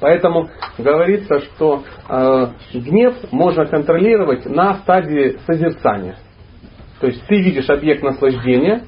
[0.00, 0.48] Поэтому
[0.78, 6.16] говорится, что э, гнев можно контролировать на стадии созерцания.
[7.00, 8.84] То есть ты видишь объект наслаждения,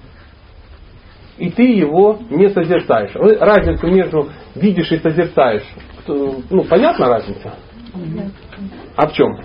[1.39, 3.15] и ты его не созерцаешь.
[3.15, 5.65] Разницу между видишь и созерцаешь,
[6.07, 7.55] ну, понятна разница?
[8.97, 9.41] А в чем?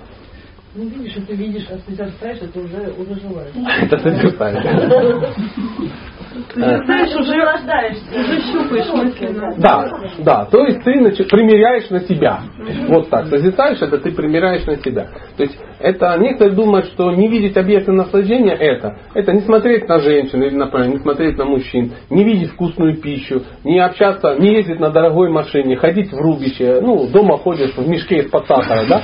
[0.77, 3.55] Ну, видишь, это видишь, а созерцаешь, это уже, уже желаешь.
[3.55, 3.97] Это
[6.35, 6.85] созерцаешь.
[6.85, 9.55] Знаешь, уже рождаешься, уже щупаешь мысленно.
[9.57, 12.39] Да, да, то есть ты значит, примеряешь на себя.
[12.87, 15.07] Вот так, созерцаешь это, ты примеряешь на себя.
[15.37, 19.99] То есть это некоторые думают, что не видеть объекты наслаждения это, это не смотреть на
[19.99, 24.79] женщин или например, не смотреть на мужчин, не видеть вкусную пищу, не общаться, не ездить
[24.79, 29.01] на дорогой машине, ходить в рубище, ну, дома ходишь в мешке из-под сахара, да?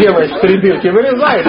[0.00, 1.46] Делаешь три вырезаешь,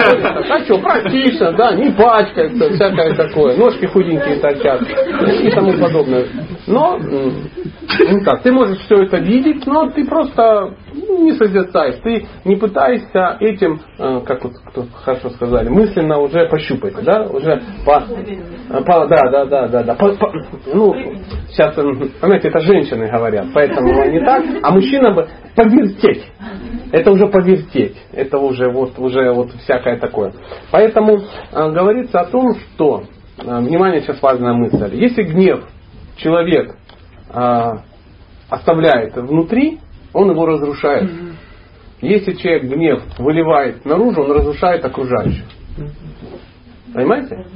[0.50, 4.82] а что, практично, да, не пачкается, всякое такое, ножки худенькие торчат
[5.42, 6.26] и тому подобное.
[6.66, 12.56] Но, ну как, ты можешь все это видеть, но ты просто не созерцаешь, ты не
[12.56, 18.00] пытаешься этим, э, как вот кто хорошо сказали, мысленно уже пощупать, да, уже по,
[18.82, 20.32] по да, да, да, да, да, по, по,
[20.72, 20.94] ну,
[21.50, 26.24] сейчас, знаете, это женщины говорят, поэтому не так, а мужчина бы повертеть,
[26.92, 30.32] это уже повертеть, это уже вот, уже вот всякое такое.
[30.70, 31.18] Поэтому
[31.52, 35.64] э, говорится о том, что, э, внимание, сейчас важная мысль, если гнев
[36.16, 36.76] человек
[37.30, 37.70] э,
[38.48, 39.78] оставляет внутри,
[40.12, 41.10] он его разрушает.
[42.00, 45.44] Если человек гнев выливает наружу, он разрушает окружающих.
[46.92, 47.46] Понимаете?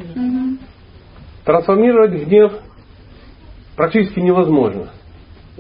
[1.45, 2.53] Трансформировать гнев
[3.77, 4.91] практически невозможно.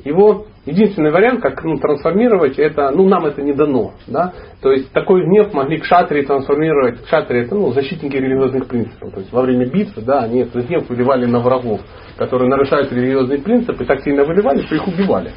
[0.04, 3.92] Его единственный вариант, как ну, трансформировать, это, ну, нам это не дано.
[4.06, 4.32] Да?
[4.60, 7.02] То есть такой гнев могли к шатре трансформировать.
[7.02, 9.12] Кшатри это ну, защитники религиозных принципов.
[9.12, 11.80] То есть во время битвы да, они этот гнев выливали на врагов,
[12.16, 15.32] которые нарушают религиозные принципы, так сильно выливали, что их убивали.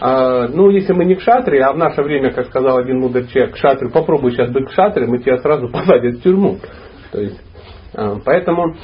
[0.00, 3.26] А, ну, если мы не к шатре, а в наше время, как сказал один мудрый
[3.28, 6.58] человек, шатре, попробуй сейчас быть к шатре, мы тебя сразу посадят в тюрьму.
[7.12, 7.40] То есть,
[7.94, 8.74] а, поэтому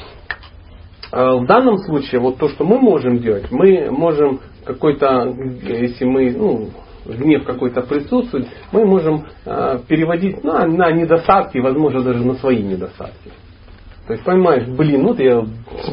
[1.11, 6.31] а, в данном случае вот то, что мы можем делать, мы можем какой-то, если мы,
[6.31, 6.69] ну,
[7.05, 13.31] гнев какой-то присутствует, мы можем э, переводить на, на недостатки, возможно, даже на свои недостатки.
[14.05, 15.45] То есть понимаешь, блин, вот я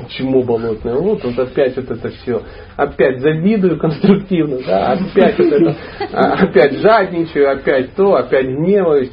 [0.08, 2.42] чему болотное, вот, вот опять вот это все,
[2.76, 5.76] опять завидую конструктивно, да, опять вот это,
[6.12, 9.12] а, опять жадничаю, опять то, опять гневаюсь.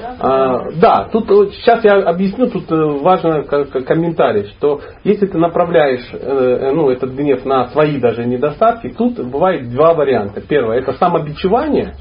[0.00, 0.16] Да?
[0.18, 6.16] А, да, тут сейчас я объясню, тут э, важно комментарий, что если ты направляешь э,
[6.18, 10.40] э, ну, этот гнев на свои даже недостатки, тут бывает два варианта.
[10.40, 11.94] Первое, это самобичевание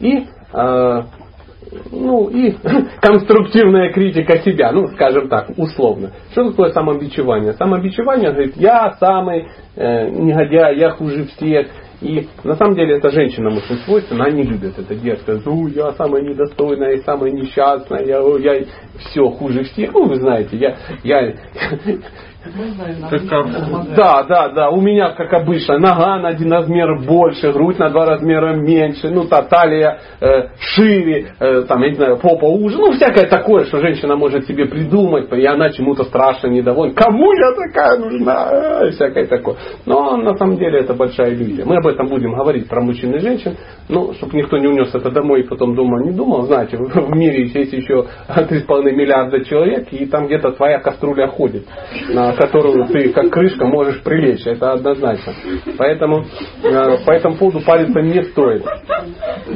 [0.00, 0.26] и
[1.90, 2.54] ну и
[3.00, 6.12] конструктивная критика себя, ну скажем так, условно.
[6.32, 7.52] Что такое самобичевание?
[7.54, 11.68] Самобичевание говорит, я самый э, негодяй, я хуже всех.
[12.00, 14.94] И на самом деле это женщинам очень свойственно, они любят это.
[15.18, 18.64] Сказать, ну я самая недостойная, самая несчастная, я, я
[18.98, 19.92] все хуже всех.
[19.92, 21.34] Ну вы знаете, я, я
[23.96, 24.70] Да, да, да.
[24.70, 29.24] У меня, как обычно, нога на один размер больше, грудь на два размера меньше, ну,
[29.24, 33.80] та талия э, шире, э, там, я не знаю, попа уже, ну, всякое такое, что
[33.80, 36.94] женщина может себе придумать, и она чему-то страшно недовольна.
[36.94, 38.86] Кому я такая нужна?
[38.88, 39.56] И всякое такое.
[39.86, 41.64] Но на самом деле это большая иллюзия.
[41.64, 43.56] Мы об этом будем говорить про мужчин и женщин,
[43.88, 46.42] ну, чтобы никто не унес это домой и потом дома не думал.
[46.42, 51.66] Знаете, в мире есть еще 3,5 миллиарда человек, и там где-то твоя кастрюля ходит,
[52.08, 54.46] на которую ты как крышка можешь прилечь.
[54.46, 55.32] Это однозначно.
[55.76, 56.24] Поэтому
[56.62, 58.64] э, по этому поводу париться не стоит.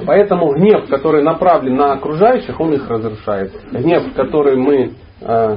[0.07, 3.53] Поэтому гнев, который направлен на окружающих, он их разрушает.
[3.73, 5.57] Гнев, который мы э,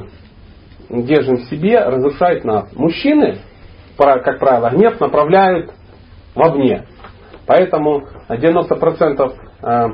[0.90, 2.72] держим в себе, разрушает нас.
[2.74, 3.38] Мужчины,
[3.96, 5.72] как правило, гнев направляют
[6.34, 6.86] вовне.
[7.46, 9.32] Поэтому 90%
[9.62, 9.86] э,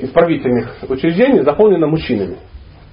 [0.00, 2.38] исправительных учреждений заполнено мужчинами.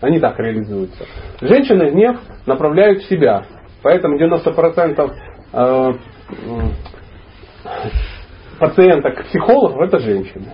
[0.01, 1.05] Они так реализуются.
[1.41, 3.45] Женщины гнев направляют в себя.
[3.83, 5.13] Поэтому 90%
[5.53, 5.93] э,
[8.59, 10.53] пациенток психологов это женщины.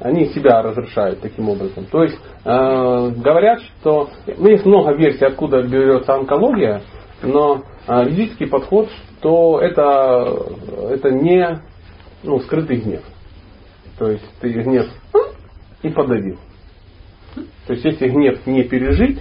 [0.00, 1.86] Они себя разрушают таким образом.
[1.86, 6.82] То есть э, говорят, что ну, есть много версий, откуда берется онкология,
[7.22, 8.88] но э, подход,
[9.18, 10.36] что это,
[10.90, 11.60] это не
[12.22, 13.02] ну, скрытый гнев.
[13.98, 14.86] То есть ты гнев
[15.82, 16.38] и подавил.
[17.68, 19.20] То есть если гнев не пережить,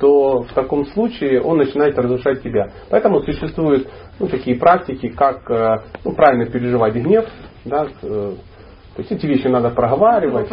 [0.00, 2.72] то в таком случае он начинает разрушать тебя.
[2.90, 7.24] Поэтому существуют ну, такие практики, как э, ну, правильно переживать гнев.
[7.64, 8.32] Да, э,
[8.96, 10.50] то есть эти вещи надо проговаривать.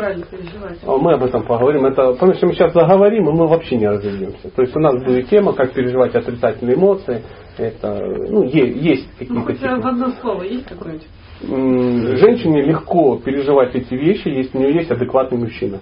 [0.85, 1.85] Мы об этом поговорим.
[1.87, 4.51] Это, потому что мы сейчас заговорим, и мы вообще не разойдемся.
[4.51, 7.23] То есть у нас будет тема, как переживать отрицательные эмоции.
[7.57, 9.33] Это, ну, есть, какие-то...
[9.33, 11.07] Ну, хотя в одно слово есть какое-нибудь?
[11.41, 15.79] женщине легко переживать эти вещи, если у нее есть адекватный мужчина.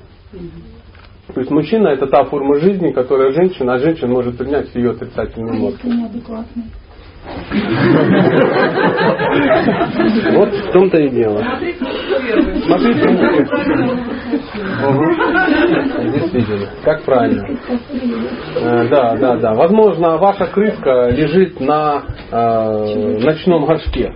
[1.34, 5.58] То есть мужчина это та форма жизни, которая женщина, а женщина может принять ее отрицательные
[5.58, 5.90] эмоции.
[10.34, 11.44] Вот в том-то и дело.
[12.66, 13.10] Смотрите.
[14.88, 15.06] Угу.
[16.12, 16.68] Действительно.
[16.84, 17.48] Как правильно.
[18.56, 19.54] Э, да, да, да.
[19.54, 24.14] Возможно, ваша крыска лежит на э, ночном горшке.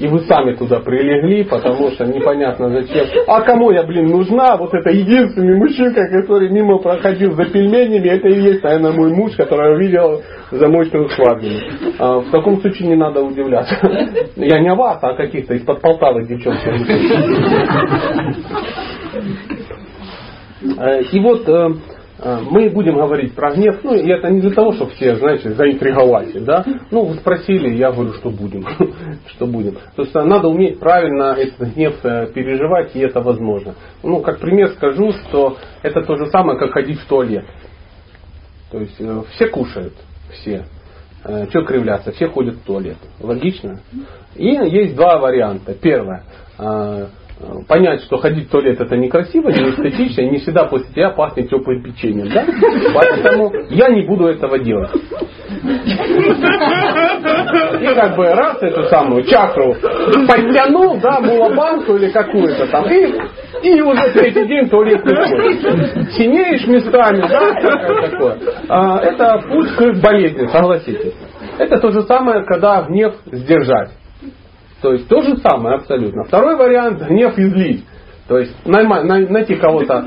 [0.00, 3.06] И вы сами туда прилегли, потому что непонятно зачем.
[3.26, 4.56] А кому я, блин, нужна?
[4.56, 9.32] Вот это единственный мужчинка, который мимо проходил за пельменями, это и есть, наверное, мой муж,
[9.36, 11.58] который увидел замочную скважину.
[11.98, 13.76] А в таком случае не надо удивляться.
[14.36, 16.60] Я не о вас, а о каких-то из-под Полтавы девчонок.
[20.78, 21.68] Э, и вот э,
[22.18, 26.44] мы будем говорить про гнев, ну и это не для того, чтобы все, знаете, заинтриговать,
[26.44, 26.64] да.
[26.90, 28.64] Ну, вы спросили, я говорю, что будем,
[29.26, 29.78] что будем.
[29.96, 33.74] То есть а, надо уметь правильно этот гнев э, переживать, и это возможно.
[34.02, 37.46] Ну, как пример скажу, что это то же самое, как ходить в туалет.
[38.70, 39.94] То есть э, все кушают,
[40.30, 40.66] все.
[41.24, 42.12] Э, что кривляться?
[42.12, 42.98] Все ходят в туалет.
[43.20, 43.80] Логично?
[44.36, 45.74] И есть два варианта.
[45.74, 46.24] Первое
[47.68, 51.50] понять, что ходить в туалет это некрасиво, не эстетично, и не всегда после тебя пахнет
[51.50, 52.28] теплым печеньем.
[52.32, 52.44] Да?
[52.94, 54.90] Поэтому я не буду этого делать.
[57.80, 59.74] И как бы раз эту самую чакру
[60.28, 63.14] подтянул, да, мулабанку или какую-то там, и,
[63.62, 66.12] и уже третий день туалет не ходит.
[66.12, 67.54] Синеешь местами, да,
[68.10, 68.38] такое.
[68.68, 71.14] А, это путь к болезни, согласитесь.
[71.58, 73.90] Это то же самое, когда гнев сдержать.
[74.84, 76.24] То есть то же самое абсолютно.
[76.24, 77.86] Второй вариант гнев излить.
[78.28, 80.04] То есть найти кого-то.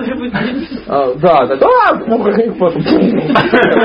[0.85, 1.99] А, да, да, да,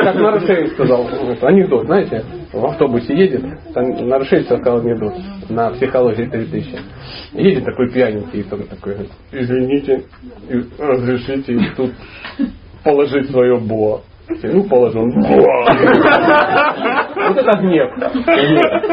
[0.05, 1.09] как Нарышевич сказал,
[1.41, 3.43] анекдот, знаете, в автобусе едет,
[3.73, 5.15] там Нарышевич сказал анекдот
[5.49, 6.79] на психологии 3000.
[7.33, 10.05] Едет такой пьяненький, и такой, извините,
[10.79, 11.93] разрешите тут
[12.85, 14.03] положить свое бо.
[14.29, 15.07] Ну, положил.
[17.23, 17.91] Вот это гнев.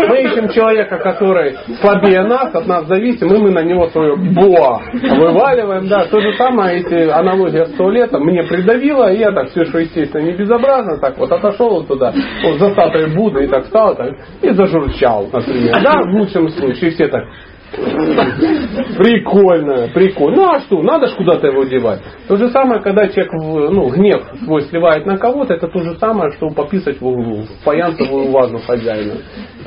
[0.08, 4.82] Мы ищем человека, который слабее нас, от нас зависим, и мы на него свое боа
[4.94, 5.88] вываливаем.
[5.88, 9.80] Да, то же самое, если аналогия с туалетом, мне придавило, и я так все, что
[9.80, 13.96] естественно не безобразно, так вот отошел вот туда, вот за статуей Будды и так стал,
[13.96, 15.82] так, и зажурчал, например.
[15.82, 17.24] Да, в лучшем случае все так
[18.98, 20.36] Прикольно, прикольно.
[20.36, 22.02] Ну а что, надо же куда-то его девать.
[22.28, 26.32] То же самое, когда человек ну, гнев свой сливает на кого-то, это то же самое,
[26.32, 29.18] что пописать в углу, в фаянсовую вазу хозяина.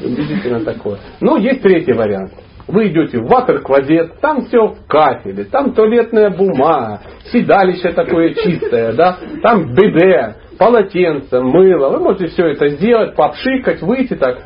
[0.01, 0.99] Действительно такое.
[1.21, 2.33] Но есть третий вариант.
[2.69, 7.01] Вы идете в ватер-клозет, там все в кафеле, там туалетная бумага,
[7.33, 11.91] седалище такое чистое, да, там БД, полотенце, мыло.
[11.91, 14.39] Вы можете все это сделать, попшикать, выйти так.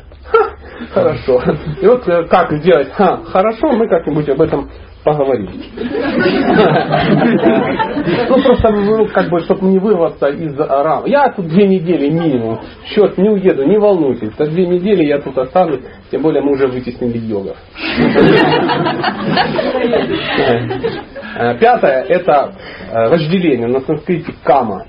[0.93, 1.41] Хорошо.
[1.81, 2.91] И вот э, как сделать?
[2.93, 4.69] Ха, хорошо, мы как-нибудь об этом
[5.03, 5.49] поговорим.
[8.29, 11.05] Ну, просто, ну, как бы, чтобы не вырваться из рам.
[11.05, 12.59] Я тут две недели минимум.
[12.85, 14.31] Черт, не уеду, не волнуйтесь.
[14.37, 15.81] За две недели я тут останусь.
[16.09, 17.57] Тем более мы уже вытеснили йогов.
[21.39, 22.51] Э, Пятое– это
[22.91, 23.67] э, вожделение.
[23.67, 24.85] На санскрите кама.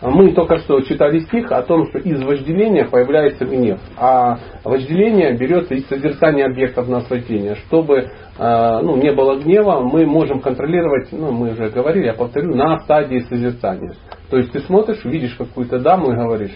[0.00, 5.74] Мы только что читали стих о том, что из вожделения появляется гнев, а вожделение берется
[5.74, 7.56] из созерцания объектов наслаждения.
[7.66, 7.96] Чтобы
[8.38, 12.78] э, ну, не было гнева, мы можем контролировать, ну, мы уже говорили, я повторю, на
[12.80, 13.94] стадии созерцания.
[14.30, 16.54] То есть ты смотришь, видишь какую-то даму и говоришь,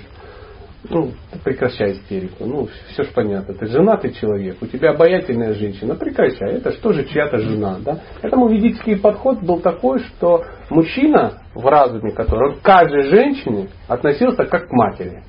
[0.89, 1.13] ну,
[1.45, 2.45] прекращай истерику.
[2.45, 3.55] Ну, все же понятно.
[3.55, 6.55] Ты женатый человек, у тебя обаятельная женщина, прекращай.
[6.55, 8.01] Это что же чья-то жена, да?
[8.23, 14.45] Этому ведический подход был такой, что мужчина в разуме, который он к каждой женщине относился
[14.45, 15.23] как к матери.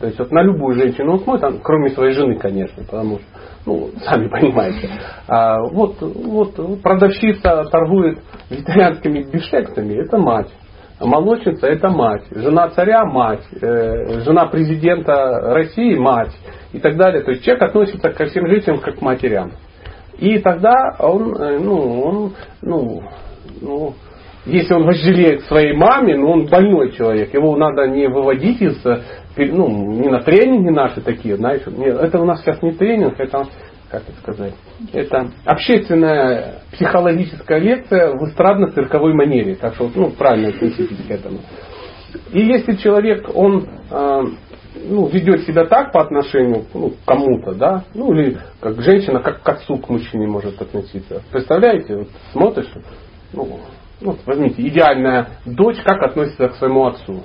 [0.00, 3.26] То есть вот на любую женщину он смотрит, кроме своей жены, конечно, потому что,
[3.66, 4.88] ну, сами понимаете.
[5.26, 10.50] А вот, вот продавщица торгует вегетарианскими бифштексами, это мать.
[11.00, 16.32] Молочница это мать, жена царя мать, э, жена президента России мать.
[16.72, 17.22] И так далее.
[17.22, 19.52] То есть человек относится ко всем жителям как к матерям.
[20.18, 23.02] И тогда он, э, ну, он, ну,
[23.60, 23.94] ну,
[24.44, 29.02] если он вожделеет своей маме, ну он больной человек, его надо не выводить из, э,
[29.36, 33.46] ну, не на тренинги наши такие, знаешь, нет, это у нас сейчас не тренинг, это
[33.90, 34.54] как это сказать,
[34.92, 39.54] это общественная психологическая лекция в эстрадно-цирковой манере.
[39.54, 41.40] Так что, ну, правильно относитесь к этому.
[42.32, 44.22] И если человек, он э,
[44.84, 49.42] ну, ведет себя так по отношению ну, к кому-то, да, ну или как женщина, как
[49.42, 51.22] к отцу к мужчине может относиться.
[51.30, 52.70] Представляете, вот смотришь,
[53.32, 53.60] ну,
[54.00, 57.22] ну, возьмите, идеальная дочь как относится к своему отцу.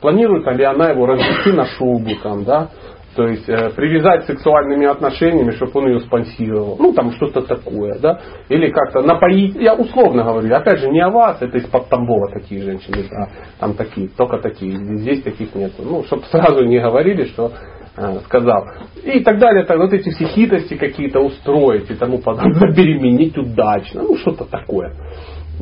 [0.00, 2.70] Планирует ли она его развести на шубу, там, да,
[3.16, 6.76] то есть э, привязать сексуальными отношениями, чтобы он ее спонсировал.
[6.78, 8.20] Ну, там что-то такое, да.
[8.50, 9.56] Или как-то напоить.
[9.56, 13.28] Я условно говорю, опять же, не о вас, это из-под Тамбова такие женщины, а
[13.58, 14.76] там такие, только такие.
[14.98, 15.72] Здесь таких нет.
[15.78, 17.52] Ну, чтобы сразу не говорили, что
[17.96, 18.66] э, сказал.
[19.02, 24.02] И так далее, так, вот эти все хитрости какие-то устроить и тому подобное, забеременеть удачно,
[24.02, 24.92] ну что-то такое.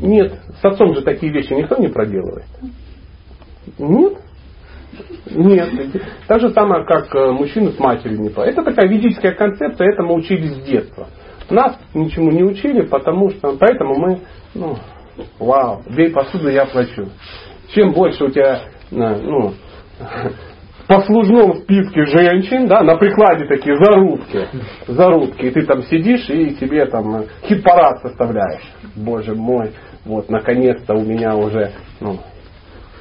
[0.03, 2.47] Нет, с отцом же такие вещи никто не проделывает.
[3.79, 4.15] Нет,
[5.31, 5.69] нет.
[6.27, 10.15] Так же самое, как э, мужчина с матерью не Это такая ведическая концепция, это мы
[10.15, 11.09] учились с детства.
[11.51, 14.21] Нас ничему не учили, потому что, поэтому мы,
[14.55, 14.77] ну,
[15.39, 17.09] вау, бей посуду, я плачу.
[17.75, 19.55] Чем больше у тебя, э, ну,
[20.87, 24.49] послужном списке женщин, да, на прикладе такие зарубки,
[24.87, 28.63] зарубки, и ты там сидишь и себе там э, хит-парад составляешь.
[28.95, 29.73] Боже мой,
[30.05, 32.19] вот наконец-то у меня уже, ну,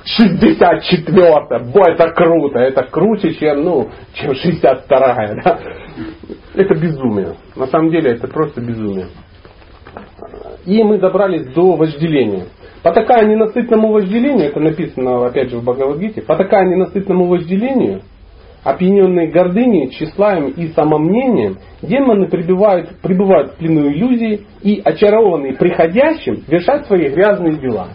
[0.05, 2.59] 64 Бой, это круто.
[2.59, 5.35] Это круче, чем, ну, чем 62-я.
[5.43, 5.59] Да?
[6.55, 7.35] Это безумие.
[7.55, 9.07] На самом деле это просто безумие.
[10.65, 12.45] И мы добрались до вожделения.
[12.83, 18.01] Потакая ненасытному вожделению, это написано опять же в Бхагавадгите, потакая ненасытному вожделению,
[18.63, 26.85] опьяненные гордыней, тщеславием и самомнением, демоны пребывают, пребывают в плену иллюзий и очарованные приходящим вершат
[26.87, 27.89] свои грязные дела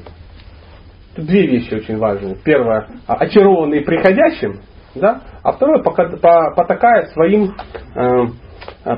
[1.24, 2.36] две вещи очень важные.
[2.44, 4.60] Первое, очарованный приходящим,
[4.94, 5.20] да?
[5.42, 7.54] а второе, потакая своим,
[7.94, 8.26] э,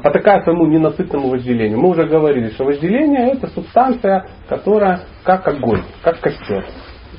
[0.03, 1.79] потакая своему ненасытному вожделению.
[1.79, 6.65] Мы уже говорили, что вожделение это субстанция, которая как огонь, как костер.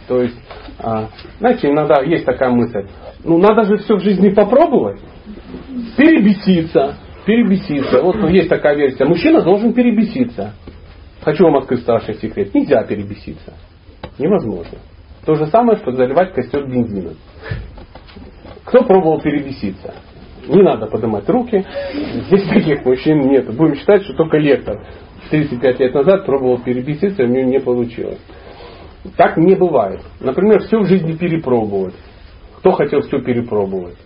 [0.07, 0.37] То есть,
[0.79, 1.07] а,
[1.39, 2.87] знаете, иногда есть такая мысль,
[3.23, 4.99] ну надо же все в жизни попробовать,
[5.95, 8.01] перебеситься, перебеситься.
[8.01, 10.53] Вот есть такая версия, мужчина должен перебеситься.
[11.23, 12.53] Хочу вам открыть старший секрет.
[12.53, 13.53] Нельзя перебеситься.
[14.17, 14.79] Невозможно.
[15.25, 17.15] То же самое, что заливать костер бензином.
[18.65, 19.93] Кто пробовал перебеситься?
[20.47, 21.63] Не надо поднимать руки.
[22.27, 23.53] Здесь таких мужчин нет.
[23.55, 24.83] Будем считать, что только лектор
[25.29, 28.19] 35 лет назад пробовал перебеситься, и у него не получилось.
[29.17, 30.01] Так не бывает.
[30.19, 31.95] Например, все в жизни перепробовать.
[32.57, 33.97] Кто хотел все перепробовать?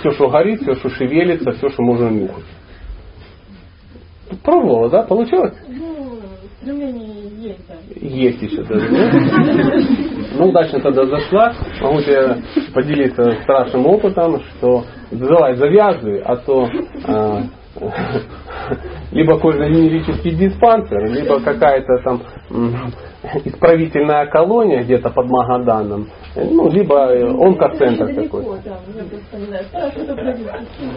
[0.00, 2.44] Все, что горит, все, что шевелится, все, что можно нюхать.
[4.42, 5.02] Пробовала, да?
[5.02, 5.54] Получилось?
[6.64, 7.52] Ну, стремление
[8.00, 8.88] есть еще даже.
[10.34, 11.52] Ну, удачно тогда зашла.
[11.80, 12.36] Могу тебе
[12.72, 16.68] поделиться страшным опытом, что давай завязывай, а то
[17.06, 17.42] а,
[19.10, 22.22] либо кожно-венерический диспансер, либо какая-то там
[23.44, 27.10] исправительная колония где-то под Магаданом, ну, либо
[27.46, 28.78] онкоцентр какой-то.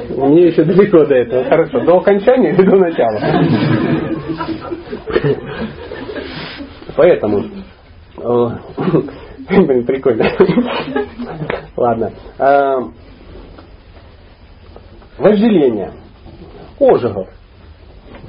[0.10, 1.44] Мне еще далеко до этого.
[1.46, 3.20] Хорошо, до окончания или до начала?
[6.96, 7.44] Поэтому,
[8.18, 8.50] э,
[9.50, 10.26] блин, прикольно.
[11.76, 12.12] Ладно.
[12.40, 12.78] Э,
[15.18, 15.92] Вожделение.
[16.80, 17.30] Ожегов.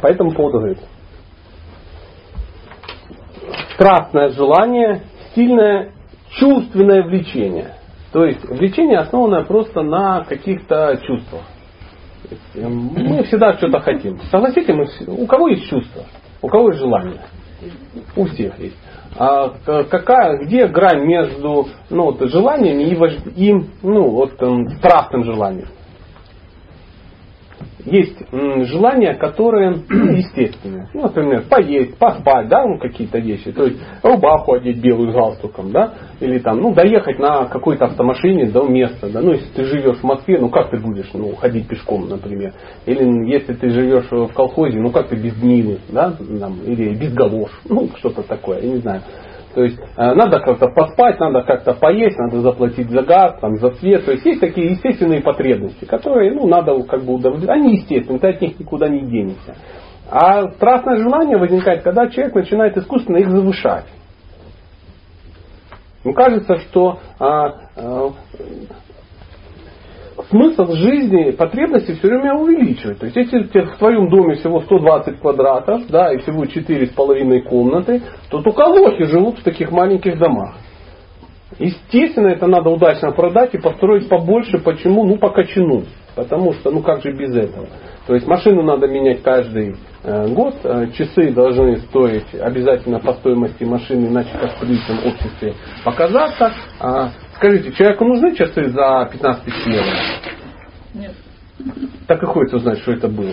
[0.01, 0.78] По этому поводу говорит.
[3.74, 5.02] Страстное желание,
[5.35, 5.93] сильное
[6.31, 7.74] чувственное влечение.
[8.12, 11.43] То есть влечение основанное просто на каких-то чувствах.
[12.55, 14.18] Мы всегда что-то хотим.
[14.31, 16.02] Согласитесь, мы, у кого есть чувство?
[16.43, 17.20] У кого есть желание?
[18.16, 18.77] У всех есть.
[19.18, 19.48] А
[19.85, 24.32] какая, где грань между ну, вот, желаниями и, и ну, вот,
[24.78, 25.68] страстным желанием?
[27.85, 30.89] Есть желания, которые естественные.
[30.93, 33.53] Ну, например, поесть, поспать, да, ну, какие-то вещи.
[33.53, 38.65] То есть рубаху одеть белую галстуком, да, или там, ну, доехать на какой-то автомашине до
[38.65, 39.20] места, да.
[39.20, 42.53] Ну, если ты живешь в Москве, ну, как ты будешь, ну, ходить пешком, например.
[42.87, 47.12] Или если ты живешь в колхозе, ну, как ты без Нивы, да, там, или без
[47.12, 49.03] галош, ну, что-то такое, я не знаю.
[49.57, 53.70] То есть э, надо как-то поспать, надо как-то поесть, надо заплатить за газ, там, за
[53.70, 54.05] свет.
[54.05, 57.49] То есть есть такие естественные потребности, которые ну, надо как бы удовлетворить.
[57.49, 59.57] Они естественные, ты от них никуда не денешься.
[60.11, 63.87] А страстное желание возникает, когда человек начинает искусственно их завышать.
[66.05, 68.11] Ему кажется, что а, а,
[70.31, 72.98] смысл жизни, потребности все время увеличивают.
[72.98, 78.43] То есть если в твоем доме всего 120 квадратов, да, и всего 4,5 комнаты, то
[78.43, 80.57] только лохи живут в таких маленьких домах.
[81.59, 84.59] Естественно, это надо удачно продать и построить побольше.
[84.59, 85.05] Почему?
[85.05, 85.85] Ну, по качану.
[86.15, 87.66] Потому что, ну как же без этого?
[88.07, 93.65] То есть машину надо менять каждый э, год, э, часы должны стоить обязательно по стоимости
[93.65, 95.55] машины, иначе как в обществе
[95.85, 96.53] показаться.
[97.36, 99.92] Скажите, человеку нужны часы за 15 тысяч евро?
[100.94, 101.12] Нет.
[102.06, 103.32] Так и хочется узнать, что это было.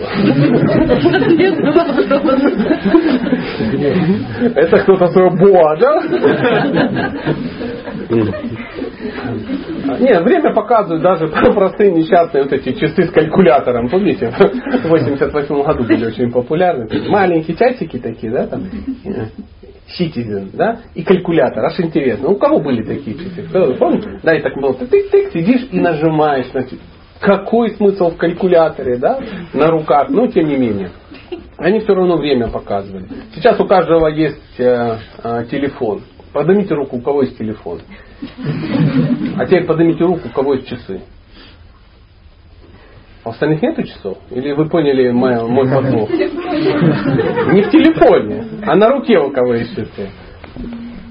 [4.54, 6.02] Это кто-то своего Боа, да?
[10.00, 13.88] Не, время показывает даже простые несчастные вот эти часы с калькулятором.
[13.88, 16.88] Помните, в 88 году были очень популярны.
[17.08, 18.62] Маленькие часики такие, да, там.
[19.98, 21.64] Citizen, да, и калькулятор.
[21.64, 22.28] Аж интересно.
[22.28, 23.46] У кого были такие часы?
[23.78, 24.20] Помните?
[24.22, 24.74] Да, и так было.
[24.74, 26.46] Ты, ты, ты сидишь и нажимаешь.
[26.50, 26.80] Значит,
[27.20, 29.18] какой смысл в калькуляторе, да,
[29.52, 30.90] на руках, но тем не менее.
[31.56, 33.06] Они все равно время показывали.
[33.34, 36.02] Сейчас у каждого есть э, э, телефон.
[36.32, 37.80] Поднимите руку, у кого есть телефон.
[39.36, 41.00] А теперь поднимите руку, у кого есть часы.
[43.24, 44.18] А у остальных нету часов?
[44.30, 46.10] Или вы поняли мой, мой подвох?
[46.10, 50.10] Не в телефоне, а на руке у кого есть часы.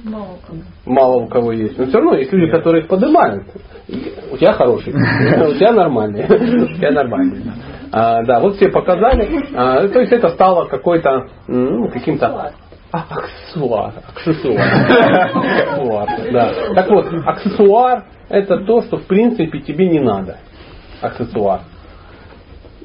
[0.03, 0.59] Мало у кого.
[0.85, 1.77] Мало у кого есть.
[1.77, 3.47] Но все равно есть люди, которые их поднимают.
[4.31, 6.23] У тебя хороший, у тебя нормальный.
[6.25, 7.41] У тебя нормальный.
[7.91, 9.27] А, да, вот все показали.
[9.55, 12.27] А, то есть это стало какой-то ну, каким-то
[12.91, 13.93] а, аксессуар.
[14.09, 14.59] Аксессуар.
[15.33, 16.53] аксессуар да.
[16.75, 20.37] Так вот, аксессуар это то, что в принципе тебе не надо.
[21.01, 21.61] Аксессуар.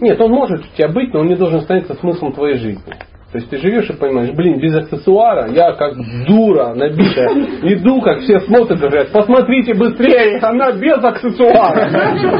[0.00, 2.94] Нет, он может у тебя быть, но он не должен становиться смыслом твоей жизни.
[3.30, 5.94] То есть ты живешь и понимаешь, блин, без аксессуара я как
[6.26, 7.28] дура набитая.
[7.74, 11.90] Иду, как все смотрят говорят, посмотрите быстрее, она без аксессуара.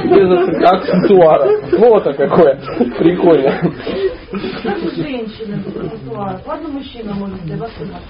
[0.05, 1.47] Без аксессуара.
[1.79, 2.59] Вот какое.
[2.99, 3.53] Прикольно.
[4.97, 6.41] Женщина без аксессуара.
[6.47, 7.41] Ладно, мужчина может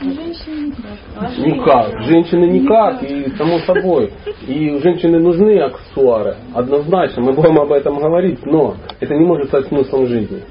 [0.01, 1.39] Женщины никак.
[1.39, 2.03] Никак.
[2.05, 4.13] Женщины никак, и само собой.
[4.47, 6.37] И женщины нужны аксессуары.
[6.55, 7.23] Однозначно.
[7.23, 10.43] Мы будем об этом говорить, но это не может стать смыслом жизни.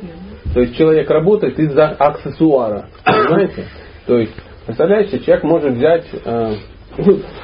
[0.53, 2.89] То есть человек работает из-за аксессуара.
[3.05, 3.65] Понимаете?
[4.05, 4.33] То есть,
[4.65, 6.05] представляете, человек может взять...
[6.25, 6.55] Э,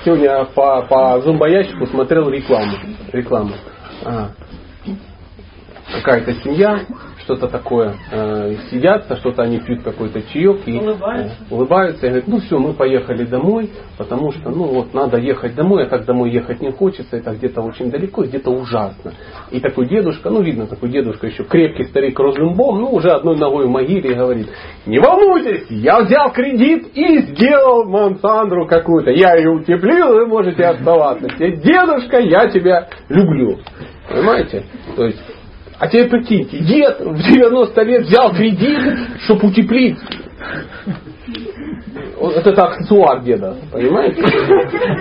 [0.03, 2.75] сегодня по, по зомбоящику смотрел рекламу.
[3.11, 3.53] рекламу.
[4.03, 4.31] А,
[5.93, 6.79] какая-то семья
[7.23, 11.35] что-то такое э, сидят, что-то они пьют какой-то чаек и улыбаются.
[11.39, 15.55] Э, улыбаются и говорят, ну все, мы поехали домой, потому что ну вот надо ехать
[15.55, 19.13] домой, а так домой ехать не хочется, это где-то очень далеко, где-то ужасно.
[19.51, 23.67] И такой дедушка, ну видно такой дедушка еще крепкий старик розлюмбом, ну уже одной ногой
[23.67, 24.49] в могиле и говорит,
[24.85, 31.27] не волнуйтесь, я взял кредит и сделал Мансандру какую-то, я ее утеплил, вы можете оставаться.
[31.37, 33.59] Дедушка, я тебя люблю.
[34.09, 34.65] Понимаете?
[34.95, 35.21] То есть
[35.83, 38.79] а теперь прикиньте, дед в 90 лет взял кредит,
[39.25, 39.97] чтобы утеплить.
[42.17, 44.23] Вот это аксессуар деда, понимаете?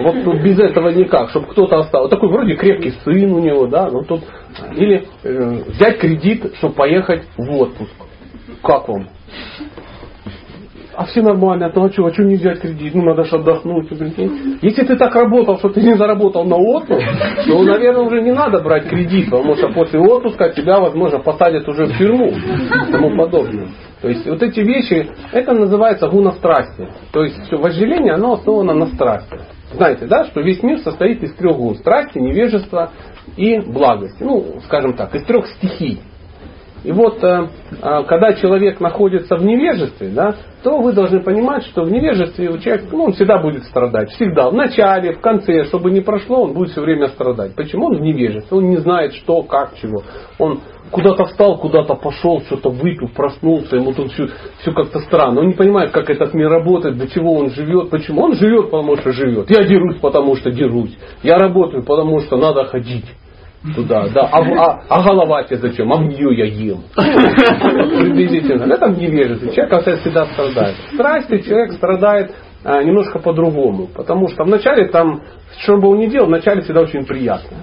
[0.03, 2.17] Вот без этого никак, чтобы кто-то остался.
[2.17, 4.25] Такой вроде крепкий сын у него, да, но тут...
[4.75, 7.95] Или э, взять кредит, чтобы поехать в отпуск.
[8.65, 9.07] Как вам?
[10.94, 13.90] А все нормально, а что, а что не взять кредит, ну надо же отдохнуть.
[14.62, 17.02] Если ты так работал, что ты не заработал на отпуск,
[17.47, 21.86] то, наверное, уже не надо брать кредит, потому что после отпуска тебя, возможно, посадят уже
[21.86, 23.69] в тюрьму и тому подобное.
[24.01, 26.89] То есть вот эти вещи, это называется гуна страсти.
[27.12, 29.39] То есть все вожделение, оно основано на страсти.
[29.73, 31.77] Знаете, да, что весь мир состоит из трех гун.
[31.77, 32.90] Страсти, невежества
[33.36, 34.23] и благости.
[34.23, 36.01] Ну, скажем так, из трех стихий.
[36.85, 37.49] И вот, э,
[37.81, 42.59] э, когда человек находится в невежестве, да, то вы должны понимать, что в невежестве у
[42.59, 44.11] человека, ну, он всегда будет страдать.
[44.11, 44.51] Всегда.
[44.51, 47.55] В начале, в конце, чтобы не прошло, он будет все время страдать.
[47.55, 47.87] Почему?
[47.87, 48.57] Он в невежестве.
[48.57, 50.03] Он не знает, что, как, чего.
[50.39, 50.61] Он
[50.91, 54.29] куда-то встал, куда-то пошел, что-то выпил, проснулся, ему тут все,
[54.61, 55.41] все как-то странно.
[55.41, 58.23] Он не понимает, как этот мир работает, до чего он живет, почему.
[58.23, 59.51] Он живет, потому что живет.
[59.51, 60.97] Я дерусь, потому что дерусь.
[61.23, 63.07] Я работаю, потому что надо ходить
[63.74, 64.28] туда, да.
[64.32, 65.93] А, а, а голова тебе зачем?
[65.93, 66.82] А нее я ем.
[66.94, 68.72] Приблизительно.
[68.72, 69.52] Это невежество.
[69.52, 70.76] Человек всегда страдает.
[70.93, 72.34] Страсти человек страдает
[72.64, 73.89] а, немножко по-другому.
[73.94, 75.22] Потому что вначале там,
[75.59, 77.59] что бы он ни делал, вначале всегда очень приятно.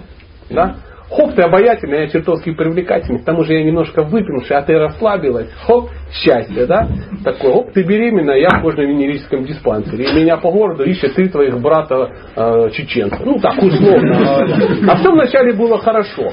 [0.49, 0.75] Да?
[1.09, 5.49] Хоп, ты обаятельный, я чертовски привлекательный, к тому же я немножко выпивший, а ты расслабилась.
[5.65, 6.87] Хоп, счастье, да?
[7.23, 10.05] Такое, хоп, ты беременна, я в кожно-венерическом диспансере.
[10.05, 13.21] И меня по городу ищет ты твоих брата э, чеченцев.
[13.25, 14.91] Ну так, условно.
[14.91, 16.31] А все вначале было хорошо.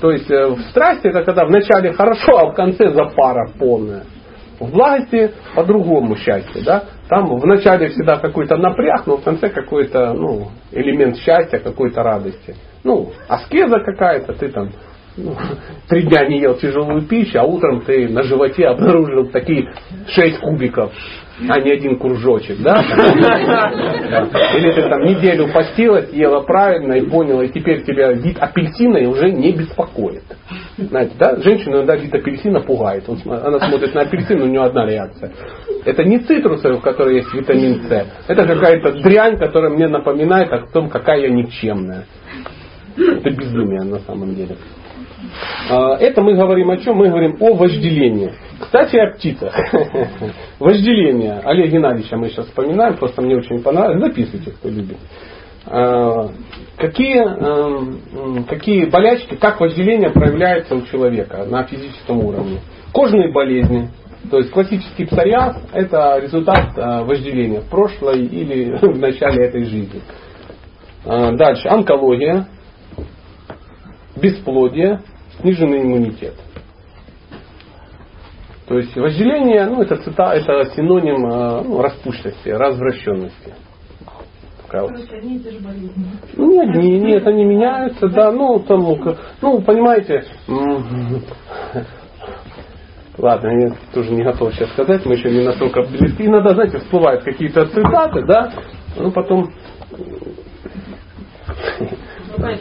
[0.00, 4.02] То есть э, в страсти это когда вначале хорошо, а в конце запара полная.
[4.58, 6.84] В благости по-другому счастье, да?
[7.08, 12.56] Там вначале всегда какой-то напряг, но в конце какой-то ну, элемент счастья, какой-то радости.
[12.84, 14.70] Ну, аскеза какая-то, ты там
[15.16, 15.36] ну,
[15.88, 19.72] три дня не ел тяжелую пищу, а утром ты на животе обнаружил такие
[20.08, 20.92] шесть кубиков,
[21.48, 22.80] а не один кружочек, да?
[24.56, 29.30] Или ты там неделю постилась, ела правильно и поняла, и теперь тебя вид апельсина уже
[29.30, 30.24] не беспокоит.
[30.76, 31.36] Знаете, да?
[31.36, 33.04] Женщину иногда вид апельсина пугает.
[33.08, 35.32] Она смотрит на апельсин, у нее одна реакция.
[35.84, 38.06] Это не цитрусы, в которой есть витамин С.
[38.28, 42.04] Это какая-то дрянь, которая мне напоминает о том, какая я никчемная.
[42.96, 44.56] Это безумие на самом деле.
[45.70, 46.96] А, это мы говорим о чем?
[46.96, 48.32] Мы говорим о вожделении.
[48.60, 49.54] Кстати, о птицах.
[50.58, 51.40] Вожделение.
[51.44, 54.00] Олег Геннадьевича мы сейчас вспоминаем, просто мне очень понравилось.
[54.00, 54.98] Записывайте, кто любит.
[55.66, 56.28] А,
[56.76, 62.60] какие, эм, какие болячки, как вожделение проявляется у человека на физическом уровне?
[62.92, 63.88] Кожные болезни,
[64.30, 70.02] то есть классический псориаз– это результат э, вожделения в прошлой или в начале этой жизни.
[71.06, 71.68] А, дальше.
[71.68, 72.46] Онкология,
[74.20, 75.00] бесплодие,
[75.40, 76.34] сниженный иммунитет.
[78.70, 83.54] То есть вожделение, ну, это, цита, это синоним э, ну, распущенности, развращенности.
[84.62, 84.92] Такая вот.
[86.36, 88.86] Ну, не одни, нет, они меняются, да, ну, там,
[89.42, 90.22] ну, понимаете,
[93.18, 96.26] ладно, я тоже не готов сейчас сказать, мы еще не настолько близки.
[96.26, 98.52] Иногда, знаете, всплывают какие-то цитаты, да,
[98.96, 99.50] ну, потом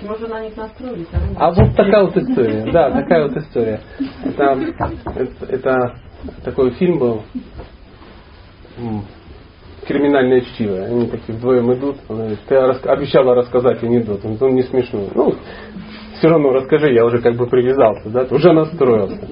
[0.03, 1.07] можно на них настроить.
[1.37, 2.71] А вот такая вот история.
[2.71, 3.81] Да, такая вот история.
[4.23, 4.57] Это,
[5.15, 5.95] это, это
[6.43, 7.23] такой фильм был
[9.87, 10.83] криминальное чтиво.
[10.83, 11.97] Они такие вдвоем идут.
[12.47, 14.21] Ты обещала рассказать анекдот.
[14.23, 15.09] Он не смешной.
[15.15, 15.33] Ну,
[16.19, 19.29] все равно расскажи, я уже как бы привязался, да, уже настроился.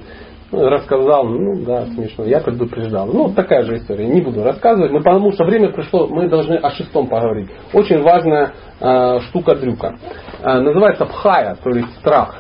[0.50, 2.24] Ну, рассказал, ну да, смешно.
[2.24, 3.08] Я предупреждал.
[3.08, 4.08] Ну, такая же история.
[4.08, 7.50] Не буду рассказывать, но потому что время пришло, мы должны о шестом поговорить.
[7.74, 9.98] Очень важная э, штука-дрюка.
[10.42, 12.38] Э, называется пхая, то есть страх.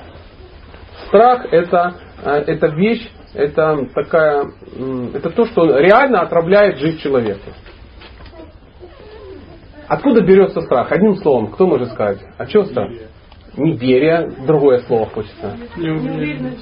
[1.07, 7.51] Страх это, э, это вещь, это такая, э, это то, что реально отравляет жизнь человека.
[9.89, 10.93] Откуда берется страх?
[10.93, 12.19] Одним словом, кто может сказать?
[12.38, 12.89] А что страх?
[14.45, 15.57] Другое слово хочется.
[15.77, 16.59] Неуверенность,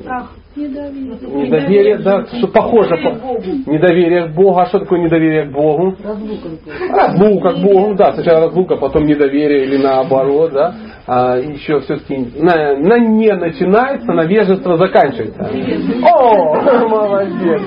[0.00, 0.32] страх.
[0.54, 2.96] Недоверие, да, что похоже.
[2.96, 3.70] По...
[3.70, 4.58] Недоверие к Богу.
[4.58, 5.96] А что такое недоверие к Богу?
[6.90, 8.12] Разлука к Богу, да.
[8.12, 10.74] Сначала разлука, потом недоверие или наоборот, да.
[11.06, 15.50] А еще все-таки на, на не начинается, на вежество заканчивается.
[16.06, 16.54] О,
[16.88, 17.60] молодец.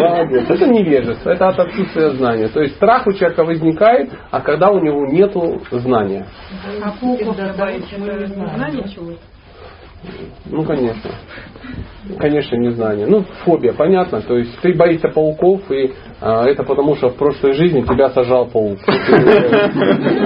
[0.00, 0.50] Молодец.
[0.50, 2.48] Это невежество, это от отсутствия знания.
[2.48, 5.32] То есть страх у человека возникает, а когда у него нет
[5.70, 6.26] знания.
[6.82, 6.90] А
[8.54, 9.12] знание чего
[10.50, 11.10] ну, конечно.
[12.18, 13.06] Конечно, незнание.
[13.06, 14.20] Ну, фобия, понятно.
[14.20, 18.46] То есть ты боишься пауков, и а, это потому, что в прошлой жизни тебя сажал
[18.46, 18.78] паук.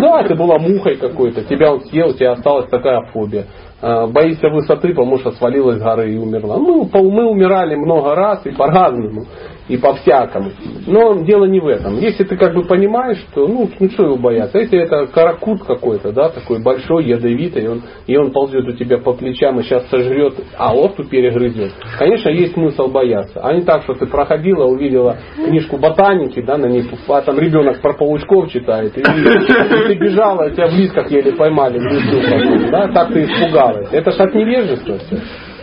[0.00, 3.46] Да, ты была мухой какой-то, тебя он съел, у тебя осталась такая фобия.
[3.82, 6.56] А, боишься высоты, потому что свалилась с горы и умерла.
[6.56, 9.26] Ну, мы умирали много раз и по-разному
[9.68, 10.50] и по-всякому.
[10.86, 11.98] Но дело не в этом.
[11.98, 16.12] Если ты как бы понимаешь, что ну, ну что его бояться, если это каракут какой-то,
[16.12, 20.34] да, такой большой, ядовитый, он, и он ползет у тебя по плечам и сейчас сожрет,
[20.56, 23.40] а осту перегрызет, конечно, есть смысл бояться.
[23.42, 27.80] А не так, что ты проходила, увидела книжку ботаники, да, на ней, а там ребенок
[27.80, 32.88] про паучков читает, и, и ты бежала, тебя в лисках еле поймали в лесу, да,
[32.88, 33.88] так ты испугалась.
[33.92, 35.20] Это ж от невежества все.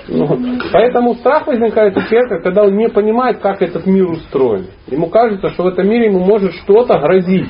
[0.08, 0.28] Ну,
[0.72, 4.68] поэтому страх возникает у человека, когда он не понимает, как этот мир устроен.
[4.88, 7.50] Ему кажется, что в этом мире ему может что-то грозить.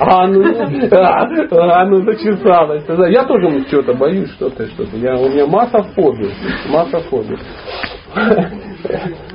[0.00, 0.42] А ну,
[0.90, 2.84] а, ну зачесалась.
[3.10, 4.96] Я тоже что-то боюсь, что-то, что-то.
[4.96, 6.30] Я, у меня масса фобий.
[6.68, 7.38] Масса фобий.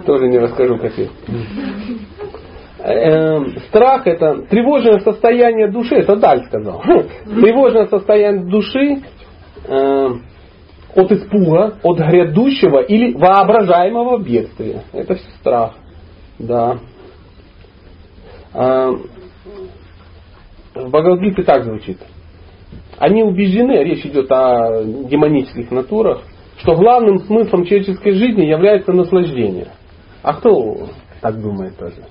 [0.05, 1.09] Тоже не расскажу какие.
[2.79, 6.81] Эм, страх это тревожное состояние души, это Даль сказал.
[6.81, 9.03] Тревожное состояние души
[9.67, 10.23] эм,
[10.95, 14.83] от испуга, от грядущего или воображаемого бедствия.
[14.91, 15.75] Это все страх.
[16.39, 16.79] Да.
[18.53, 19.07] Эм,
[20.75, 21.99] в Бхагавадгите так звучит.
[22.97, 26.23] Они убеждены, речь идет о демонических натурах,
[26.57, 29.69] что главным смыслом человеческой жизни является наслаждение.
[30.21, 30.89] А кто
[31.21, 32.03] так думает тоже?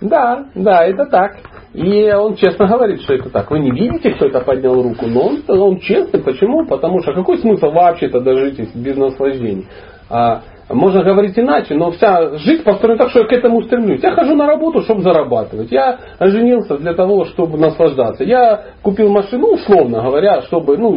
[0.00, 1.36] Да, да, это так.
[1.74, 3.50] И он честно говорит, что это так.
[3.50, 6.20] Вы не видите, кто это поднял руку, но он, он честный.
[6.20, 6.66] Почему?
[6.66, 9.66] Потому что какой смысл вообще тогда жить без наслаждений?
[10.08, 14.02] А, можно говорить иначе, но вся жизнь построена так, что я к этому стремлюсь.
[14.02, 15.70] Я хожу на работу, чтобы зарабатывать.
[15.72, 18.22] Я женился для того, чтобы наслаждаться.
[18.22, 20.96] Я купил машину, условно говоря, чтобы ну,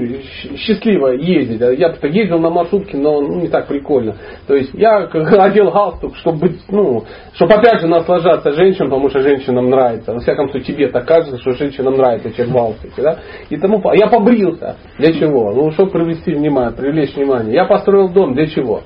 [0.57, 1.61] счастливо ездить.
[1.79, 4.15] Я бы ездил на маршрутке, но ну, не так прикольно.
[4.47, 9.69] То есть я одел галстук, чтобы ну, чтобы опять же наслаждаться женщинам, потому что женщинам
[9.69, 10.13] нравится.
[10.13, 13.01] Во всяком случае, тебе так кажется, что женщинам нравится человек в галстуке.
[13.01, 13.17] Да?
[13.49, 14.77] И тому, я побрился.
[14.99, 15.51] Для чего?
[15.51, 17.55] Ну, чтобы привлечь внимание, привлечь внимание.
[17.55, 18.35] Я построил дом.
[18.35, 18.81] Для чего?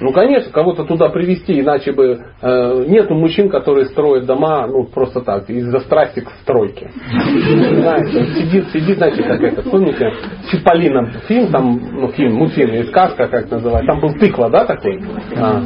[0.00, 5.22] Ну, конечно, кого-то туда привести, иначе бы э, нету мужчин, которые строят дома, ну, просто
[5.22, 6.90] так, из-за страсти к стройке.
[6.92, 10.12] Знаете, сидит, сидит, знаете, как это, помните,
[10.50, 15.00] Чиполлино фильм, там, ну, фильм, мультфильм, или сказка, как называется, там был тыква, да, такой?
[15.36, 15.62] А,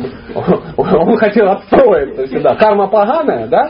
[0.76, 2.54] он хотел отстроиться сюда.
[2.54, 3.68] Карма поганая, да?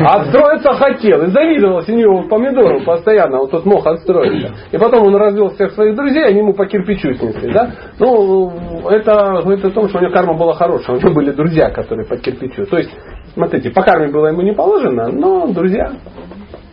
[0.00, 1.22] Отстроиться хотел.
[1.22, 4.54] И завидовал синего помидору постоянно, вот тот мог отстроиться.
[4.70, 7.70] И потом он развел всех своих друзей, они ему по кирпичу снесли, да?
[7.98, 8.52] Ну,
[8.88, 10.96] это говорит о том, что у него карма была хорошая.
[10.96, 12.66] У него были друзья, которые по кирпичу.
[12.66, 12.90] То есть,
[13.34, 15.92] смотрите, по карме было ему не положено, но друзья.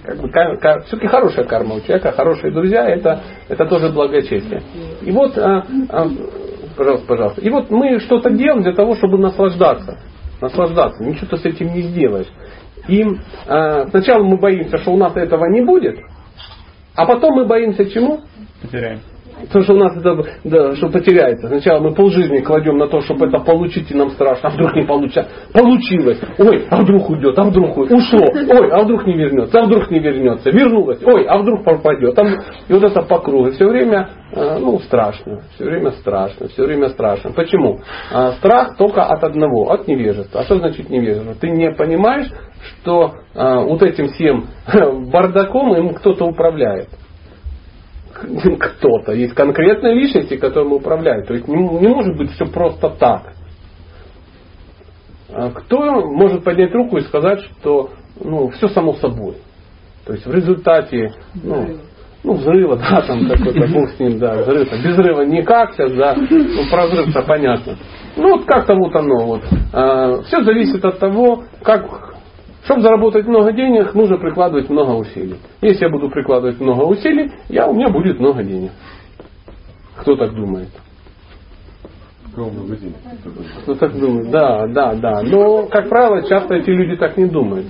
[0.04, 0.30] Как бы,
[0.86, 4.64] все-таки хорошая карма у человека, хорошие друзья, это, это тоже благочестие.
[5.02, 6.08] И вот, а, а,
[6.76, 7.42] пожалуйста, пожалуйста.
[7.42, 10.00] И вот мы что-то делаем для того, чтобы наслаждаться.
[10.42, 11.04] Наслаждаться.
[11.04, 12.28] Ничего ты с этим не сделаешь.
[12.88, 13.06] И
[13.46, 16.00] а, сначала мы боимся, что у нас этого не будет,
[16.96, 18.22] а потом мы боимся чему?
[18.62, 19.02] Потеряем.
[19.48, 21.48] Потому что у нас это да, что потеряется.
[21.48, 24.50] Сначала мы полжизни кладем на то, чтобы это получить, и нам страшно.
[24.50, 25.28] А вдруг не получится?
[25.54, 26.20] Получилось.
[26.38, 27.98] Ой, а вдруг уйдет, а вдруг уйдет.
[27.98, 28.28] Ушло.
[28.34, 30.50] Ой, а вдруг не вернется, а вдруг не вернется.
[30.52, 31.02] Вернулось.
[31.04, 32.18] Ой, а вдруг пропадет.
[32.68, 33.52] И вот это по кругу.
[33.52, 35.42] Все время э, ну, страшно.
[35.56, 36.48] Все время страшно.
[36.50, 37.32] Все время страшно.
[37.32, 37.80] Почему?
[38.12, 40.42] А, страх только от одного, от невежества.
[40.42, 41.36] А что значит невежество?
[41.40, 42.28] Ты не понимаешь,
[42.82, 44.46] что а, вот этим всем
[45.12, 46.90] бардаком им кто-то управляет
[48.60, 49.14] кто-то.
[49.14, 51.28] Есть конкретные личности, которым управляют.
[51.28, 53.34] То есть не, не может быть все просто так.
[55.32, 59.38] А кто может поднять руку и сказать, что ну, все само собой?
[60.06, 61.78] То есть в результате ну,
[62.24, 64.72] ну, взрыва, да, там какой-то бог с ним, да, взрыв.
[64.84, 67.76] Без взрыва никак сейчас, да, ну, про взрыв-то понятно.
[68.16, 69.42] Ну, вот как-то вот оно вот.
[69.72, 72.09] А, все зависит от того, как
[72.70, 75.38] чтобы заработать много денег, нужно прикладывать много усилий.
[75.60, 78.70] Если я буду прикладывать много усилий, я, у меня будет много денег.
[79.96, 80.70] Кто так думает?
[83.64, 84.30] Кто так думает?
[84.30, 85.24] Да, да, да.
[85.24, 87.66] Но, как правило, часто эти люди так не думают.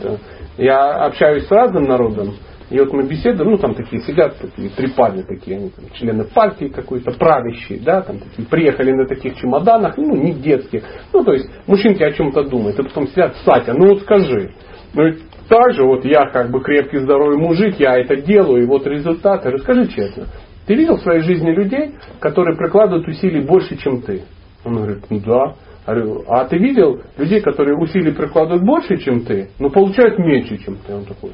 [0.57, 2.33] Я общаюсь с разным народом,
[2.69, 4.87] и вот мы беседуем, ну там такие сидят, такие три
[5.23, 10.13] такие, они там, члены партии какой-то, правящие, да, там такие, приехали на таких чемоданах, ну
[10.17, 10.83] не детских.
[11.13, 14.51] Ну то есть мужчинки о чем-то думают, и потом сидят, Сатя, ну вот скажи,
[14.93, 15.17] ну и
[15.47, 19.49] так же вот я как бы крепкий здоровый мужик, я это делаю, и вот результаты.
[19.49, 20.27] Расскажи честно,
[20.67, 24.23] ты видел в своей жизни людей, которые прикладывают усилий больше, чем ты?
[24.63, 25.55] Он говорит, ну да.
[25.85, 30.93] А ты видел людей, которые усилий прикладывают больше, чем ты, но получают меньше, чем ты?
[30.93, 31.31] Он такой,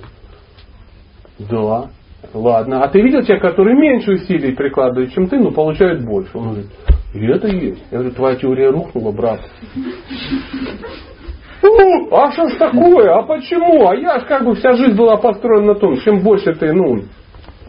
[1.39, 1.89] да.
[2.33, 2.83] Ладно.
[2.83, 6.31] А ты видел тех, которые меньше усилий прикладывают, чем ты, но получают больше?
[6.37, 6.71] Он говорит,
[7.13, 7.83] и это есть.
[7.91, 9.41] Я говорю, твоя теория рухнула, брат.
[11.65, 13.11] Ну, а что ж такое?
[13.13, 13.87] А почему?
[13.87, 17.03] А я ж как бы вся жизнь была построена на том, чем больше ты, ну,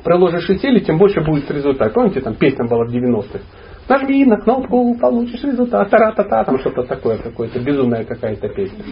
[0.05, 1.95] приложишь усилий, тем больше будет результат.
[1.95, 3.41] Помните, там песня была в 90-х?
[3.89, 5.89] Нажми на кнопку, получишь результат.
[5.91, 8.85] Тара-та-та, там что-то такое, какое-то безумная какая-то песня.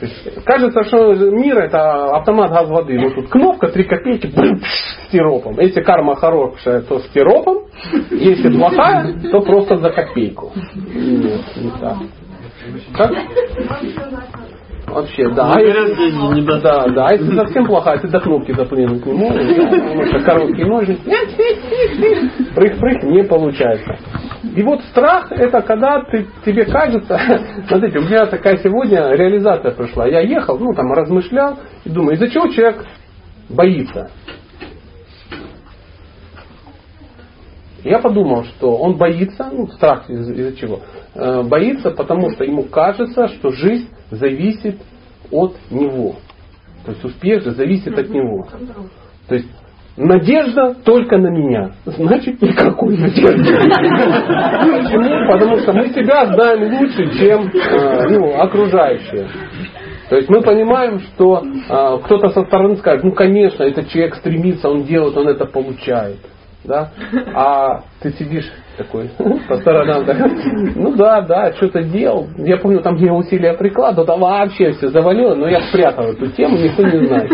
[0.00, 2.98] То есть, кажется, что мир это автомат газ воды.
[2.98, 5.58] Вот тут кнопка, 3 копейки, с сиропом.
[5.60, 7.66] Если карма хорошая, то с сиропом.
[8.10, 10.50] Если плохая, то просто за копейку.
[10.74, 11.98] Нет, не так.
[12.94, 13.10] Как?
[14.86, 15.54] Вообще, да.
[15.54, 17.06] А если, не да, да.
[17.06, 19.70] А если совсем плохая, ты до кнопки заплюнуть не можешь, да?
[19.70, 20.98] потому что короткие ножи,
[22.54, 23.96] прых-прых, не получается.
[24.54, 27.18] И вот страх это когда ты, тебе кажется,
[27.68, 30.06] смотрите, у меня такая сегодня реализация прошла.
[30.06, 32.84] Я ехал, ну там размышлял и думаю, из-за чего человек
[33.48, 34.10] боится?
[37.84, 40.80] Я подумал, что он боится, ну страх из- из-за чего?
[41.14, 44.76] Э, Боится, потому что ему кажется, что жизнь зависит
[45.30, 46.14] от него.
[46.84, 48.46] То есть успех же зависит от него.
[49.28, 49.48] То есть
[49.96, 51.72] надежда только на меня.
[51.84, 53.44] Значит, никакой надежды.
[53.52, 55.32] Почему?
[55.32, 59.28] Потому что мы себя знаем лучше, чем э, ну, окружающие.
[60.08, 64.68] То есть мы понимаем, что э, кто-то со стороны скажет, ну конечно, этот человек стремится,
[64.68, 66.18] он делает, он это получает.
[66.64, 66.90] Да?
[67.34, 69.10] А ты сидишь такой
[69.48, 70.18] по сторонам, так,
[70.76, 72.28] ну да, да, что-то делал.
[72.38, 76.56] Я помню, там где усилия прикладывал, там вообще все завалило, но я спрятал эту тему,
[76.56, 77.30] никто не знает.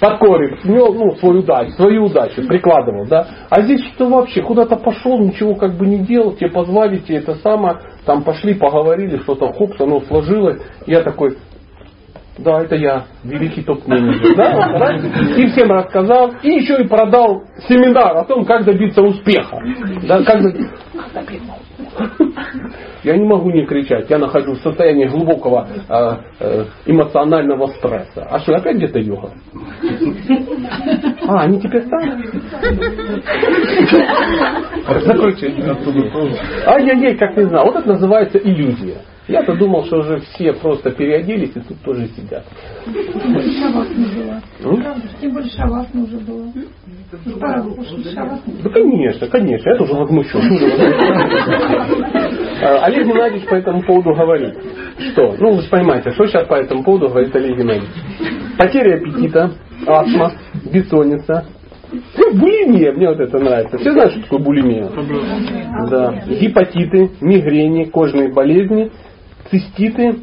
[0.00, 3.26] Под корень, вмел, ну, свою удачу, свою удачу прикладывал, да.
[3.50, 7.34] А здесь что вообще, куда-то пошел, ничего как бы не делал, тебе позвали, тебе это
[7.36, 7.76] самое,
[8.06, 10.62] там пошли, поговорили, что-то хопс, оно сложилось.
[10.86, 11.36] Я такой,
[12.42, 14.36] да, это я, великий топ-менеджер.
[14.36, 14.96] Да,
[15.36, 19.58] и всем рассказал, и еще и продал семинар о том, как добиться успеха.
[20.06, 20.40] Да, как.
[23.02, 28.26] Я не могу не кричать, я нахожусь в состоянии глубокого э, э, эмоционального стресса.
[28.30, 29.32] А что, опять где-то йога?
[31.26, 32.22] А, они теперь там?
[35.00, 35.46] Закройте.
[36.66, 37.66] Ай-яй-яй, как не знал.
[37.66, 38.98] Вот это называется иллюзия.
[39.30, 42.44] Я-то думал, что уже все просто переоделись и тут тоже сидят.
[42.84, 44.42] Тем больше шавасна было.
[44.64, 44.82] М?
[44.82, 46.46] Правда, тем больше шавасна уже было.
[47.24, 48.52] И пора бы пошли шавасна.
[48.64, 50.40] Да, конечно, конечно, я тоже возмущен.
[52.62, 54.54] А, Олег Геннадьевич по этому поводу говорит,
[55.12, 57.88] что, ну вы же понимаете, что сейчас по этому поводу говорит Олег Геннадьевич.
[58.58, 59.52] Потеря аппетита,
[59.86, 60.32] астма,
[60.72, 61.46] бессонница,
[62.18, 63.78] ну, булимия, мне вот это нравится.
[63.78, 64.88] Все знают, что такое булимия?
[65.88, 66.22] Да.
[66.28, 68.90] Гепатиты, мигрени, кожные болезни,
[69.50, 70.20] циститы,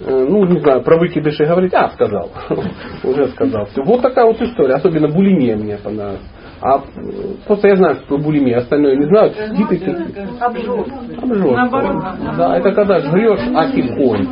[0.00, 2.30] ну, не знаю, про выкидыши говорить, а, сказал,
[3.02, 3.66] уже сказал.
[3.66, 3.82] Всё.
[3.84, 6.20] Вот такая вот история, особенно булимия мне понравилась.
[6.60, 6.82] А
[7.46, 9.30] просто я знаю, что такое булимия, остальное не знаю.
[9.30, 10.26] Циститы, циститы.
[10.40, 10.86] Обжор.
[11.22, 11.56] Обжор.
[12.36, 14.26] Да, это когда жрешь, а тихонь.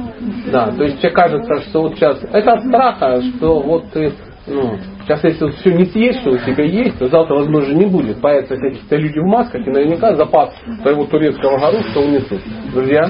[0.50, 4.12] Да, то есть тебе кажется, что вот сейчас, это от страха, что вот ты,
[4.48, 7.86] ну, сейчас если вот все не съесть, что у тебя есть, то завтра, возможно, не
[7.86, 8.20] будет.
[8.20, 10.52] Появятся какие-то люди в масках, и наверняка запас
[10.82, 12.40] твоего турецкого горуша унесут.
[12.72, 13.08] Друзья,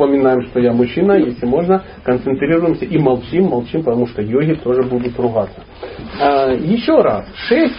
[0.00, 5.18] вспоминаем, что я мужчина, если можно, концентрируемся и молчим, молчим, потому что йоги тоже будут
[5.18, 5.62] ругаться.
[6.20, 7.76] А, Еще раз, шесть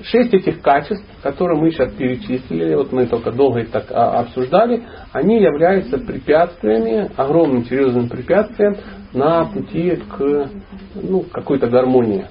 [0.00, 4.84] Шесть этих качеств, которые мы сейчас перечислили, вот мы только долго их так а, обсуждали,
[5.12, 8.76] они являются препятствиями, огромным серьезным препятствием
[9.12, 10.50] на пути к
[10.94, 12.26] ну, какой-то гармонии.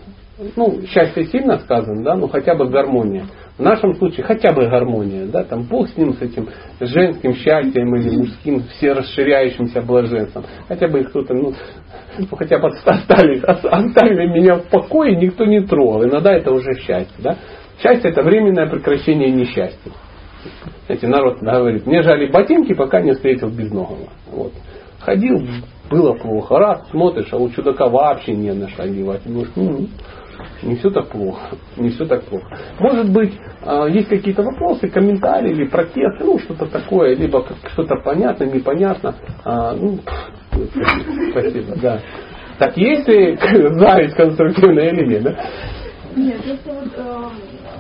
[0.56, 3.26] Ну, счастье сильно сказано, да, но хотя бы гармония.
[3.58, 6.48] В нашем случае хотя бы гармония, да, там Бог с ним, с этим
[6.80, 10.46] женским счастьем или мужским, все расширяющимся блаженством.
[10.68, 11.54] Хотя бы кто-то, ну,
[12.20, 16.04] ну, хотя бы оставили, оставили меня в покое, никто не трогал.
[16.04, 17.38] Иногда это уже счастье, да.
[17.82, 19.92] Счастье это временное прекращение несчастья.
[20.86, 24.10] Знаете, народ говорит, мне жали ботинки, пока не встретил безногого.
[24.32, 24.54] Вот.
[25.00, 25.42] Ходил,
[25.90, 26.58] было плохо.
[26.58, 29.24] Раз смотришь, а у чудака вообще не на что одевать.
[29.26, 29.90] Думаешь, «М,
[30.64, 31.56] не все так плохо.
[31.78, 32.58] Не все так плохо.
[32.80, 38.46] Может быть, а, есть какие-то вопросы, комментарии или протесты, ну, что-то такое, либо что-то понятно,
[38.46, 39.16] непонятно.
[39.44, 40.00] А, ну,
[41.32, 42.02] спасибо, да.
[42.60, 43.38] Так, есть ли
[43.80, 45.46] зависть конструктивный элемент, да?
[46.16, 47.30] Нет, просто вот э,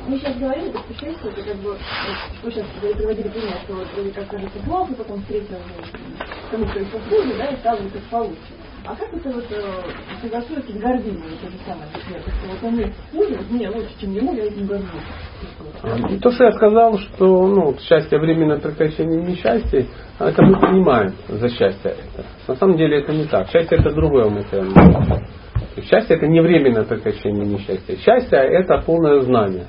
[0.07, 1.75] мы сейчас говорили про путешествие, это как бы,
[2.39, 5.85] что сейчас вы приводили пример, что вот вроде как кажется плохо, потом встретил ну,
[6.51, 8.37] кому кто есть хуже, да, и стало как получше.
[8.87, 9.61] А как это вот э,
[10.21, 11.89] согласуется с гордыней, вот то же самое,
[12.47, 14.87] вот он есть хуже, мне лучше, чем ему, я этим горжусь.
[15.83, 19.85] А, то, что я сказал, что ну, счастье временное прекращение несчастья,
[20.19, 22.25] это мы понимаем за счастье это.
[22.47, 23.49] На самом деле это не так.
[23.49, 25.27] Счастье это другое мы понимаем.
[25.83, 27.97] Счастье это не временное прекращение несчастья.
[27.97, 29.65] Счастье это полное знание.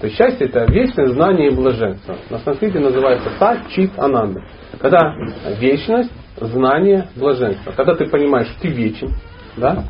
[0.00, 2.16] То есть счастье это вечное знание и блаженство.
[2.30, 4.40] На санскрите называется та чит ананда.
[4.78, 5.14] Когда
[5.58, 7.72] вечность, знание, блаженство.
[7.72, 9.14] Когда ты понимаешь, что ты вечен,
[9.56, 9.84] да,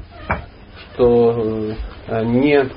[0.95, 1.75] что
[2.09, 2.69] э, не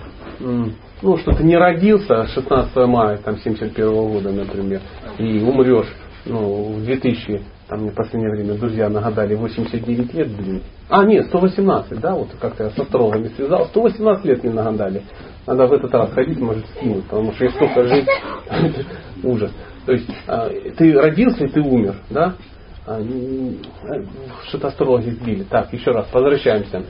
[1.03, 4.81] ну, что ты не родился 16 мая там, 71 года, например,
[5.17, 5.93] и умрешь
[6.25, 10.63] ну, в 2000, там мне в последнее время друзья нагадали, 89 лет, блин.
[10.89, 15.03] А, нет, 118, да, вот как-то я с астрологами связал, 118 лет мне нагадали.
[15.45, 18.07] Надо в этот раз ходить, может, скинуть, потому что если столько жить,
[19.23, 19.51] ужас.
[19.85, 22.35] То есть а, ты родился и ты умер, да?
[22.85, 23.01] Э,
[24.47, 25.43] Что-то астрологи сбили.
[25.43, 26.83] Так, еще раз, возвращаемся.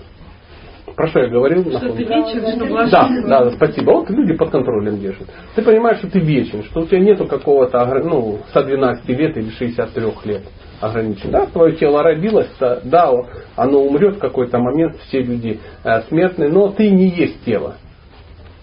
[0.95, 1.63] Про что я говорил?
[1.71, 3.27] Что ты вечен, что Да, блажен.
[3.27, 3.91] да, спасибо.
[3.93, 5.27] Вот люди под контролем держат.
[5.55, 10.03] Ты понимаешь, что ты вечен, что у тебя нету какого-то ну, 112 лет или 63
[10.25, 10.43] лет
[10.81, 11.31] ограничен.
[11.31, 13.11] Да, твое тело родилось, да, да,
[13.55, 17.75] оно умрет в какой-то момент, все люди э, смертные, но ты не есть тело.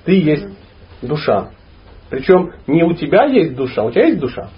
[0.05, 0.47] Ты есть
[1.03, 1.51] душа.
[2.11, 4.51] Причем не у тебя есть душа, у тебя есть душа?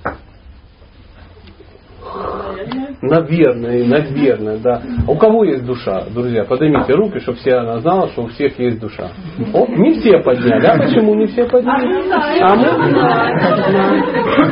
[3.02, 4.80] Наверное, наверное, да.
[5.06, 6.44] А у кого есть душа, друзья?
[6.44, 9.10] Поднимите руки, чтобы все она знала, что у всех есть душа.
[9.52, 10.66] О, не все подняли.
[10.66, 12.08] А почему не все подняли?
[12.40, 12.64] А мы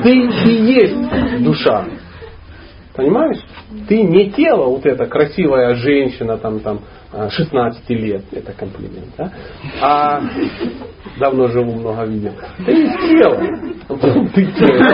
[0.02, 1.84] Ты, ты есть душа.
[3.00, 3.38] Понимаешь?
[3.88, 6.80] Ты не тело, вот эта красивая женщина, там, там,
[7.14, 9.32] э, 16 лет, это комплимент, да?
[9.80, 10.20] А
[11.18, 12.34] давно живу, много видел.
[12.66, 13.40] Ты не тело.
[14.34, 14.84] Ты тело.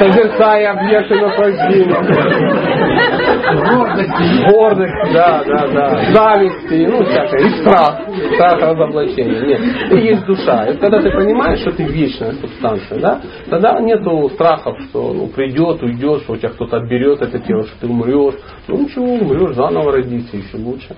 [0.00, 3.21] Созерцая объекты наслаждения.
[3.42, 4.50] Гордости.
[4.50, 6.12] Гордость, да, да, да.
[6.12, 7.40] Зависти, ну всякое.
[7.40, 8.00] И страх.
[8.34, 9.40] Страх разоблачения.
[9.40, 9.90] Нет.
[9.90, 10.66] Ты есть душа.
[10.66, 13.20] И когда ты понимаешь, что ты вечная субстанция, да,
[13.50, 17.80] тогда нету страхов, что ну, придет, уйдет, что у тебя кто-то отберет это тело, что
[17.80, 18.34] ты умрешь.
[18.68, 20.94] Ну ничего, умрешь, заново родиться, еще лучше.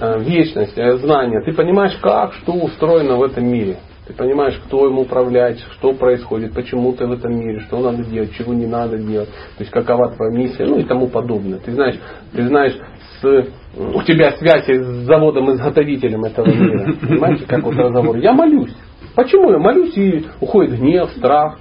[0.00, 1.40] Э, Вечность, э, знание.
[1.44, 3.78] Ты понимаешь, как, что устроено в этом мире.
[4.06, 8.32] Ты понимаешь, кто им управляет, что происходит, почему ты в этом мире, что надо делать,
[8.34, 11.58] чего не надо делать, то есть какова твоя миссия, ну и тому подобное.
[11.58, 11.96] Ты знаешь,
[12.32, 12.78] ты знаешь,
[13.20, 16.94] с, у тебя связи с заводом-изготовителем этого мира.
[17.00, 18.16] Понимаете, как вот разговор.
[18.18, 18.74] Я молюсь.
[19.16, 21.58] Почему я молюсь и уходит гнев, страх?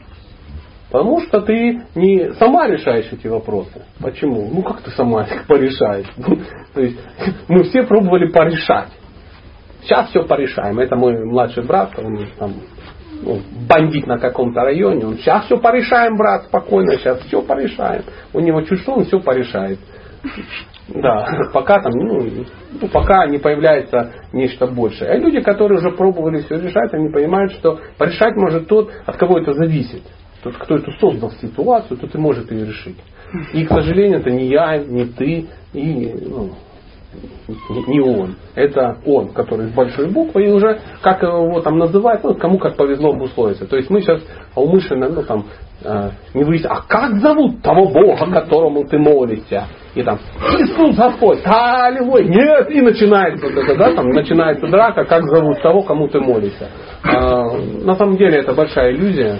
[0.91, 3.85] Потому что ты не сама решаешь эти вопросы.
[3.99, 4.49] Почему?
[4.53, 6.07] Ну как ты сама их порешаешь?
[6.73, 6.99] То есть
[7.47, 8.89] мы все пробовали порешать.
[9.85, 10.79] Сейчас все порешаем.
[10.79, 12.53] Это мой младший брат, он там
[13.21, 13.39] ну,
[13.69, 15.05] бандит на каком-то районе.
[15.05, 18.03] Он сейчас все порешаем, брат, спокойно, сейчас все порешаем.
[18.33, 19.79] У него чуть что, он все порешает.
[20.87, 22.45] Да, пока там, ну,
[22.81, 25.11] ну, пока не появляется нечто большее.
[25.11, 29.39] А люди, которые уже пробовали все решать, они понимают, что порешать может тот, от кого
[29.39, 30.01] это зависит.
[30.43, 32.97] Тот, кто эту создал ситуацию, тот и может ее решить.
[33.53, 36.51] И, к сожалению, это не я, не ты, и ну,
[37.87, 38.35] не он.
[38.55, 42.75] Это он, который с большой буквы, и уже, как его там называют, ну, кому как
[42.75, 43.65] повезло обусловиться.
[43.67, 44.21] То есть мы сейчас
[44.55, 45.45] умышленно, ну, там,
[45.83, 49.65] э, не выясняем, а как зовут того Бога, которому ты молишься?
[49.93, 50.19] И там,
[50.59, 56.07] Иисус Господь, аллилуйя, нет, и начинается, вот да, там, начинается драка, как зовут того, кому
[56.07, 56.69] ты молишься.
[57.03, 57.43] А,
[57.83, 59.39] на самом деле это большая иллюзия.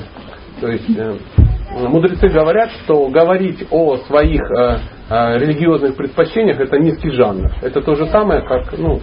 [0.62, 1.18] То есть э,
[1.88, 4.78] мудрецы говорят, что говорить о своих э, э,
[5.10, 7.52] религиозных предпочтениях это низкий жанр.
[7.62, 9.00] Это то же самое, как, ну,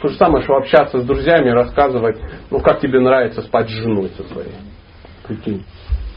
[0.00, 2.18] то же самое, что общаться с друзьями, рассказывать,
[2.50, 4.54] ну, как тебе нравится спать с женой со своей.
[5.26, 5.64] Прикинь.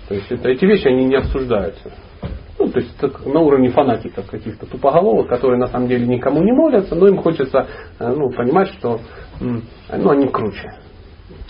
[0.08, 1.92] То есть это, эти вещи, они не обсуждаются.
[2.58, 6.52] Ну, то есть это на уровне фанатиков каких-то тупоголовых, которые на самом деле никому не
[6.52, 7.68] молятся, но им хочется
[8.00, 9.00] э, ну, понимать, что
[9.40, 10.74] ну, они круче.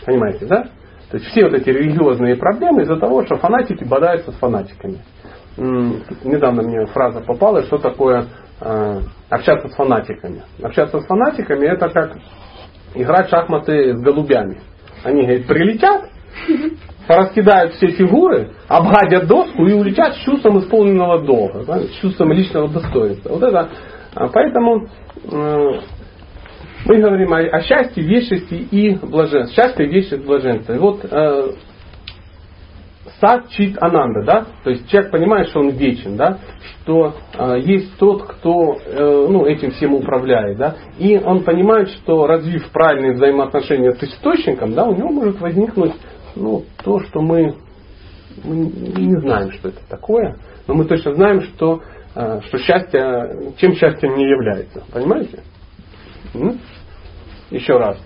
[0.06, 0.70] Понимаете, да?
[1.10, 5.00] То есть все вот эти религиозные проблемы из-за того, что фанатики бодаются с фанатиками.
[5.58, 8.28] Недавно мне фраза попала, что такое
[8.62, 9.00] э,
[9.30, 10.44] общаться с фанатиками.
[10.62, 12.18] Общаться с фанатиками это как
[12.96, 14.62] играть в шахматы с голубями.
[15.04, 16.10] Они, говорит, прилетят,
[17.08, 22.70] пораскидают все фигуры, обгадят доску и улетят с чувством исполненного долга, да, с чувством личного
[22.70, 23.30] достоинства.
[23.30, 23.70] Вот это,
[24.16, 24.88] а, поэтому
[25.32, 25.72] э,
[26.86, 29.56] мы говорим о, о счастье, вечности и блаженстве.
[29.56, 30.74] Счастье, вечность, блаженство.
[30.74, 31.52] И вот э,
[33.20, 36.40] сад чит ананда, да, то есть человек понимает, что он вечен, да,
[36.82, 42.28] что э, есть тот, кто э, ну, этим всем управляет, да, и он понимает, что
[42.28, 45.94] развив правильные взаимоотношения с источником, да, у него может возникнуть
[46.36, 47.56] ну, то, что мы,
[48.44, 50.38] мы не знаем, что это такое,
[50.68, 51.82] но мы точно знаем, что,
[52.16, 55.44] э, что счастье, чем счастьем не является, понимаете?
[57.52, 57.98] Еще раз.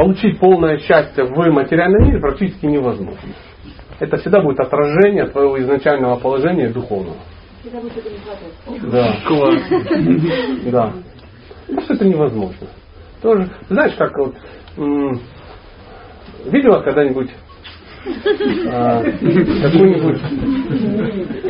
[0.00, 3.34] Получить полное счастье в материальном мире практически невозможно.
[3.98, 7.18] Это всегда будет отражение твоего изначального положения духовного.
[7.60, 8.54] Всегда будет это не хватать.
[8.90, 9.14] Да.
[9.28, 9.60] Класс.
[10.72, 10.94] Да.
[11.66, 12.66] Потому что это невозможно.
[13.20, 14.36] Тоже, знаешь, как вот
[14.78, 15.20] м,
[16.46, 17.28] видела когда-нибудь
[18.72, 19.02] а,
[19.62, 20.18] какой-нибудь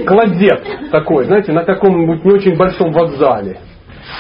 [0.09, 3.61] кладет такой, знаете, на каком-нибудь не очень большом вокзале.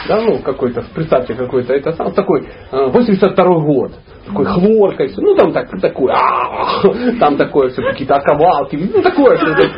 [0.08, 3.92] Да, ну, какой-то, представьте, какой-то, это сам такой, 82 год,
[4.30, 6.82] такой хлоркой, всё, ну, там так, такой, а,
[7.18, 9.68] там такое все, какие-то оковалки, ну, такое что-то.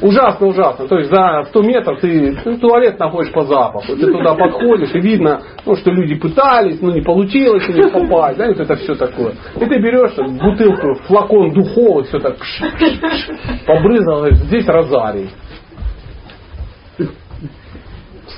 [0.00, 0.88] Ужасно, ужасно.
[0.88, 3.94] То есть за 100 метров ты ну, туалет находишь по запаху.
[3.94, 8.38] Ты туда подходишь и видно, ну, что люди пытались, но не получилось у них попасть.
[8.38, 9.34] Да, вот это все такое.
[9.56, 12.36] И ты берешь бутылку, флакон духов, все так
[13.66, 15.30] побрызгал, здесь розарий.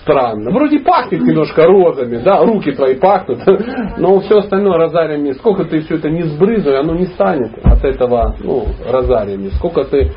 [0.04, 0.50] Странно.
[0.50, 3.40] Вроде пахнет немножко розами, да, руки твои пахнут,
[3.98, 8.36] но все остальное розариями, сколько ты все это не сбрызывай, оно не станет от этого
[8.38, 9.48] ну, розариями.
[9.56, 10.12] Сколько ты,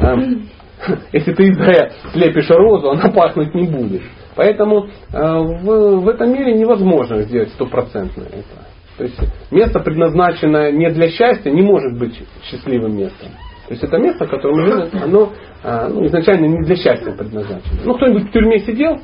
[0.00, 0.16] э,
[1.12, 4.02] если ты из слепишь розу, она пахнуть не будет.
[4.34, 8.66] Поэтому э, в, в этом мире невозможно сделать стопроцентно это.
[8.98, 9.18] То есть
[9.50, 13.28] место, предназначенное не для счастья, не может быть счастливым местом.
[13.68, 15.32] То есть это место, которое мы живем, оно
[15.62, 17.80] а, ну, изначально не для счастья предназначено.
[17.84, 18.98] Ну, кто-нибудь в тюрьме сидел?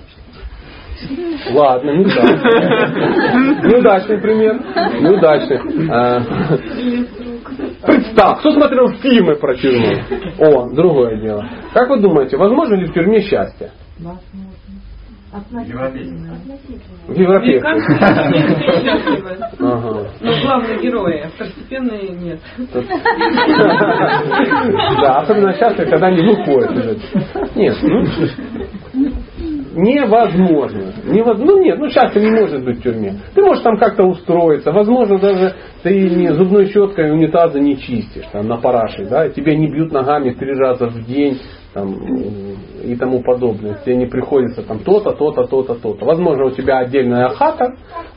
[1.53, 3.71] Ладно, неудачный.
[3.71, 4.55] Неудачный пример.
[5.01, 5.59] Неудачный.
[5.91, 6.21] А,
[7.87, 9.95] представь, кто смотрел фильмы про тюрьму?
[10.39, 11.49] О, другое дело.
[11.73, 13.71] Как вы думаете, возможно ли в тюрьме счастье?
[15.33, 16.37] Относительно.
[17.09, 17.67] В европейской.
[19.59, 20.11] Ага.
[20.21, 22.39] Но главные герои, второстепенные нет.
[25.01, 26.99] Да, особенно часто, когда не выходят.
[27.57, 28.05] Нет, ну,
[29.75, 30.93] невозможно.
[31.05, 31.45] невозможно.
[31.45, 33.15] Ну нет, ну счастье не может быть в тюрьме.
[33.35, 34.73] Ты можешь там как-то устроиться.
[34.73, 39.05] Возможно, даже ты не зубной щеткой унитазы не чистишь там, на параше.
[39.05, 39.29] Да?
[39.29, 41.39] Тебя не бьют ногами три раза в день
[41.75, 41.95] там,
[42.83, 43.79] и тому подобное.
[43.85, 46.05] Тебе не приходится там то-то, то-то, то-то, то-то.
[46.05, 47.75] Возможно, у тебя отдельная хата,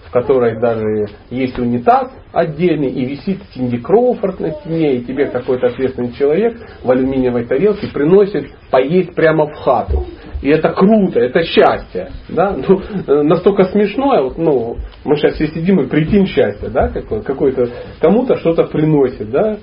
[0.08, 5.68] в которой даже есть унитаз отдельный, и висит Синди Кроуфорд на стене, и тебе какой-то
[5.68, 10.06] ответственный человек в алюминиевой тарелке приносит поесть прямо в хату.
[10.46, 12.12] И это круто, это счастье.
[12.30, 12.56] Да?
[12.56, 17.68] Ну, настолько смешное, вот, ну, мы сейчас все сидим и прикинь счастье, да, какое, какой-то,
[18.00, 19.58] кому-то что-то приносит, да.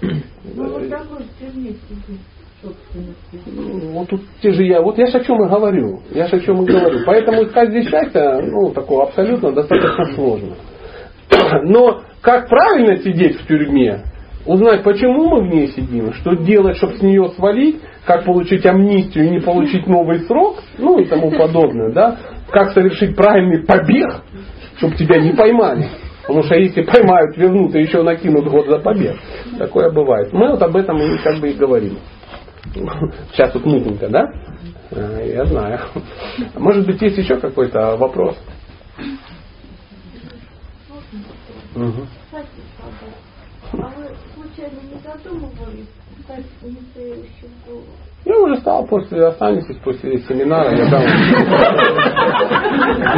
[0.00, 1.26] Ну, вот такой.
[3.44, 6.36] Ну, вот тут те же я, вот я же о чем и говорю, я же
[6.36, 7.00] о чем и говорю.
[7.04, 10.54] Поэтому искать здесь счастье, ну, такого абсолютно достаточно сложно.
[11.64, 14.02] Но как правильно сидеть в тюрьме,
[14.46, 19.26] узнать, почему мы в ней сидим, что делать, чтобы с нее свалить, как получить амнистию
[19.26, 22.18] и не получить новый срок, ну и тому подобное, да,
[22.50, 24.22] как совершить правильный побег,
[24.76, 25.88] чтобы тебя не поймали.
[26.22, 29.16] Потому что если поймают, вернут и еще накинут год за побег.
[29.58, 30.32] Такое бывает.
[30.32, 31.98] Мы вот об этом и как бы и говорим.
[33.32, 34.24] Сейчас тут мутненько, да?
[34.92, 35.80] Э, я знаю.
[36.54, 38.36] Может быть, есть еще какой-то вопрос?
[41.74, 42.06] Угу.
[43.72, 44.04] А вы
[44.62, 45.86] случайно не задумывались
[46.24, 48.11] стать инициирующим голову?
[48.24, 51.02] Я уже стал после, останетесь после семинара, я дам.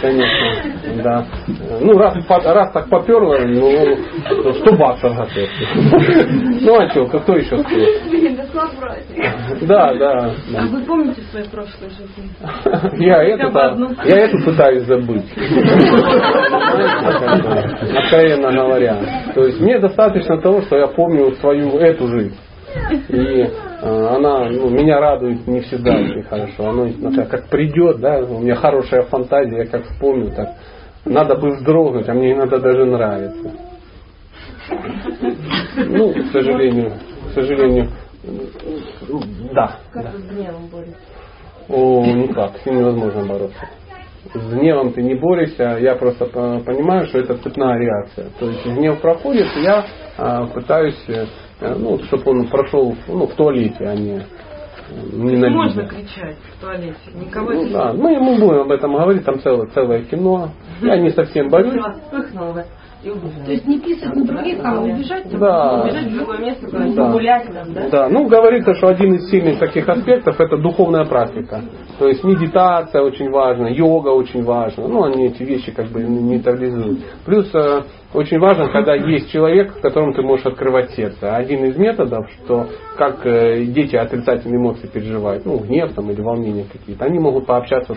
[0.00, 1.26] Конечно, да.
[1.80, 3.96] Ну, раз, раз так поперло, ну,
[4.54, 5.50] 100 баксов готовьте.
[6.68, 8.10] Ну, а что, кто еще стоит?
[9.62, 10.34] Да, да.
[10.56, 12.28] А вы помните свои прошлые жизни?
[13.04, 13.50] Я это,
[14.04, 15.24] я эту пытаюсь забыть.
[17.96, 18.98] Откровенно говоря.
[19.34, 22.36] То есть мне достаточно того, что я помню свою эту жизнь.
[23.08, 23.50] И э,
[23.82, 26.68] она ну, меня радует не всегда очень хорошо.
[26.68, 26.88] Оно
[27.26, 30.50] как придет, да, у меня хорошая фантазия, я как вспомню, так
[31.04, 33.52] надо бы вздрогнуть, а мне иногда даже нравится.
[35.76, 36.92] Ну, к сожалению,
[37.30, 37.90] к сожалению,
[39.54, 39.78] да.
[39.92, 40.96] Как вы с гневом боретесь?
[41.68, 43.68] О, никак, с ним невозможно бороться.
[44.34, 48.26] С гневом ты не борешься, я просто понимаю, что это цепная реакция.
[48.38, 49.86] То есть гнев проходит, я
[50.18, 51.24] а, пытаюсь Э,
[51.60, 54.22] ну, чтобы он прошел ну, в туалете, а не
[55.12, 57.92] не на Можно кричать в туалете, никого ну, да.
[57.92, 60.50] Мы, мы будем об этом говорить, там целое, целое кино.
[60.80, 61.50] Я не совсем
[63.00, 65.28] То есть не писать на других, а убежать?
[65.38, 65.82] Да.
[65.82, 67.04] Убежать в другое место, да.
[67.04, 67.88] погулять там, да?
[67.90, 71.62] Да, ну говорится, что один из сильных таких аспектов это духовная практика.
[72.00, 74.88] То есть медитация очень важна, йога очень важна.
[74.88, 76.98] Ну, они эти вещи как бы нейтрализуют.
[77.24, 77.82] Плюс э,
[78.14, 81.36] очень важно, когда есть человек, с которым ты можешь открывать сердце.
[81.36, 82.66] Один из методов, что
[82.96, 87.94] как э, дети отрицательные эмоции переживают, ну, гнев там или волнение какие-то, они могут пообщаться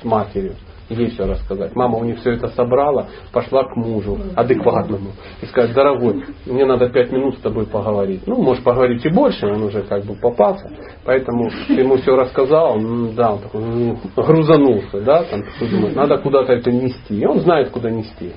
[0.00, 0.52] с матерью
[0.88, 1.74] ей все рассказать.
[1.74, 5.12] Мама у них все это собрала, пошла к мужу, адекватному,
[5.42, 8.26] и сказать, дорогой, мне надо пять минут с тобой поговорить.
[8.26, 10.70] Ну, может поговорить и больше, он уже как бы попался.
[11.04, 12.78] Поэтому ты ему все рассказал,
[13.14, 17.20] да, он такой, ну, грузанулся, да, там, думает, надо куда-то это нести.
[17.20, 18.32] И он знает, куда нести.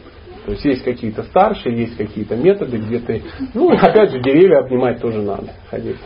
[0.46, 5.02] То есть есть какие-то старшие, есть какие-то методы, где ты, ну, опять же, деревья обнимать
[5.02, 5.98] тоже надо ходить.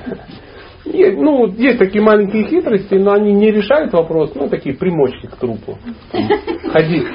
[0.85, 5.35] Есть, ну, есть такие маленькие хитрости, но они не решают вопрос, ну, такие примочки к
[5.35, 5.77] трупу.
[6.71, 7.07] Ходить.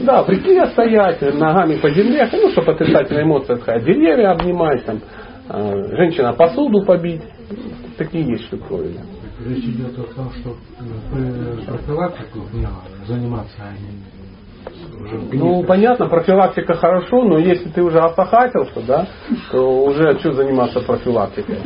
[0.00, 5.00] Да, прикинь, стоять ногами по земле, ну, чтобы отрицательная эмоция сказать, деревья обнимать, там,
[5.48, 7.22] э, женщина посуду побить.
[7.96, 9.00] Такие есть штуковины.
[9.46, 10.54] Речь идет о том, что
[11.66, 13.72] профилактику гнева заниматься, а
[15.32, 19.06] ну, понятно, профилактика хорошо, но если ты уже осахатился, да,
[19.50, 21.56] то уже что заниматься профилактикой?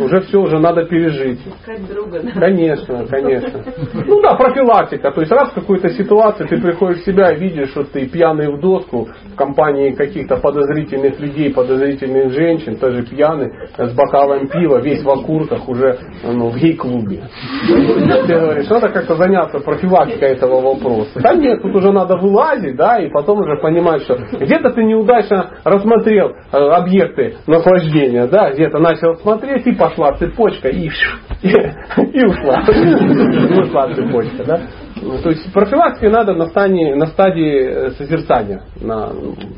[0.00, 1.40] Уже все, уже надо пережить.
[1.46, 2.30] Искать друга, да?
[2.32, 3.64] Конечно, конечно.
[4.06, 5.10] Ну да, профилактика.
[5.10, 8.54] То есть раз в какой-то ситуации ты приходишь в себя и видишь, что ты пьяный
[8.54, 15.02] в доску в компании каких-то подозрительных людей, подозрительных женщин, тоже пьяный, с бокалом пива, весь
[15.02, 17.24] в окурках уже ну, в гей-клубе.
[17.66, 21.20] Ты говоришь, надо как-то заняться профилактикой этого вопроса.
[21.20, 25.50] Да нет, тут уже надо вылазить, да, и потом уже понимать, что где-то ты неудачно
[25.64, 30.88] рассмотрел э, объекты наслаждения, да, где-то начал смотреть, и пошла цепочка, и,
[31.42, 32.62] и, и ушла.
[32.68, 34.60] И ушла цепочка, да.
[35.22, 39.10] То есть профилактике надо на стадии, на стадии э, созерцания на,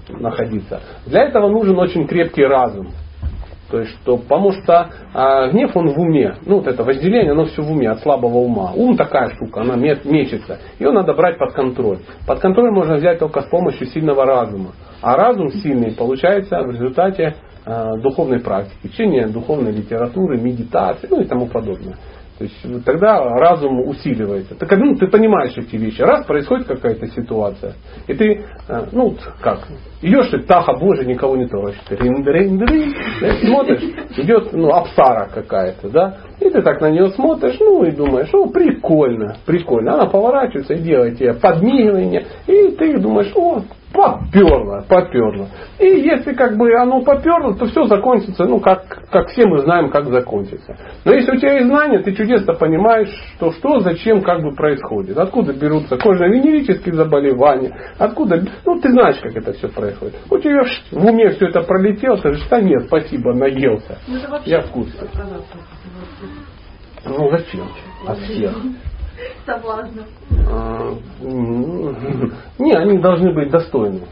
[0.08, 0.80] находиться.
[1.06, 2.88] Для этого нужен очень крепкий разум.
[3.70, 6.36] То есть, что, потому что а, гнев он в уме.
[6.46, 8.72] Ну, вот это возделение, оно все в уме, от слабого ума.
[8.74, 10.58] Ум такая штука, она мечется.
[10.78, 11.98] Ее надо брать под контроль.
[12.26, 14.72] Под контроль можно взять только с помощью сильного разума.
[15.02, 17.34] А разум сильный получается в результате
[17.64, 21.96] а, духовной практики, чтения духовной литературы, медитации, ну и тому подобное.
[22.38, 24.54] То есть тогда разум усиливается.
[24.56, 26.02] Так, ну, ты понимаешь эти вещи.
[26.02, 27.74] Раз происходит какая-то ситуация,
[28.06, 29.66] и ты, э, ну как,
[30.02, 31.80] идешь и таха боже, никого не трогаешь.
[33.40, 33.82] смотришь,
[34.18, 38.48] идет ну, апсара какая-то, да, и ты так на нее смотришь, ну и думаешь, о,
[38.48, 39.94] прикольно, прикольно.
[39.94, 43.62] Она поворачивается и делает тебе подмигивание, и ты думаешь, о,
[43.96, 45.48] поперло, поперло.
[45.78, 49.90] И если как бы оно поперло, то все закончится, ну, как, как все мы знаем,
[49.90, 50.76] как закончится.
[51.04, 55.16] Но если у тебя есть знания, ты чудесно понимаешь, что, что зачем, как бы происходит.
[55.16, 60.16] Откуда берутся кожно-венерические заболевания, откуда, ну, ты знаешь, как это все происходит.
[60.30, 60.62] У тебя
[60.92, 63.98] в уме все это пролетело, ты говоришь, да нет, спасибо, наелся.
[64.06, 64.98] Ну, Я в курсе.
[67.04, 67.68] Ну, зачем?
[68.06, 68.52] От всех.
[69.44, 70.04] Соблазна.
[70.48, 70.94] А,
[72.58, 74.02] Не, они должны быть достойны.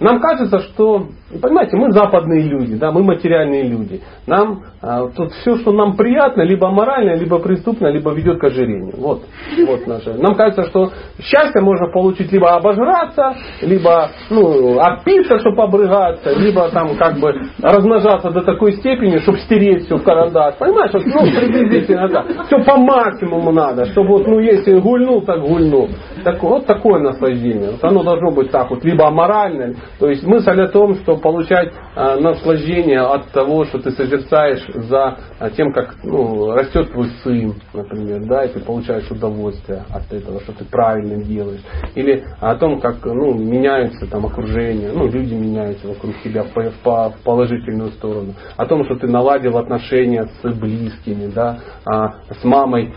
[0.00, 1.08] Нам кажется, что,
[1.42, 4.00] понимаете, мы западные люди, да, мы материальные люди.
[4.26, 8.94] Нам а, тут все, что нам приятно, либо морально, либо преступно, либо ведет к ожирению.
[8.96, 9.22] Вот,
[9.66, 10.14] вот наше.
[10.14, 16.96] Нам кажется, что счастье можно получить либо обожраться, либо ну, опиться, чтобы обрыгаться, либо там
[16.96, 20.54] как бы размножаться до такой степени, чтобы стереть все в карандаш.
[20.58, 22.46] Понимаешь, вот, ну, приблизительно так.
[22.46, 25.88] Все по максимуму надо, чтобы вот, ну, если гульнул, так гульнул.
[26.22, 27.72] Так, вот такое наслаждение.
[27.72, 29.74] Вот оно должно быть так вот, либо аморальное.
[29.98, 35.18] То есть мысль о том, что получать а, наслаждение от того, что ты созерцаешь за
[35.40, 40.40] а, тем, как ну, растет твой сын, например, да, и ты получаешь удовольствие от этого,
[40.40, 41.62] что ты правильно делаешь.
[41.96, 47.90] Или о том, как ну, меняется там окружение, ну, люди меняются вокруг тебя в, положительную
[47.92, 48.34] сторону.
[48.56, 52.94] О том, что ты наладил отношения с близкими, да, а, с мамой,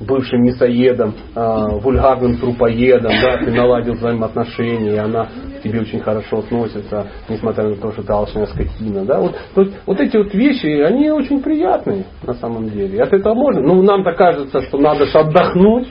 [0.00, 5.28] бывшим мясоедом, вульгарным трупоедом, да, ты наладил взаимоотношения, и она
[5.62, 9.04] тебе очень хорошо относится, несмотря на то, что ты алчная скотина.
[9.04, 9.20] Да?
[9.20, 13.02] Вот, то вот эти вот вещи, они очень приятные на самом деле.
[13.02, 13.60] От этого можно.
[13.60, 15.88] Ну, нам-то кажется, что надо же отдохнуть,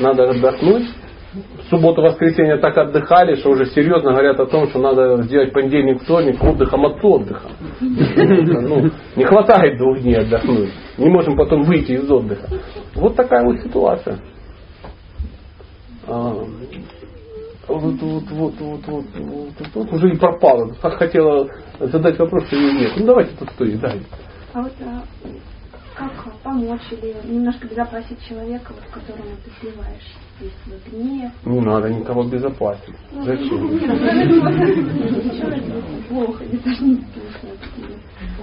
[0.00, 0.86] надо отдохнуть.
[1.32, 6.02] В субботу, воскресенье так отдыхали, что уже серьезно говорят о том, что надо сделать понедельник,
[6.02, 7.48] вторник отдыхом от отдыха.
[7.80, 10.70] Ну, не хватает двух дней отдохнуть.
[10.96, 12.48] Не можем потом выйти из отдыха.
[12.94, 14.18] Вот такая вот ситуация
[17.68, 22.46] вот, вот, вот, вот, вот, вот, вот, уже и пропало Так хотела задать вопрос, а
[22.46, 22.92] что ее нет.
[22.96, 23.94] Ну давайте тут стоит да.
[24.54, 25.02] А вот а,
[25.94, 31.32] как помочь или немножко безопасить человека, вот, которому ты сливаешь здесь вот гнев?
[31.44, 32.94] Не ну, надо никого безопасить.
[33.12, 33.78] Ну, Зачем?
[36.10, 36.36] Ну,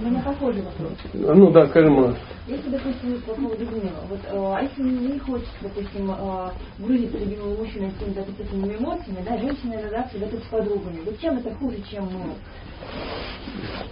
[0.06, 0.92] У меня похожий вопрос.
[1.14, 2.14] Ну да, скажем,
[2.46, 7.56] Если, допустим, по поводу гнева, вот, э, а если не хочется, допустим, э, выразить любимого
[7.56, 11.00] мужчину с какими-то отрицательными эмоциями, да, женщина иногда всегда тут с подругами.
[11.04, 12.34] Вот чем это хуже, чем мы?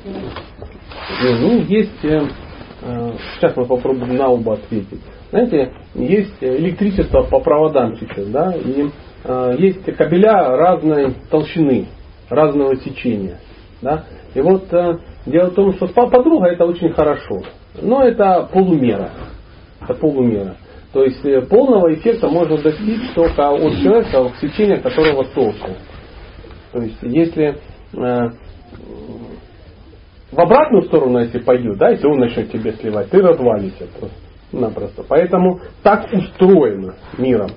[0.04, 2.28] Э, Ну, есть, э,
[3.34, 5.00] сейчас мы попробуем на оба ответить.
[5.30, 8.88] Знаете, есть электричество по проводам сейчас, да, и
[9.24, 11.88] э, есть кабеля разной толщины,
[12.30, 13.40] разного течения.
[13.82, 14.04] Да?
[14.34, 17.42] И вот э, дело в том, что подруга это очень хорошо,
[17.80, 19.10] но это полумера.
[19.82, 20.56] Это полумера.
[20.92, 25.76] То есть э, полного эффекта можно достичь только от человека, от течения которого толще.
[26.72, 27.58] То есть если
[27.92, 28.30] э,
[30.30, 35.04] в обратную сторону, если пойдет, да, если он начнет тебе сливать, ты развалишься просто-напросто.
[35.08, 37.50] Поэтому так устроено миром.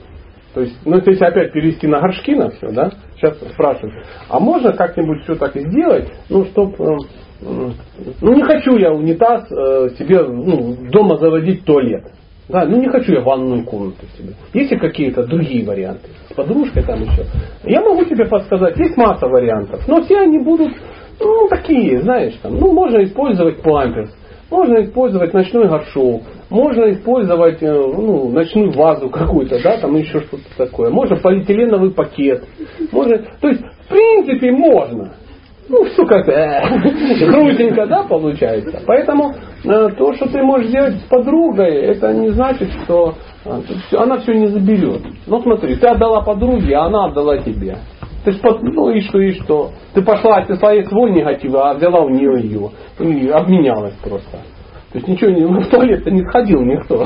[0.54, 3.94] То есть, ну, если опять перевести на горшки на все, да, сейчас спрашивают,
[4.30, 6.98] а можно как-нибудь все так и сделать, ну, чтобы,
[7.42, 12.12] ну, не хочу я унитаз э, себе, ну, дома заводить туалет.
[12.50, 14.34] Да, ну не хочу я ванную комнату себе.
[14.54, 16.08] Есть ли какие-то другие варианты?
[16.30, 17.26] С подружкой там еще.
[17.66, 20.74] Я могу тебе подсказать, есть масса вариантов, но все они будут
[21.20, 24.16] ну, такие, знаешь, там, ну, можно использовать памперс,
[24.52, 30.44] можно использовать ночной горшок, можно использовать э, ну, ночную вазу какую-то, да, там еще что-то
[30.58, 30.90] такое.
[30.90, 32.44] Можно полиэтиленовый пакет.
[32.92, 35.14] Можно, то есть, в принципе, можно.
[35.70, 36.62] Ну, все как э,
[37.26, 38.82] грустненько, да, получается.
[38.86, 39.34] Поэтому
[39.64, 43.16] э, то, что ты можешь сделать с подругой, это не значит, что
[43.46, 43.62] э,
[43.98, 45.02] она все не заберет.
[45.26, 47.78] Ну смотри, ты отдала подруге, а она отдала тебе.
[48.24, 49.72] Ты ж, ну и что, и что.
[49.94, 52.72] Ты пошла, ты своей свой негатив, а взяла у нее ее.
[53.00, 54.40] И обменялась просто.
[54.92, 57.06] То есть ничего не, в туалет не сходил никто.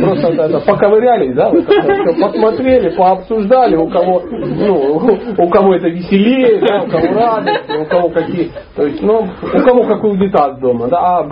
[0.00, 6.58] Просто это, поковырялись, да, вот это, посмотрели, пообсуждали, у кого, ну, у кого это веселее,
[6.66, 8.50] да, у кого радость, у кого какие.
[8.74, 11.30] То есть, ну, у кого какой унитаз дома, да, а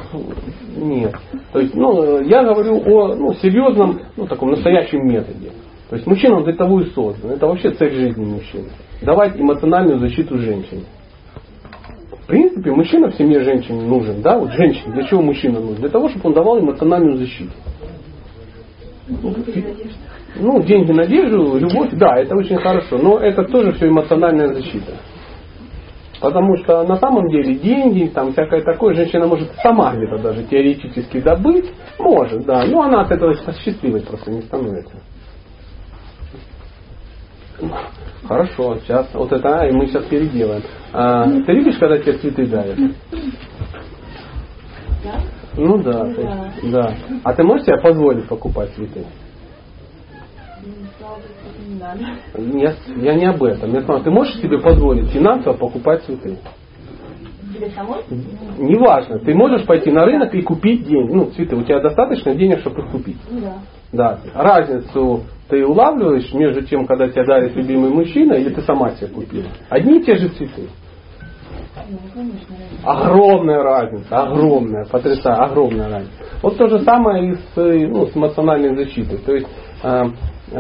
[0.77, 1.14] нет.
[1.52, 5.51] То есть, ну, я говорю о ну, серьезном, ну, таком настоящем методе.
[5.89, 7.31] То есть мужчина он для того и создан.
[7.31, 8.68] Это вообще цель жизни мужчины.
[9.02, 10.82] Давать эмоциональную защиту женщине.
[12.26, 15.76] В принципе, мужчина в семье женщине нужен, да, вот женщине, для чего мужчина нужен?
[15.76, 17.52] Для того, чтобы он давал эмоциональную защиту.
[20.34, 24.94] Ну, деньги, надежду, любовь, да, это очень хорошо, но это тоже все эмоциональная защита.
[26.20, 31.20] Потому что на самом деле деньги, там всякое такое, женщина может сама где-то даже теоретически
[31.20, 31.66] добыть,
[32.00, 34.96] может, да, но она от этого счастливой просто не становится.
[38.26, 40.62] Хорошо, сейчас вот это, а, и мы сейчас переделаем.
[40.92, 42.78] А, ты любишь, когда тебе цветы дарят?
[45.04, 45.20] Да?
[45.56, 46.50] Ну да, Ну ты- да.
[46.64, 46.96] да.
[47.24, 49.06] А ты можешь себе позволить покупать цветы?
[52.36, 53.72] Я, я не об этом.
[53.72, 56.38] Я сказал, ты можешь себе позволить финансово покупать цветы?
[57.56, 58.00] Тебе самой?
[58.58, 61.12] Неважно, ты можешь пойти на рынок и купить деньги.
[61.12, 63.16] Ну, цветы, у тебя достаточно денег, чтобы их купить.
[63.30, 63.58] Да.
[63.92, 64.18] Да.
[64.34, 69.46] Разницу ты улавливаешь между тем, когда тебя дарит любимый мужчина, или ты сама себе купила.
[69.70, 70.68] Одни и те же цветы.
[71.88, 72.30] Ну.
[72.84, 76.14] Огромная разница, огромная, потрясающая, огромная разница.
[76.42, 79.18] Вот то же самое и с, э, ну, с эмоциональной защитой.
[79.18, 79.46] То есть
[79.82, 80.04] э,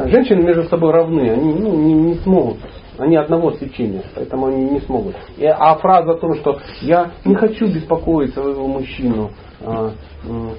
[0.06, 2.58] женщины между собой равны, они ну, не, не смогут.
[2.98, 5.16] Они одного сечения, поэтому они не смогут.
[5.38, 9.92] А фраза о том, что я не хочу беспокоить своего мужчину м,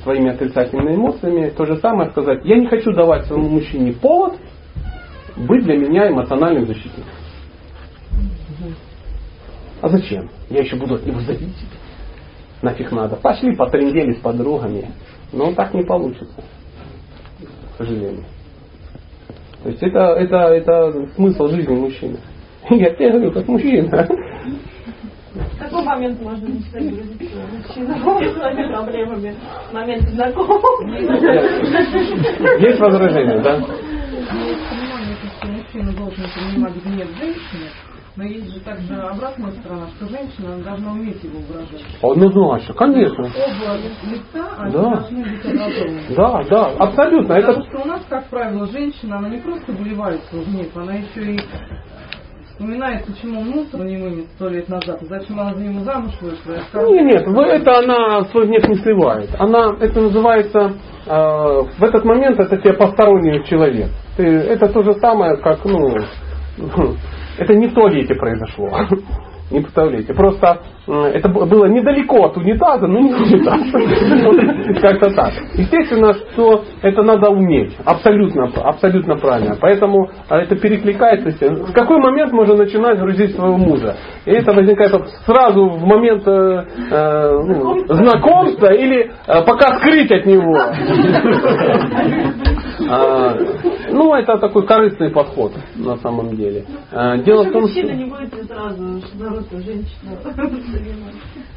[0.04, 4.36] своими отрицательными эмоциями, то же самое сказать, я не хочу давать своему мужчине повод
[5.36, 7.12] быть для меня эмоциональным защитником.
[9.82, 10.30] А зачем?
[10.50, 11.70] Я еще буду от него зависеть.
[12.62, 13.16] Нафиг надо.
[13.16, 14.92] Пошли потрендели с подругами.
[15.32, 16.44] Но так не получится.
[17.74, 18.24] К сожалению.
[19.64, 22.18] То есть это, это, это смысл жизни мужчины.
[22.70, 24.08] Я тебе говорю, как мужчина.
[25.34, 26.74] В какой момент можно мужчину
[28.34, 29.36] своими проблемами?
[29.70, 30.88] В момент знакомства.
[32.60, 33.56] Есть возражения, да?
[33.56, 37.70] Есть понимание, что мужчина должен принимать гнев женщины,
[38.18, 41.86] но есть же также обратная сторона, что женщина должна уметь его выражать.
[42.02, 43.24] Однозначно, конечно.
[43.26, 43.78] Оба
[44.12, 44.82] лица, они Да.
[44.90, 46.02] должны быть образованы.
[46.16, 47.36] Да, да, абсолютно.
[47.36, 50.94] Потому Это что у нас, как правило, женщина, она не просто выливает свой гнев, она
[50.94, 51.40] еще и
[52.50, 56.56] вспоминает, почему мусор не вынес сто лет назад, и зачем она за него замуж вышла.
[56.70, 59.30] скажет, Нет, нет, в- это она свой гнев не сливает.
[59.38, 60.74] Она, это называется,
[61.06, 61.10] э,
[61.78, 63.90] в этот момент это тебе посторонний человек.
[64.16, 65.98] Ты, это то же самое, как, ну,
[67.38, 68.70] это не в туалете произошло.
[69.50, 70.14] Не туалете.
[70.14, 73.62] Просто это было недалеко от унитаза, но не унитаз.
[74.82, 75.32] Как-то так.
[75.56, 77.74] Естественно, что это надо уметь.
[77.86, 79.56] Абсолютно, абсолютно правильно.
[79.60, 81.30] Поэтому а, это перекликается.
[81.50, 83.96] В какой момент можно начинать грузить своего мужа?
[84.26, 84.92] И это возникает
[85.26, 90.58] сразу в момент э, э, ну, знакомства или э, пока скрыть от него.
[92.90, 93.38] А,
[93.92, 96.66] Ну, это такой корыстный подход на самом деле.
[96.92, 97.82] А, Дело в том, что...
[97.82, 100.18] Мужчина не будет сразу шнуруться женщину.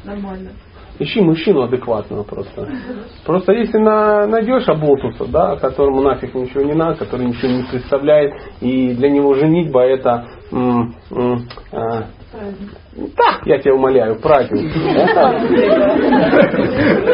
[0.03, 0.51] Нормально.
[0.99, 2.67] Ищи мужчину адекватного просто.
[3.25, 8.33] Просто если на, найдешь оболтуса, да, которому нафиг ничего не надо, который ничего не представляет,
[8.59, 14.71] и для него женитьба это м, м, а, да, я тебя умоляю, праздник.
[14.95, 15.35] Это,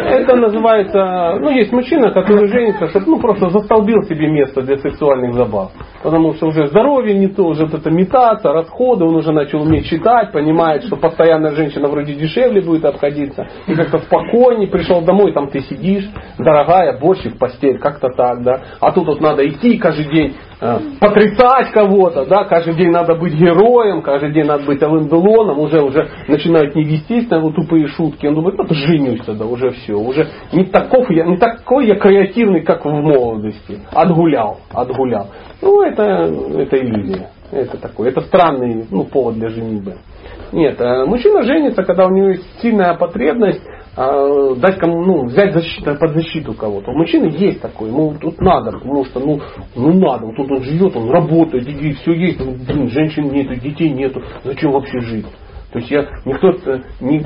[0.10, 5.34] это называется, ну, есть мужчина, который женится, чтобы ну, просто застолбил себе место для сексуальных
[5.34, 5.72] забав.
[6.04, 9.88] Потому что уже здоровье не то, уже вот это метаться, расходы, он уже начал уметь
[9.88, 15.50] считать, понимает, что постоянная женщина вроде дешевле будет обходиться, и как-то спокойнее, пришел домой, там
[15.50, 16.08] ты сидишь,
[16.38, 18.62] дорогая, борщик постель, как-то так, да.
[18.80, 23.34] А тут вот надо идти каждый день, э, потрясать кого-то, да, каждый день надо быть
[23.34, 27.88] героем, каждый день надо быть Алым Делоном, уже, уже начинают не вестись на вот тупые
[27.88, 31.96] шутки, он думает, ну, женюсь тогда, уже все, уже не, таков я, не такой я
[31.96, 35.28] креативный, как в молодости, отгулял, отгулял.
[35.62, 37.30] Ну, это, это иллюзия.
[37.52, 39.96] Это такой, это странный ну, повод для женитьбы.
[40.52, 43.62] Нет, э, мужчина женится, когда у него есть сильная потребность
[43.98, 46.92] дать кому, ну, взять защиту, под защиту кого-то.
[46.92, 49.42] У мужчины есть такой, ему тут надо, потому что, ну,
[49.76, 53.56] ну надо, вот тут он живет, он работает, и все есть, ну, блин, женщин нету,
[53.56, 55.26] детей нету, зачем вообще жить?
[55.72, 56.54] То есть я никто,
[57.02, 57.26] не,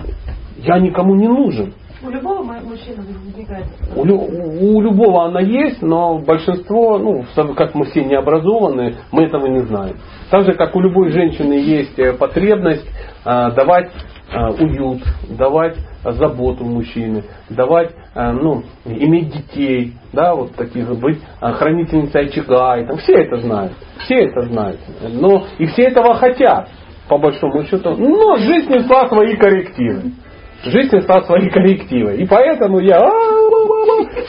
[0.60, 1.74] я никому не нужен.
[2.04, 3.66] У любого мужчины возникает.
[3.96, 7.24] У, у любого она есть, но большинство, ну,
[7.56, 9.98] как мы все не образованы, мы этого не знаем.
[10.32, 12.88] Так же, как у любой женщины есть э, потребность
[13.24, 13.92] э, давать
[14.32, 21.52] э, уют, давать заботу мужчины, давать, э, ну, иметь детей, да, вот таких быть э,
[21.52, 24.80] хранительницей очага, и там все это знают, все это знают,
[25.12, 26.68] но и все этого хотят,
[27.08, 30.14] по большому счету, но жизнь несла свои коррективы.
[30.64, 32.18] Жизнь несла свои коррективы.
[32.18, 33.00] И поэтому я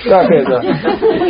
[0.05, 0.61] как это,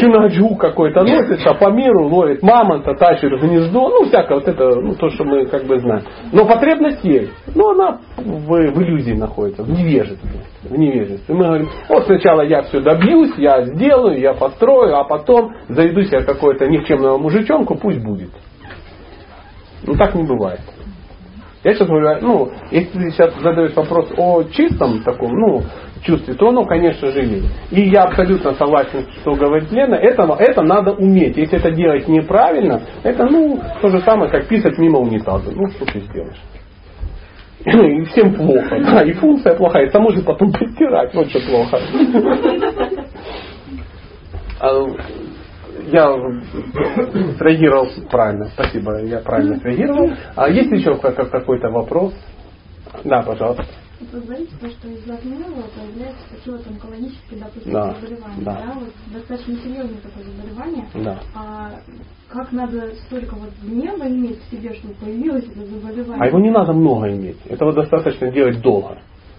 [0.00, 5.08] киноджу какой-то носится по миру, ловит мамонта, тащит гнездо, ну, всякое вот это, ну, то,
[5.10, 6.04] что мы как бы знаем.
[6.32, 7.32] Но потребность есть.
[7.54, 10.30] Но она в, в иллюзии находится, в невежестве.
[10.62, 11.34] В невежестве.
[11.34, 16.22] Мы говорим, вот сначала я все добьюсь, я сделаю, я построю, а потом зайду себе
[16.22, 18.30] какой-то никчемного мужичонку, пусть будет.
[19.84, 20.60] Ну, так не бывает.
[21.64, 25.62] Я сейчас говорю, ну, если ты сейчас задаешь вопрос о чистом таком, ну,
[26.02, 27.46] чувстве, то оно, конечно же, есть.
[27.70, 31.36] И я абсолютно согласен, что говорит Лена, это, это надо уметь.
[31.36, 35.52] Если это делать неправильно, это, ну, то же самое, как писать мимо унитаза.
[35.54, 36.42] Ну, что ты сделаешь?
[37.64, 38.80] И всем плохо.
[38.80, 41.78] Да, и функция плохая, это можно потом постирать, вот что плохо.
[45.86, 46.12] Я
[47.38, 50.10] среагировал правильно, спасибо, я правильно среагировал.
[50.36, 52.14] А есть еще какой-то вопрос?
[53.04, 53.64] Да, пожалуйста.
[54.10, 58.44] Вы говорите, что из одного появляются такие вот онкологические, допустим, да, заболевания.
[58.44, 58.52] Да.
[58.54, 58.72] Да?
[58.80, 60.86] Вот достаточно серьезное такое заболевание.
[60.94, 61.20] Да.
[61.36, 61.70] А
[62.28, 66.18] как надо столько вот гнева иметь в себе, чтобы появилось это заболевание?
[66.20, 67.38] А его не надо много иметь.
[67.46, 68.98] Этого достаточно делать долго.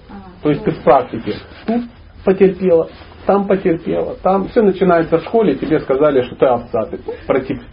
[0.10, 1.34] А, То есть ты в практике
[1.68, 1.84] тут
[2.24, 2.90] потерпела,
[3.26, 7.00] там потерпела, там все начинается в школе, тебе сказали, что ты овца, ты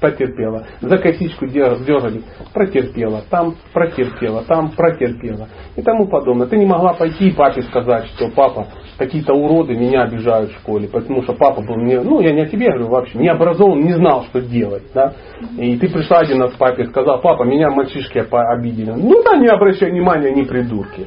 [0.00, 2.22] потерпела, за косичку дергали,
[2.52, 5.48] протерпела, там протерпела, там протерпела.
[5.76, 6.46] И тому подобное.
[6.46, 8.66] Ты не могла пойти и папе сказать, что папа,
[8.98, 12.46] какие-то уроды меня обижают в школе, потому что папа был не, ну я не о
[12.46, 15.14] тебе говорю вообще, не образован, не знал, что делать, да,
[15.58, 19.36] и ты пришла один раз к папе и сказал, папа, меня мальчишки обидели, ну да,
[19.36, 21.06] не обращай внимания, они придурки.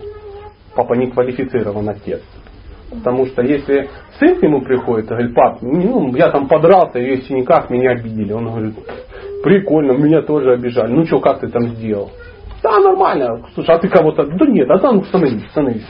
[0.75, 2.21] Папа не квалифицирован отец.
[2.93, 3.89] Потому что если
[4.19, 7.91] сын к нему приходит и говорит, пап, ну, я там подрался, и в синяках меня
[7.91, 8.31] обидели.
[8.33, 8.75] Он говорит,
[9.43, 10.91] прикольно, меня тоже обижали.
[10.91, 12.11] Ну что, как ты там сделал?
[12.61, 13.41] Да, нормально.
[13.53, 14.25] Слушай, а ты кого-то...
[14.25, 15.85] Да нет, а там становись, становись.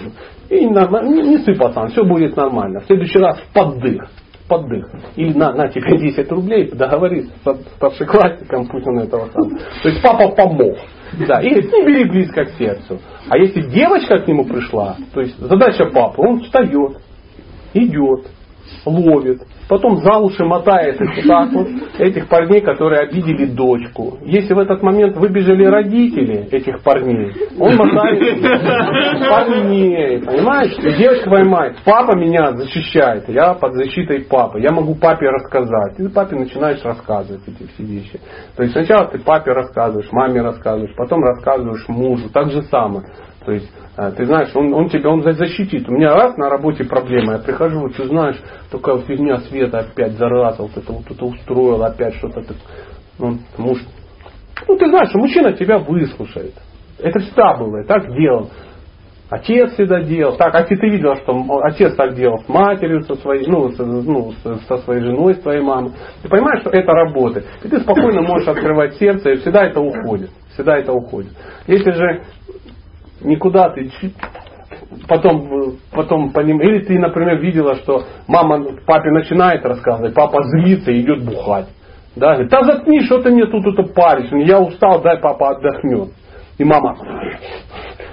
[0.50, 2.80] И нормально, не, не сыпь, пацан, все будет нормально.
[2.80, 4.10] В следующий раз поддых.
[4.48, 4.90] Поддых.
[5.16, 9.58] Или на, на тебе 10 рублей, договорись с старшеклассником, пусть он этого сам.
[9.82, 10.78] То есть папа помог.
[11.28, 13.00] Да, и не бери близко к сердцу.
[13.30, 16.98] А если девочка к нему пришла, то есть задача папы, он встает,
[17.74, 18.28] идет,
[18.86, 21.68] ловит, потом за уши мотает вот так вот
[22.00, 24.18] этих парней, которые обидели дочку.
[24.24, 28.42] Если в этот момент выбежали родители этих парней, он мотает
[29.30, 30.76] парней, понимаешь?
[30.98, 36.00] Девочка понимает, папа меня защищает, я под защитой папы, я могу папе рассказать.
[36.00, 38.20] И папе начинаешь рассказывать эти все вещи.
[38.56, 43.06] То есть сначала ты папе рассказываешь, маме рассказываешь, потом рассказываешь мужу, так же самое.
[43.46, 45.88] То есть а, ты знаешь, он, он тебя он защитит.
[45.88, 48.42] У меня раз на работе проблема, я прихожу, вот ты знаешь,
[48.72, 52.42] такая фигня Света опять зараза, вот это вот это устроил, опять что-то.
[53.20, 53.80] Ну, муж,
[54.68, 56.54] ну ты знаешь, мужчина тебя выслушает.
[56.98, 58.50] Это всегда было, и так делал.
[59.30, 60.38] Отец всегда делал.
[60.38, 63.84] Так, а ты, ты видела, что отец так делал с матерью, со своей, ну, со,
[63.84, 64.32] ну,
[64.68, 65.92] со своей женой, с твоей мамой.
[66.22, 67.46] Ты понимаешь, что это работает.
[67.64, 70.30] И ты спокойно можешь открывать сердце, и всегда это уходит.
[70.54, 71.32] Всегда это уходит.
[71.66, 72.24] Если же
[73.24, 73.90] никуда ты
[75.08, 80.92] потом, потом по ним, или ты, например, видела, что мама папе начинает рассказывать, папа злится
[80.92, 81.68] и идет бухать.
[82.16, 86.10] Да, говорит, да заткни, что ты мне тут это паришь, я устал, дай папа отдохнет.
[86.60, 86.96] И мама,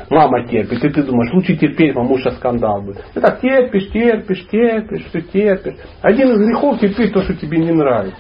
[0.09, 3.05] мама терпит, и ты думаешь, лучше терпеть, потому что скандал будет.
[3.15, 5.75] И так терпишь, терпишь, терпишь, все терпишь.
[6.01, 8.19] Один из грехов терпеть то, что тебе не нравится.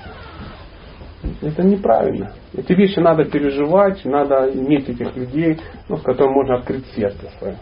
[1.42, 2.32] Это неправильно.
[2.56, 7.56] Эти вещи надо переживать, надо иметь этих людей, ну, с которыми можно открыть сердце свое.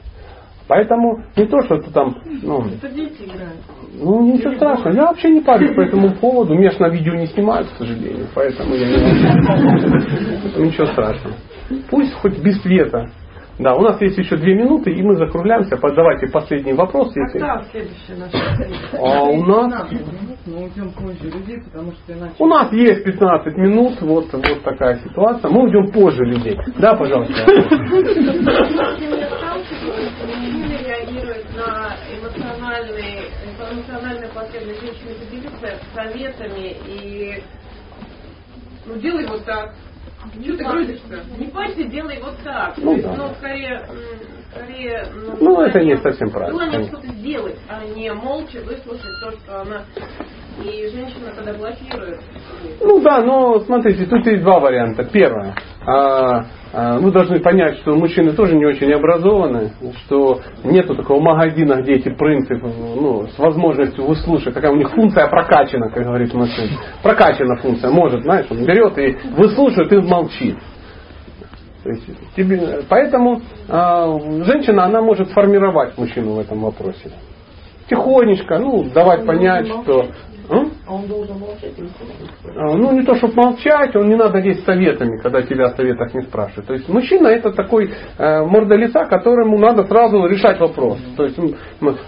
[0.69, 2.19] Поэтому не то, что ты там...
[2.43, 3.59] Ну, Это дети играют.
[3.95, 4.95] Ну, ничего страшного.
[4.95, 6.55] Я вообще не парюсь по этому поводу.
[6.55, 8.27] Меня же на видео не снимают, к сожалению.
[8.35, 8.95] Поэтому я не...
[10.67, 11.35] Ничего страшного.
[11.91, 13.11] Пусть хоть без света
[13.59, 15.77] Да, у нас есть еще две минуты, и мы закругляемся.
[15.77, 17.15] Давайте последний вопрос.
[17.17, 17.39] Если...
[17.39, 18.39] Когда следующая наша
[18.93, 19.91] А у нас...
[20.47, 22.35] Мы уйдем позже людей, потому что иначе...
[22.39, 25.51] У нас есть 15 минут, вот, вот такая ситуация.
[25.51, 26.59] Мы уйдем позже людей.
[26.79, 27.35] Да, пожалуйста.
[34.39, 37.43] потребности женщины поделиться советами и
[38.87, 39.75] ну делай вот так,
[40.43, 41.25] что ты грузишься?
[41.39, 42.77] Не парься, делай вот так.
[42.79, 43.15] Ну, да.
[43.17, 43.87] ну, скорее,
[44.51, 46.59] скорее ну, ну это не совсем правильно.
[46.59, 49.85] Желание что-то сделать, а не молча выслушать то, что она
[52.81, 55.05] Ну да, но смотрите, тут есть два варианта.
[55.05, 55.55] Первое.
[55.87, 59.73] А, а, мы должны понять, что мужчины тоже не очень образованы,
[60.05, 65.29] что нету такого магазина, где эти принципы ну, с возможностью выслушать, какая у них функция
[65.29, 66.79] прокачана, как говорит мужчина.
[67.03, 70.57] Прокачана функция, может, знаешь, он берет и выслушивает и молчит.
[71.85, 72.05] Есть,
[72.37, 77.13] тебе, поэтому а, женщина, она может формировать мужчину в этом вопросе.
[77.89, 80.09] Тихонечко, ну, давать понять, что
[80.51, 81.75] а он должен молчать
[82.57, 86.15] а, Ну, не то, чтобы молчать, он не надо лезть советами, когда тебя о советах
[86.15, 86.67] не спрашивают.
[86.67, 90.99] То есть мужчина это такой э, морда лица, которому надо сразу решать вопрос.
[91.17, 91.39] То есть,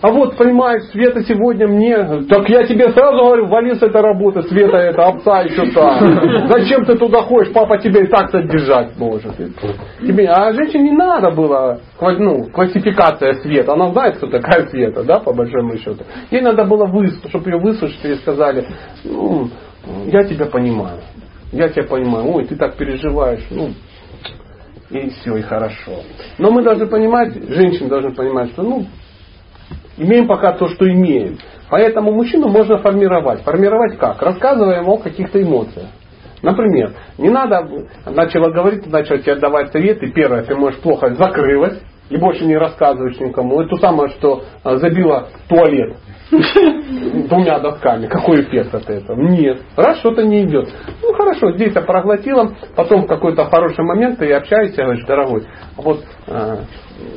[0.01, 1.97] а вот, понимаешь, Света сегодня мне,
[2.29, 6.49] так я тебе сразу говорю, вали с этой работы, Света это овца еще та.
[6.49, 9.37] Зачем ты туда ходишь, папа тебя и так содержать может.
[10.01, 13.75] Тебе, а женщине не надо было ну, классификация света.
[13.75, 16.05] Она знает, кто такая света, да, по большому счету.
[16.31, 18.67] Ей надо было выслушать, чтобы ее выслушать и сказали,
[19.05, 19.49] ну,
[20.07, 21.01] я тебя понимаю.
[21.53, 22.33] Я тебя понимаю.
[22.33, 23.45] Ой, ты так переживаешь.
[23.51, 23.71] Ну,
[24.91, 26.03] и все, и хорошо.
[26.39, 28.87] Но мы должны понимать, женщины должны понимать, что ну,
[29.97, 31.39] имеем пока то, что имеем.
[31.69, 33.43] Поэтому мужчину можно формировать.
[33.43, 34.23] Формировать как?
[34.23, 35.89] Рассказывая ему о каких-то эмоциях.
[36.43, 37.69] Например, не надо,
[38.07, 40.11] начала говорить, начала тебе давать советы.
[40.13, 41.79] Первое, ты можешь плохо закрылась
[42.09, 43.61] и больше не рассказываешь никому.
[43.61, 45.97] Это то самое, что а, забила туалет
[46.31, 48.07] двумя досками.
[48.07, 49.21] Какой эффект от этого?
[49.21, 49.61] Нет.
[49.77, 50.69] Раз что-то не идет.
[51.03, 55.45] Ну хорошо, здесь я проглотила, потом в какой-то хороший момент ты общаешься, говоришь, дорогой,
[55.77, 56.57] вот э,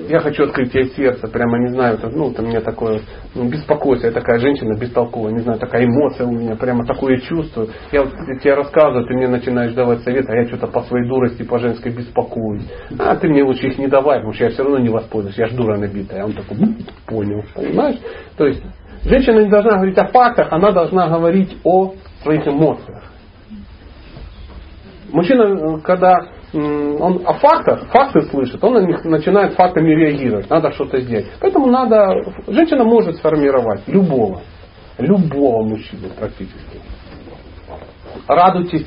[0.09, 3.01] я хочу открыть тебе сердце, прямо не знаю, это, ну, это у меня такое
[3.35, 7.67] ну, беспокойство, я такая женщина бестолковая, не знаю, такая эмоция у меня, прямо такое чувство.
[7.91, 11.43] Я вот тебе рассказываю, ты мне начинаешь давать совет, а я что-то по своей дурости,
[11.43, 12.63] по женской беспокоюсь.
[12.99, 15.47] А ты мне лучше их не давай, потому что я все равно не воспользуюсь, я
[15.47, 16.23] ж дура набитая.
[16.23, 16.57] А он такой,
[17.05, 17.99] понял, понимаешь?
[18.37, 18.63] То есть
[19.05, 23.03] Женщина не должна говорить о фактах, она должна говорить о своих эмоциях.
[25.11, 26.19] Мужчина, когда
[26.53, 31.27] он о фактах, факты слышит, он на них начинает фактами реагировать, надо что-то сделать.
[31.39, 32.15] Поэтому надо,
[32.47, 34.41] женщина может сформировать любого,
[34.97, 36.79] любого мужчину практически.
[38.27, 38.85] Радуйтесь,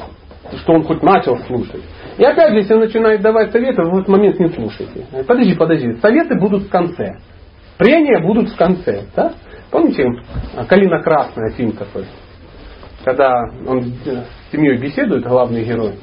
[0.63, 1.83] что он хоть начал слушать.
[2.17, 5.07] И опять если он начинает давать советы, вы в этот момент не слушайте.
[5.27, 7.17] Подожди, подожди, советы будут в конце.
[7.79, 9.05] Прения будут в конце.
[9.15, 9.35] Да?
[9.71, 10.05] Помните,
[10.69, 12.07] «Калина красная» фильм такой?
[13.05, 13.31] Когда
[13.67, 15.95] он с семьей беседует, главный герой.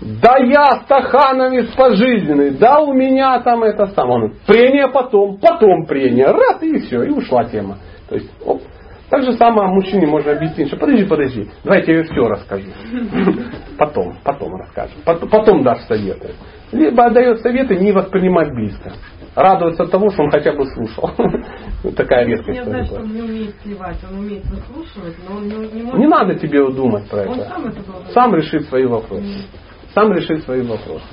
[0.00, 4.24] Да я стахановец пожизненный, да у меня там это самое.
[4.24, 7.78] Он, прения потом, потом прения, раз и все, и ушла тема.
[8.08, 8.62] То есть, оп.
[9.10, 12.68] Так же самое мужчине можно объяснить, что подожди, подожди, давайте я все расскажу.
[13.78, 14.96] Потом, потом расскажем.
[15.04, 16.34] Потом дашь советы.
[16.72, 18.92] Либо отдает советы не воспринимать близко
[19.34, 21.10] радоваться тому, что он хотя бы слушал.
[21.96, 22.58] Такая редкость.
[22.58, 26.00] Я знаю, что он не умеет сливать, он умеет выслушивать, но он не, может...
[26.00, 27.48] Не надо тебе думать про он это.
[27.48, 29.46] Сам, это должен сам решит свои вопросы.
[29.94, 31.06] Сам решит свои вопросы.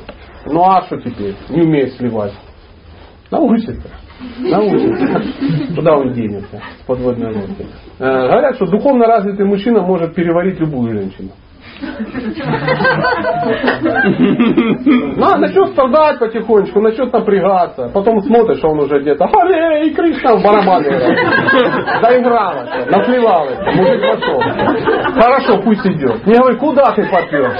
[0.46, 1.36] Ну а что теперь?
[1.50, 2.34] Не умеет сливать.
[3.32, 3.90] Научится.
[4.40, 5.24] Научится.
[5.76, 6.62] Куда он денется?
[6.82, 7.66] С подводной лодки.
[8.00, 11.32] Э, говорят, что духовно развитый мужчина может переварить любую женщину.
[15.16, 17.90] Ну, начнет страдать потихонечку, начнет напрягаться.
[17.94, 20.90] Потом смотришь, он уже где-то Харе и Кришна в барабаны.
[22.02, 24.42] Заигралась, наплевалась, мужик пошел.
[25.14, 26.26] Хорошо, пусть идет.
[26.26, 27.52] Не говори, куда ты попер?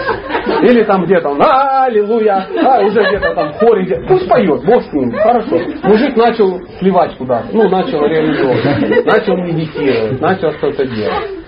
[0.64, 4.84] Или там где-то он, аллилуйя, а уже где-то там в хоре где Пусть поет, Бог
[4.84, 5.58] с ним, хорошо.
[5.84, 11.39] Мужик начал сливать куда-то, ну, начал реализовывать, начал медитировать, начал что-то делать.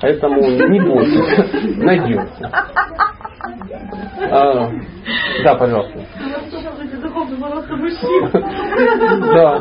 [0.00, 2.50] Поэтому не бойся, найдется.
[3.42, 4.70] А,
[5.42, 5.98] да, пожалуйста.
[9.32, 9.58] Да.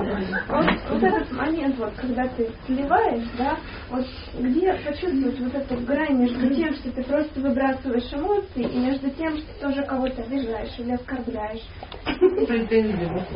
[0.49, 3.55] Вот, вот этот момент, вот, когда ты сливаешь, да,
[3.89, 4.05] вот
[4.39, 9.37] где почувствовать вот эту грань между тем, что ты просто выбрасываешь эмоции, и между тем,
[9.37, 11.61] что ты тоже кого-то обижаешь или оскорбляешь.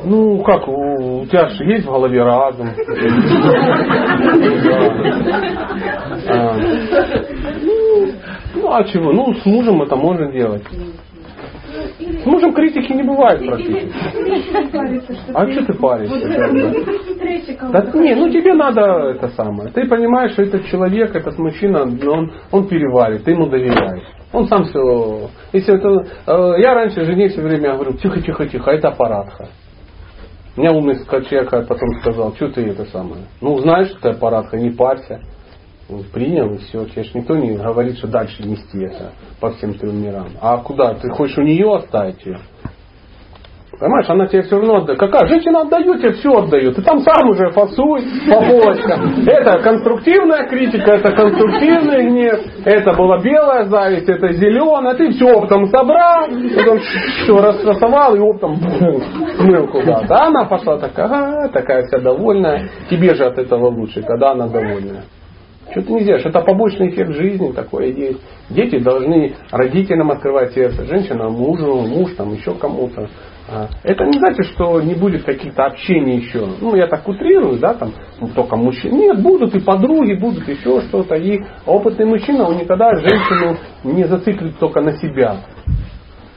[0.04, 2.70] Ну, как, у, у тебя же есть в голове разум.
[6.26, 6.56] А.
[8.56, 9.12] Ну, а чего?
[9.12, 10.64] Ну, с мужем это можно делать.
[12.00, 13.92] С мужем критики не бывает практически.
[15.34, 16.28] А что ты паришься?
[17.72, 18.82] Да, не, ну тебе надо
[19.16, 19.72] это самое.
[19.72, 24.04] Ты понимаешь, что этот человек, этот мужчина, он, он переварит, ты ему доверяешь.
[24.32, 25.30] Он сам все.
[25.54, 29.50] Если это, э, я раньше жене все время говорю, тихо, тихо, тихо, это аппаратха.
[30.56, 33.24] У меня умный человек потом сказал, что ты это самое.
[33.42, 35.22] Ну, знаешь, что это аппаратха, не парься.
[36.14, 36.86] Принял и все.
[36.86, 40.30] Тебе же никто не говорит, что дальше нести это по всем трем мирам.
[40.42, 40.94] А куда?
[40.96, 42.40] Ты хочешь у нее оставить ее?
[43.80, 45.00] Понимаешь, она тебе все равно отдает.
[45.00, 45.28] Какая?
[45.28, 46.76] Женщина отдает, тебе все отдает.
[46.76, 49.26] Ты там сам уже фасуй по полочкам.
[49.26, 52.40] Это конструктивная критика, это конструктивный гнев.
[52.66, 54.94] Это была белая зависть, это зеленая.
[54.94, 60.16] Ты все оптом собрал, потом все расфасовал и оптом смыл куда-то.
[60.16, 62.70] А она пошла такая, такая вся довольная.
[62.90, 65.04] Тебе же от этого лучше, когда она довольная.
[65.74, 66.26] Что ты не делаешь?
[66.26, 68.22] Это побочный эффект жизни, такое есть.
[68.50, 73.10] Дети должны родителям открывать сердце, женщина мужу, муж там еще кому-то.
[73.50, 76.48] А, это не значит, что не будет каких-то общений еще.
[76.62, 78.94] Ну, я так утрирую, да, там, ну, только мужчины.
[78.94, 81.16] Нет, будут и подруги, будут еще что-то.
[81.16, 85.38] И опытный мужчина, он никогда женщину не зациклит только на себя.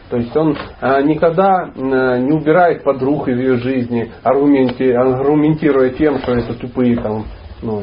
[0.08, 6.54] То есть он а, никогда не убирает подруг из ее жизни, аргументируя тем, что это
[6.54, 7.26] тупые там,
[7.62, 7.82] ну,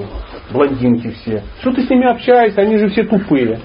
[0.51, 1.43] блондинки все.
[1.61, 3.59] Что ты с ними общаешься, они же все тупые.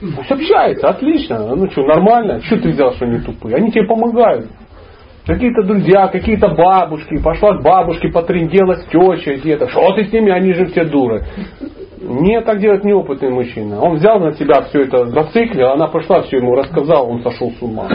[0.00, 1.54] Пусть общается, отлично.
[1.54, 2.40] Ну что, нормально.
[2.42, 3.56] Что ты взял, что они тупые?
[3.56, 4.46] Они тебе помогают.
[5.24, 9.68] Какие-то друзья, какие-то бабушки, пошла к бабушке, потрендела с тещей где-то.
[9.68, 11.24] Что ты с ними, они же все дуры.
[12.04, 13.80] Нет, так делать неопытный мужчина.
[13.80, 17.62] Он взял на себя все это, зациклил, она пошла, все ему рассказала, он сошел с
[17.62, 17.88] ума.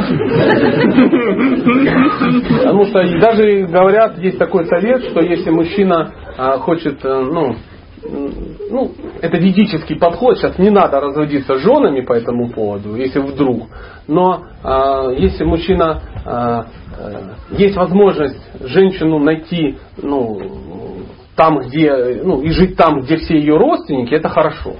[2.60, 7.56] Потому что даже говорят, есть такой совет, что если мужчина а, хочет, э, ну,
[8.70, 13.68] ну, это ведический подход, сейчас не надо разводиться с женами по этому поводу, если вдруг.
[14.08, 16.64] Но э, если мужчина, э,
[16.98, 20.40] э, есть возможность женщину найти ну,
[21.38, 24.74] там, где, ну, и жить там, где все ее родственники, это хорошо.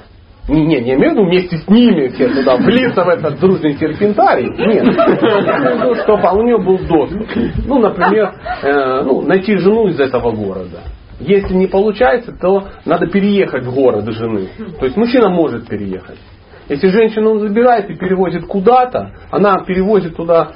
[0.50, 3.76] Не, не, не имею в виду вместе с ними все туда влиться в этот дружный
[3.76, 4.50] серпентарий.
[4.50, 4.86] Нет.
[4.96, 7.28] Я чтобы у нее был доступ.
[7.66, 10.84] Ну, например, э, ну, найти жену из этого города.
[11.20, 14.48] Если не получается, то надо переехать в город жены.
[14.80, 16.20] То есть мужчина может переехать.
[16.70, 20.54] Если женщину он забирает и перевозит куда-то, она перевозит туда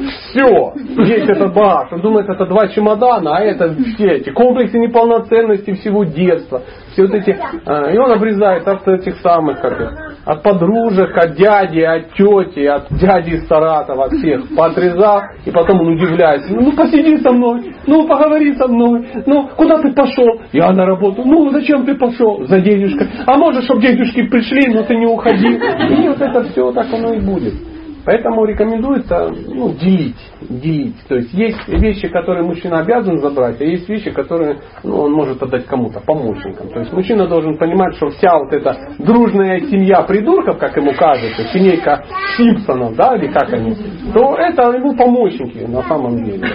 [0.00, 0.72] все,
[1.04, 1.92] есть этот багаж.
[1.92, 6.62] Он думает, это два чемодана, а это все эти комплексы неполноценности всего детства.
[6.92, 11.80] Все вот эти, а, и он обрезает от этих самых, как от подружек, от дяди,
[11.80, 17.18] от тети, от дяди из Саратова, от всех поотрезал, и потом он удивляется, ну посиди
[17.18, 20.40] со мной, ну поговори со мной, ну куда ты пошел?
[20.52, 22.44] Я на работу, ну зачем ты пошел?
[22.46, 23.08] За денежкой.
[23.26, 25.54] А может, чтобы денежки пришли, но ты не уходи.
[25.54, 27.71] И вот это все так оно и будет.
[28.04, 30.96] Поэтому рекомендуется ну, делить, делить.
[31.08, 35.42] То есть есть вещи, которые мужчина обязан забрать, а есть вещи, которые ну, он может
[35.42, 36.68] отдать кому-то, помощникам.
[36.68, 41.44] То есть мужчина должен понимать, что вся вот эта дружная семья придурков, как ему кажется,
[41.52, 42.04] семейка
[42.36, 43.74] Симпсонов, да, или как они,
[44.12, 46.46] то это ему помощники на самом деле.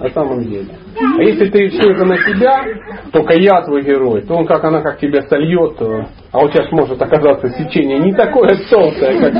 [0.00, 0.68] На самом деле.
[0.98, 2.64] А если ты все это на себя,
[3.12, 6.64] только я твой герой, то он как она как тебя сольет, то, а у тебя
[6.70, 9.32] может оказаться сечение не такое толстое, как,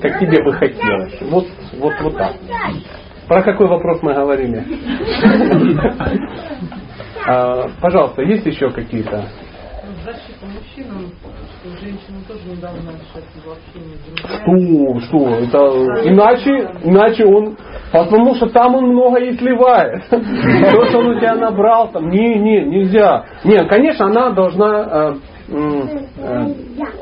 [0.00, 1.20] как тебе бы хотелось.
[1.22, 1.46] Вот,
[1.78, 2.34] вот, вот так.
[3.28, 4.64] Про какой вопрос мы говорили?
[7.26, 9.26] А, пожалуйста, есть еще какие-то?
[10.04, 11.12] Защита мужчинам,
[11.60, 12.60] что женщины тоже не с
[14.24, 15.28] Что, что?
[15.28, 15.58] Это,
[16.08, 17.56] иначе, иначе он,
[17.92, 20.02] потому что там он много и сливает.
[20.10, 23.24] То, что он у тебя набрал, там, не, не, нельзя.
[23.44, 25.18] Нет, конечно, она должна
[25.50, 25.54] э,
[26.18, 26.46] э,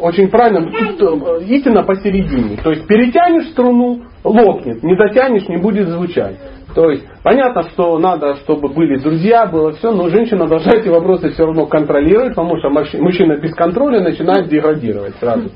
[0.00, 2.56] очень правильно, э, истина посередине.
[2.56, 6.36] То есть перетянешь струну, лопнет, не дотянешь, не будет звучать.
[6.78, 11.30] То есть понятно, что надо, чтобы были друзья, было все, но женщина должна эти вопросы
[11.30, 15.50] все равно контролировать, потому что мужчина без контроля начинает деградировать сразу.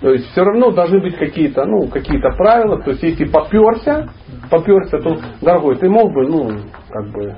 [0.00, 2.82] То есть все равно должны быть какие-то, ну, какие-то правила.
[2.82, 4.08] То есть если поперся,
[4.50, 6.50] поперся, то, дорогой, ты мог бы, ну,
[6.90, 7.36] как бы,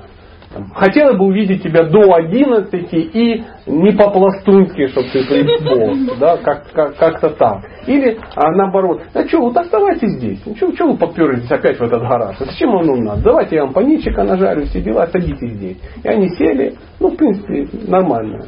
[0.75, 6.95] Хотела бы увидеть тебя до 11 и не по-пластунски, чтобы ты пришел, да, как, как,
[6.97, 7.63] как-то так.
[7.87, 10.41] Или а, наоборот, а что, вот оставайтесь здесь.
[10.45, 12.35] Ну, что, что вы поперлись опять в этот гараж?
[12.39, 13.21] А зачем он у нас?
[13.21, 15.77] Давайте я вам паничика нажарю, все дела, садитесь здесь.
[16.03, 18.43] И они сели, ну, в принципе, нормально.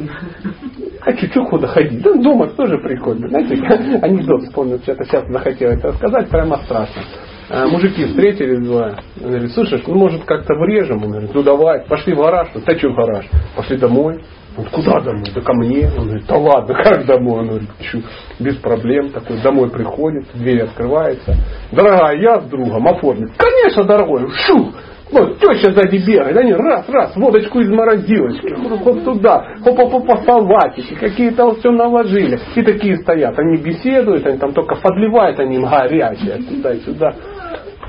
[1.01, 2.01] А что куда ходить?
[2.01, 3.27] Да дома тоже прикольно.
[3.29, 3.55] Знаете,
[4.01, 7.01] анекдот вспомнил, что-то сейчас захотелось рассказать, прямо страшно.
[7.49, 8.99] А, мужики встретились два.
[9.19, 11.03] Говорит, слушай, ну может как-то врежем?
[11.03, 12.49] Он говорит, ну давай, пошли в гараж.
[12.53, 13.25] Да что в гараж?
[13.55, 14.23] Пошли домой.
[14.55, 15.31] Он куда домой?
[15.33, 15.89] Да ко мне.
[15.97, 17.39] Он говорит, да ладно, как домой?
[17.39, 18.03] Он говорит, Чу,
[18.39, 19.09] без проблем.
[19.09, 21.35] Такой домой приходит, дверь открывается.
[21.71, 23.31] Дорогая, я с другом оформлен.
[23.35, 24.71] Конечно, дорогой, шу,
[25.11, 28.53] вот, теща сзади бегает, они раз, раз, водочку из морозилочки,
[28.83, 32.39] хоп туда, хоп-хоп-хоп, салатики, какие-то вот все наложили.
[32.55, 37.15] И такие стоят, они беседуют, они там только подливают, они им горячее, туда-сюда.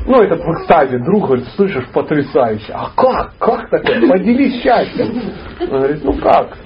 [0.07, 2.73] Ну, этот в экстазе друг говорит, слышишь, потрясающе.
[2.73, 3.35] А как?
[3.39, 4.09] Как такое?
[4.09, 5.23] Поделись счастьем.
[5.61, 6.57] Он говорит, ну как?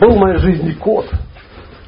[0.00, 1.06] Был в моей жизни кот.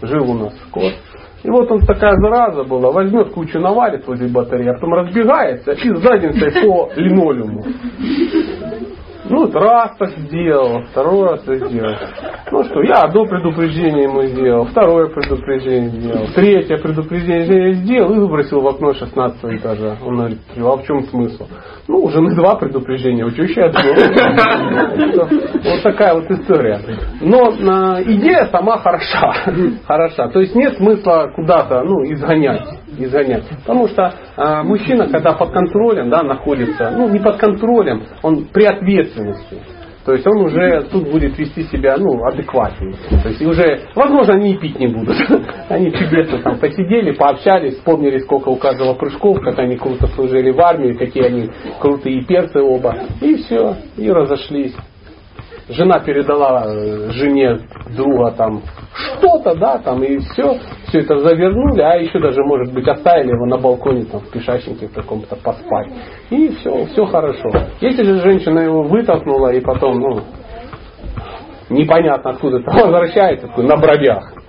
[0.03, 0.95] Жил у нас кот.
[1.43, 5.95] И вот он такая зараза была, возьмет кучу наварит возле батареи, а потом разбегается и
[5.95, 7.65] задницей по линолеуму.
[9.29, 11.95] Ну, вот раз так сделал, второй раз так сделал.
[12.53, 18.61] Ну что, я одно предупреждение ему сделал, второе предупреждение сделал, третье предупреждение сделал и выбросил
[18.61, 19.97] в окно 16 этажа.
[20.05, 21.47] Он говорит, а в чем смысл?
[21.89, 23.81] Ну, уже на два предупреждения, у еще одно.
[25.65, 26.81] Вот такая вот история.
[27.21, 29.33] Но а, идея сама хороша.
[29.87, 30.29] Хороша.
[30.29, 32.67] То есть нет смысла куда-то ну, изгонять
[32.99, 33.45] изгонять.
[33.65, 38.65] Потому что э, мужчина, когда под контролем да, находится, ну не под контролем, он при
[38.65, 39.61] ответственности.
[40.07, 42.95] То есть он уже тут будет вести себя ну, адекватнее.
[43.25, 45.17] То есть уже, возможно, они и пить не будут.
[45.69, 50.61] Они чудесно там посидели, пообщались, вспомнили, сколько у каждого прыжков, как они круто служили в
[50.61, 51.51] армии, какие они
[51.81, 52.95] крутые перцы оба.
[53.21, 54.77] И все, и разошлись
[55.69, 57.59] жена передала э, жене
[57.97, 58.63] друга там
[58.95, 63.47] что-то, да, там и все, все это завернули, а еще даже, может быть, оставили его
[63.47, 65.89] на балконе там в пешачнике в каком-то поспать.
[66.31, 67.51] И все, все хорошо.
[67.81, 70.21] Если же женщина его вытолкнула и потом, ну,
[71.69, 74.33] непонятно откуда то возвращается на бровях,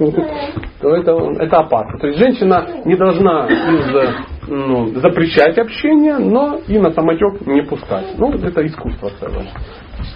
[0.81, 1.99] то это, это опасно.
[1.99, 8.17] То есть женщина не должна из, ну, запрещать общение, но и на самотек не пускать.
[8.17, 9.47] Ну, это искусство целое.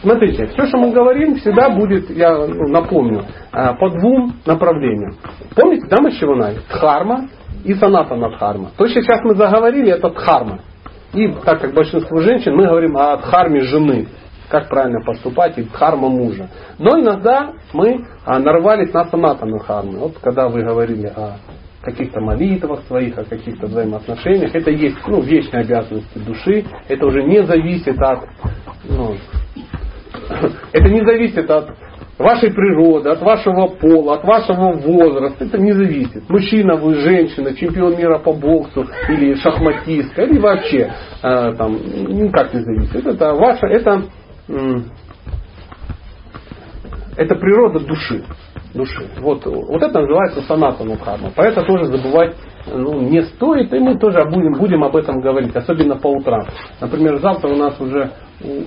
[0.02, 5.16] Смотрите, все, что мы говорим, всегда будет, я ну, напомню, э, по двум направлениям.
[5.56, 6.62] Помните, да, мы чего начали?
[6.70, 7.28] Дхарма
[7.64, 8.70] и санатана дхарма.
[8.78, 10.60] То, что сейчас мы заговорили, это дхарма.
[11.14, 14.08] И так как большинство женщин, мы говорим о дхарме жены.
[14.52, 16.50] Как правильно поступать и дхарма мужа.
[16.78, 20.00] Но иногда мы а, нарвались на санатану дхарму.
[20.00, 21.38] Вот когда вы говорили о
[21.82, 24.54] каких-то молитвах своих, о каких-то взаимоотношениях.
[24.54, 26.66] Это есть ну, вечные обязанности души.
[26.88, 28.20] Это уже не зависит от
[28.88, 29.16] ну,
[30.74, 31.70] это не зависит от
[32.18, 35.46] вашей природы, от вашего пола, от вашего возраста.
[35.46, 36.30] Это не зависит.
[36.30, 42.62] Мужчина вы, женщина, чемпион мира по боксу или шахматистка, или вообще э, там никак не
[42.62, 43.06] зависит.
[43.06, 44.04] Это ваша, это,
[47.18, 48.24] это природа души.
[48.74, 49.08] души.
[49.20, 51.30] Вот, вот это называется санатану карма.
[51.32, 52.36] Про это тоже забывать
[52.68, 56.46] ну, не стоит, и мы тоже будем, будем об этом говорить, особенно по утрам.
[56.80, 58.12] Например, завтра у нас уже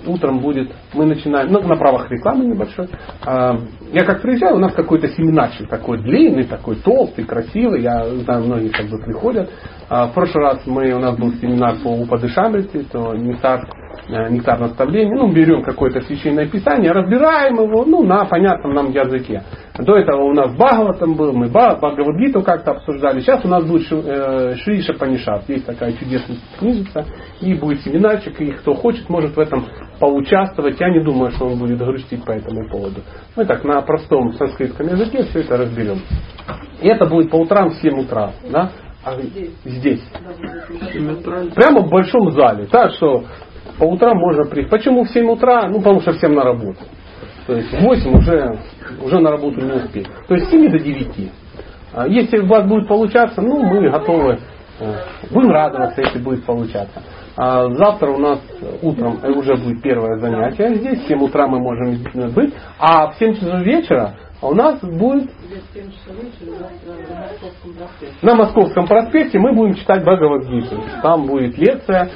[0.06, 2.88] утром будет, мы начинаем, ну, на правах рекламы небольшой.
[3.24, 3.56] А,
[3.92, 8.68] я как приезжаю, у нас какой-то семинарчик такой длинный, такой толстый, красивый, я знаю, многие
[8.68, 9.50] как бы приходят.
[9.88, 13.18] А, в прошлый раз мы, у нас был семинар по Упадышамрити, то э,
[14.08, 19.42] нектар наставления, ну, берем какое-то священное писание, разбираем его, ну, на понятном нам языке.
[19.78, 23.20] До этого у нас Бхагаватам был, мы Бхагавадгиту как-то обсуждали.
[23.20, 25.48] Сейчас у нас будет э, Шри Шапанишат.
[25.48, 27.06] Есть такая чудесная книжица.
[27.40, 29.66] И будет семинарчик, и кто хочет, может в этом
[29.98, 30.78] поучаствовать.
[30.78, 33.00] Я не думаю, что он будет грустить по этому поводу.
[33.36, 35.98] Мы так на простом санскритском языке все это разберем.
[36.80, 38.32] И это будет по утрам в 7 утра.
[38.50, 38.70] Да?
[39.04, 39.16] А
[39.64, 40.02] здесь.
[41.54, 42.66] Прямо в большом зале.
[42.66, 43.24] Так что
[43.78, 44.68] по утрам можно прийти.
[44.68, 45.68] Почему в 7 утра?
[45.68, 46.78] Ну, потому что всем на работу.
[47.46, 48.58] То есть в 8 уже,
[49.02, 50.06] уже на работу не успеть.
[50.28, 51.32] То есть с 7 до 9.
[51.92, 54.38] А если у вас будет получаться, ну мы готовы,
[54.80, 54.94] э,
[55.30, 57.02] будем радоваться, если будет получаться.
[57.36, 58.40] А завтра у нас
[58.82, 61.98] утром уже будет первое занятие здесь, в 7 утра мы можем
[62.32, 64.14] быть, а в 7 часов вечера
[64.48, 65.30] у нас будет
[68.22, 70.80] на Московском проспекте мы будем читать Бхагавадгиту.
[71.02, 72.10] Там будет лекция.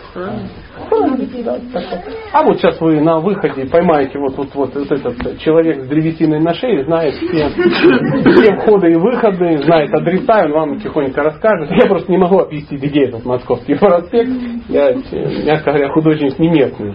[2.32, 6.40] А вот сейчас вы на выходе поймаете вот, вот, вот, вот этот человек с древесиной
[6.40, 11.70] на шее, знает все, все входы и выходы, знает адреса, он вам тихонько расскажет.
[11.70, 14.30] Я просто не могу объяснить, где этот Московский проспект.
[14.68, 14.94] Я,
[15.44, 16.94] мягко говоря, художник не местный.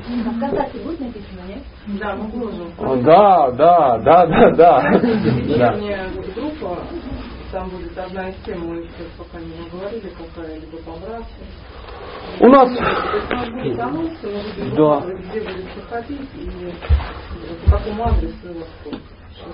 [1.99, 2.71] Да, мы выложим.
[3.03, 4.81] Да, да, да, да, да.
[5.57, 5.73] да.
[6.35, 6.77] группа,
[7.51, 11.27] там будет одна из тем, мы еще пока не наговорили, какая либо по братьям.
[12.39, 12.69] У нас...
[14.75, 15.01] Да.
[15.01, 16.73] Где будет проходить и
[17.65, 18.65] по какому адресу его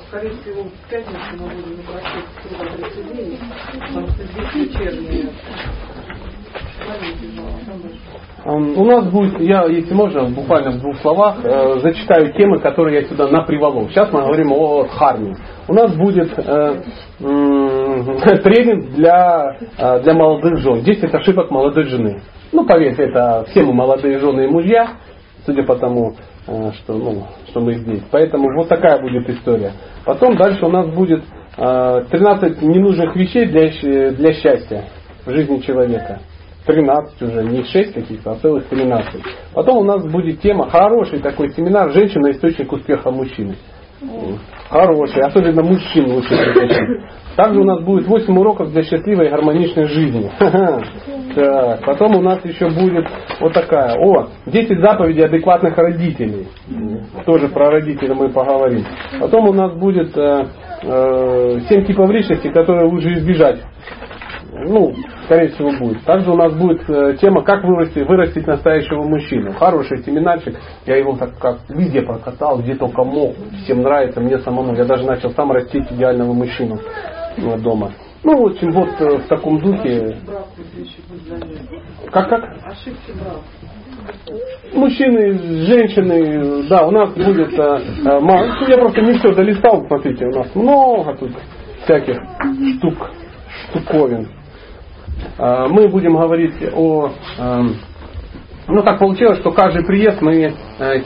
[0.07, 3.39] Скорее всего, в пятницу мы будем запросить круг адрес людей,
[3.87, 5.33] потому что здесь вечерние
[8.45, 13.07] У нас будет, я, если можно, буквально в двух словах, э, зачитаю темы, которые я
[13.07, 13.91] сюда наприволок.
[13.91, 15.35] Сейчас мы говорим о харме.
[15.67, 16.81] У нас будет э,
[17.19, 20.81] э, тренинг для, э, для молодых жен.
[20.81, 22.21] 10 ошибок молодой жены.
[22.51, 24.93] Ну, поверьте, это все мы молодые жены и мужья,
[25.45, 26.15] судя по тому,
[26.47, 28.03] э, что, ну, что мы здесь.
[28.09, 29.73] Поэтому вот такая будет история.
[30.05, 31.23] Потом дальше у нас будет
[31.57, 34.85] э, 13 ненужных вещей для, для счастья
[35.25, 36.21] в жизни человека.
[36.69, 39.23] 13 уже, не 6 каких-то, а целых 13.
[39.55, 42.29] Потом у нас будет тема, хороший такой семинар «Женщина.
[42.29, 43.55] Источник успеха мужчины».
[44.69, 47.01] Хороший, особенно мужчин лучше притащить.
[47.35, 50.31] Также у нас будет 8 уроков для счастливой и гармоничной жизни.
[51.35, 53.05] Так, потом у нас еще будет
[53.39, 53.93] вот такая.
[53.99, 56.47] О, 10 заповедей адекватных родителей.
[57.23, 58.83] Тоже про родителей мы поговорим.
[59.19, 60.45] Потом у нас будет э,
[60.81, 63.59] э, 7 типов личности, которые лучше избежать
[64.65, 64.93] ну,
[65.25, 66.03] скорее всего, будет.
[66.03, 69.53] Также у нас будет э, тема, как вырастить, вырастить настоящего мужчину.
[69.53, 70.55] Хороший семинарчик,
[70.85, 74.75] я его так как везде прокатал, где только мог, всем нравится, мне самому.
[74.75, 76.79] Я даже начал сам растить идеального мужчину
[77.37, 77.91] э, дома.
[78.23, 80.17] Ну, в общем, вот э, в таком духе.
[82.11, 82.43] Как, как?
[84.73, 90.31] Мужчины, женщины, да, у нас будет, э, э, я просто не все долистал, смотрите, у
[90.31, 91.31] нас много тут
[91.83, 92.17] всяких
[92.77, 93.11] штук,
[93.69, 94.27] штуковин.
[95.37, 97.11] А, мы будем говорить о...
[97.37, 97.75] Эм,
[98.71, 101.01] ну, так получилось, что каждый приезд мы э,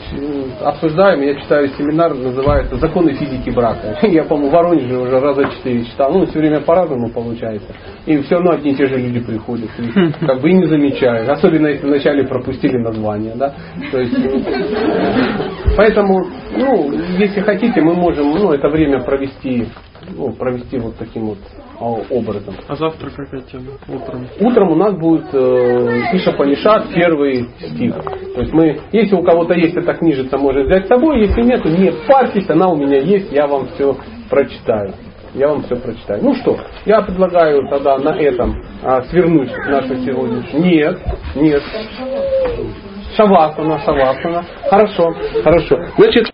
[0.59, 3.97] обсуждаем, я читаю семинар, называется «Законы физики брака».
[4.07, 6.11] Я, по-моему, в Воронеже уже раза четыре читал.
[6.11, 7.73] Ну, все время по-разному получается.
[8.05, 9.69] И все равно одни и те же люди приходят.
[9.79, 11.29] И, как бы и не замечают.
[11.29, 13.33] Особенно, если вначале пропустили название.
[13.35, 13.53] Да?
[13.91, 16.27] То есть, э, поэтому,
[16.57, 19.69] ну, если хотите, мы можем ну, это время провести,
[20.17, 21.37] ну, провести вот таким вот
[21.83, 22.55] образом.
[22.67, 23.71] А завтра какая тема?
[23.87, 24.27] Утром?
[24.39, 25.37] Утром у нас будет э,
[26.13, 27.95] Иша Панишат, первый стих.
[28.35, 31.63] То есть мы, если у кого-то есть эта книжица, может взять с собой, если нет,
[31.65, 33.95] не парьтесь, она у меня есть, я вам все
[34.29, 34.93] прочитаю.
[35.33, 36.23] Я вам все прочитаю.
[36.23, 40.63] Ну что, я предлагаю тогда на этом а, свернуть нашу сегодняшнюю.
[40.63, 40.99] Нет,
[41.35, 41.63] нет.
[43.15, 44.43] Шавасана, шавасана.
[44.69, 45.79] Хорошо, хорошо.
[45.97, 46.21] Значит,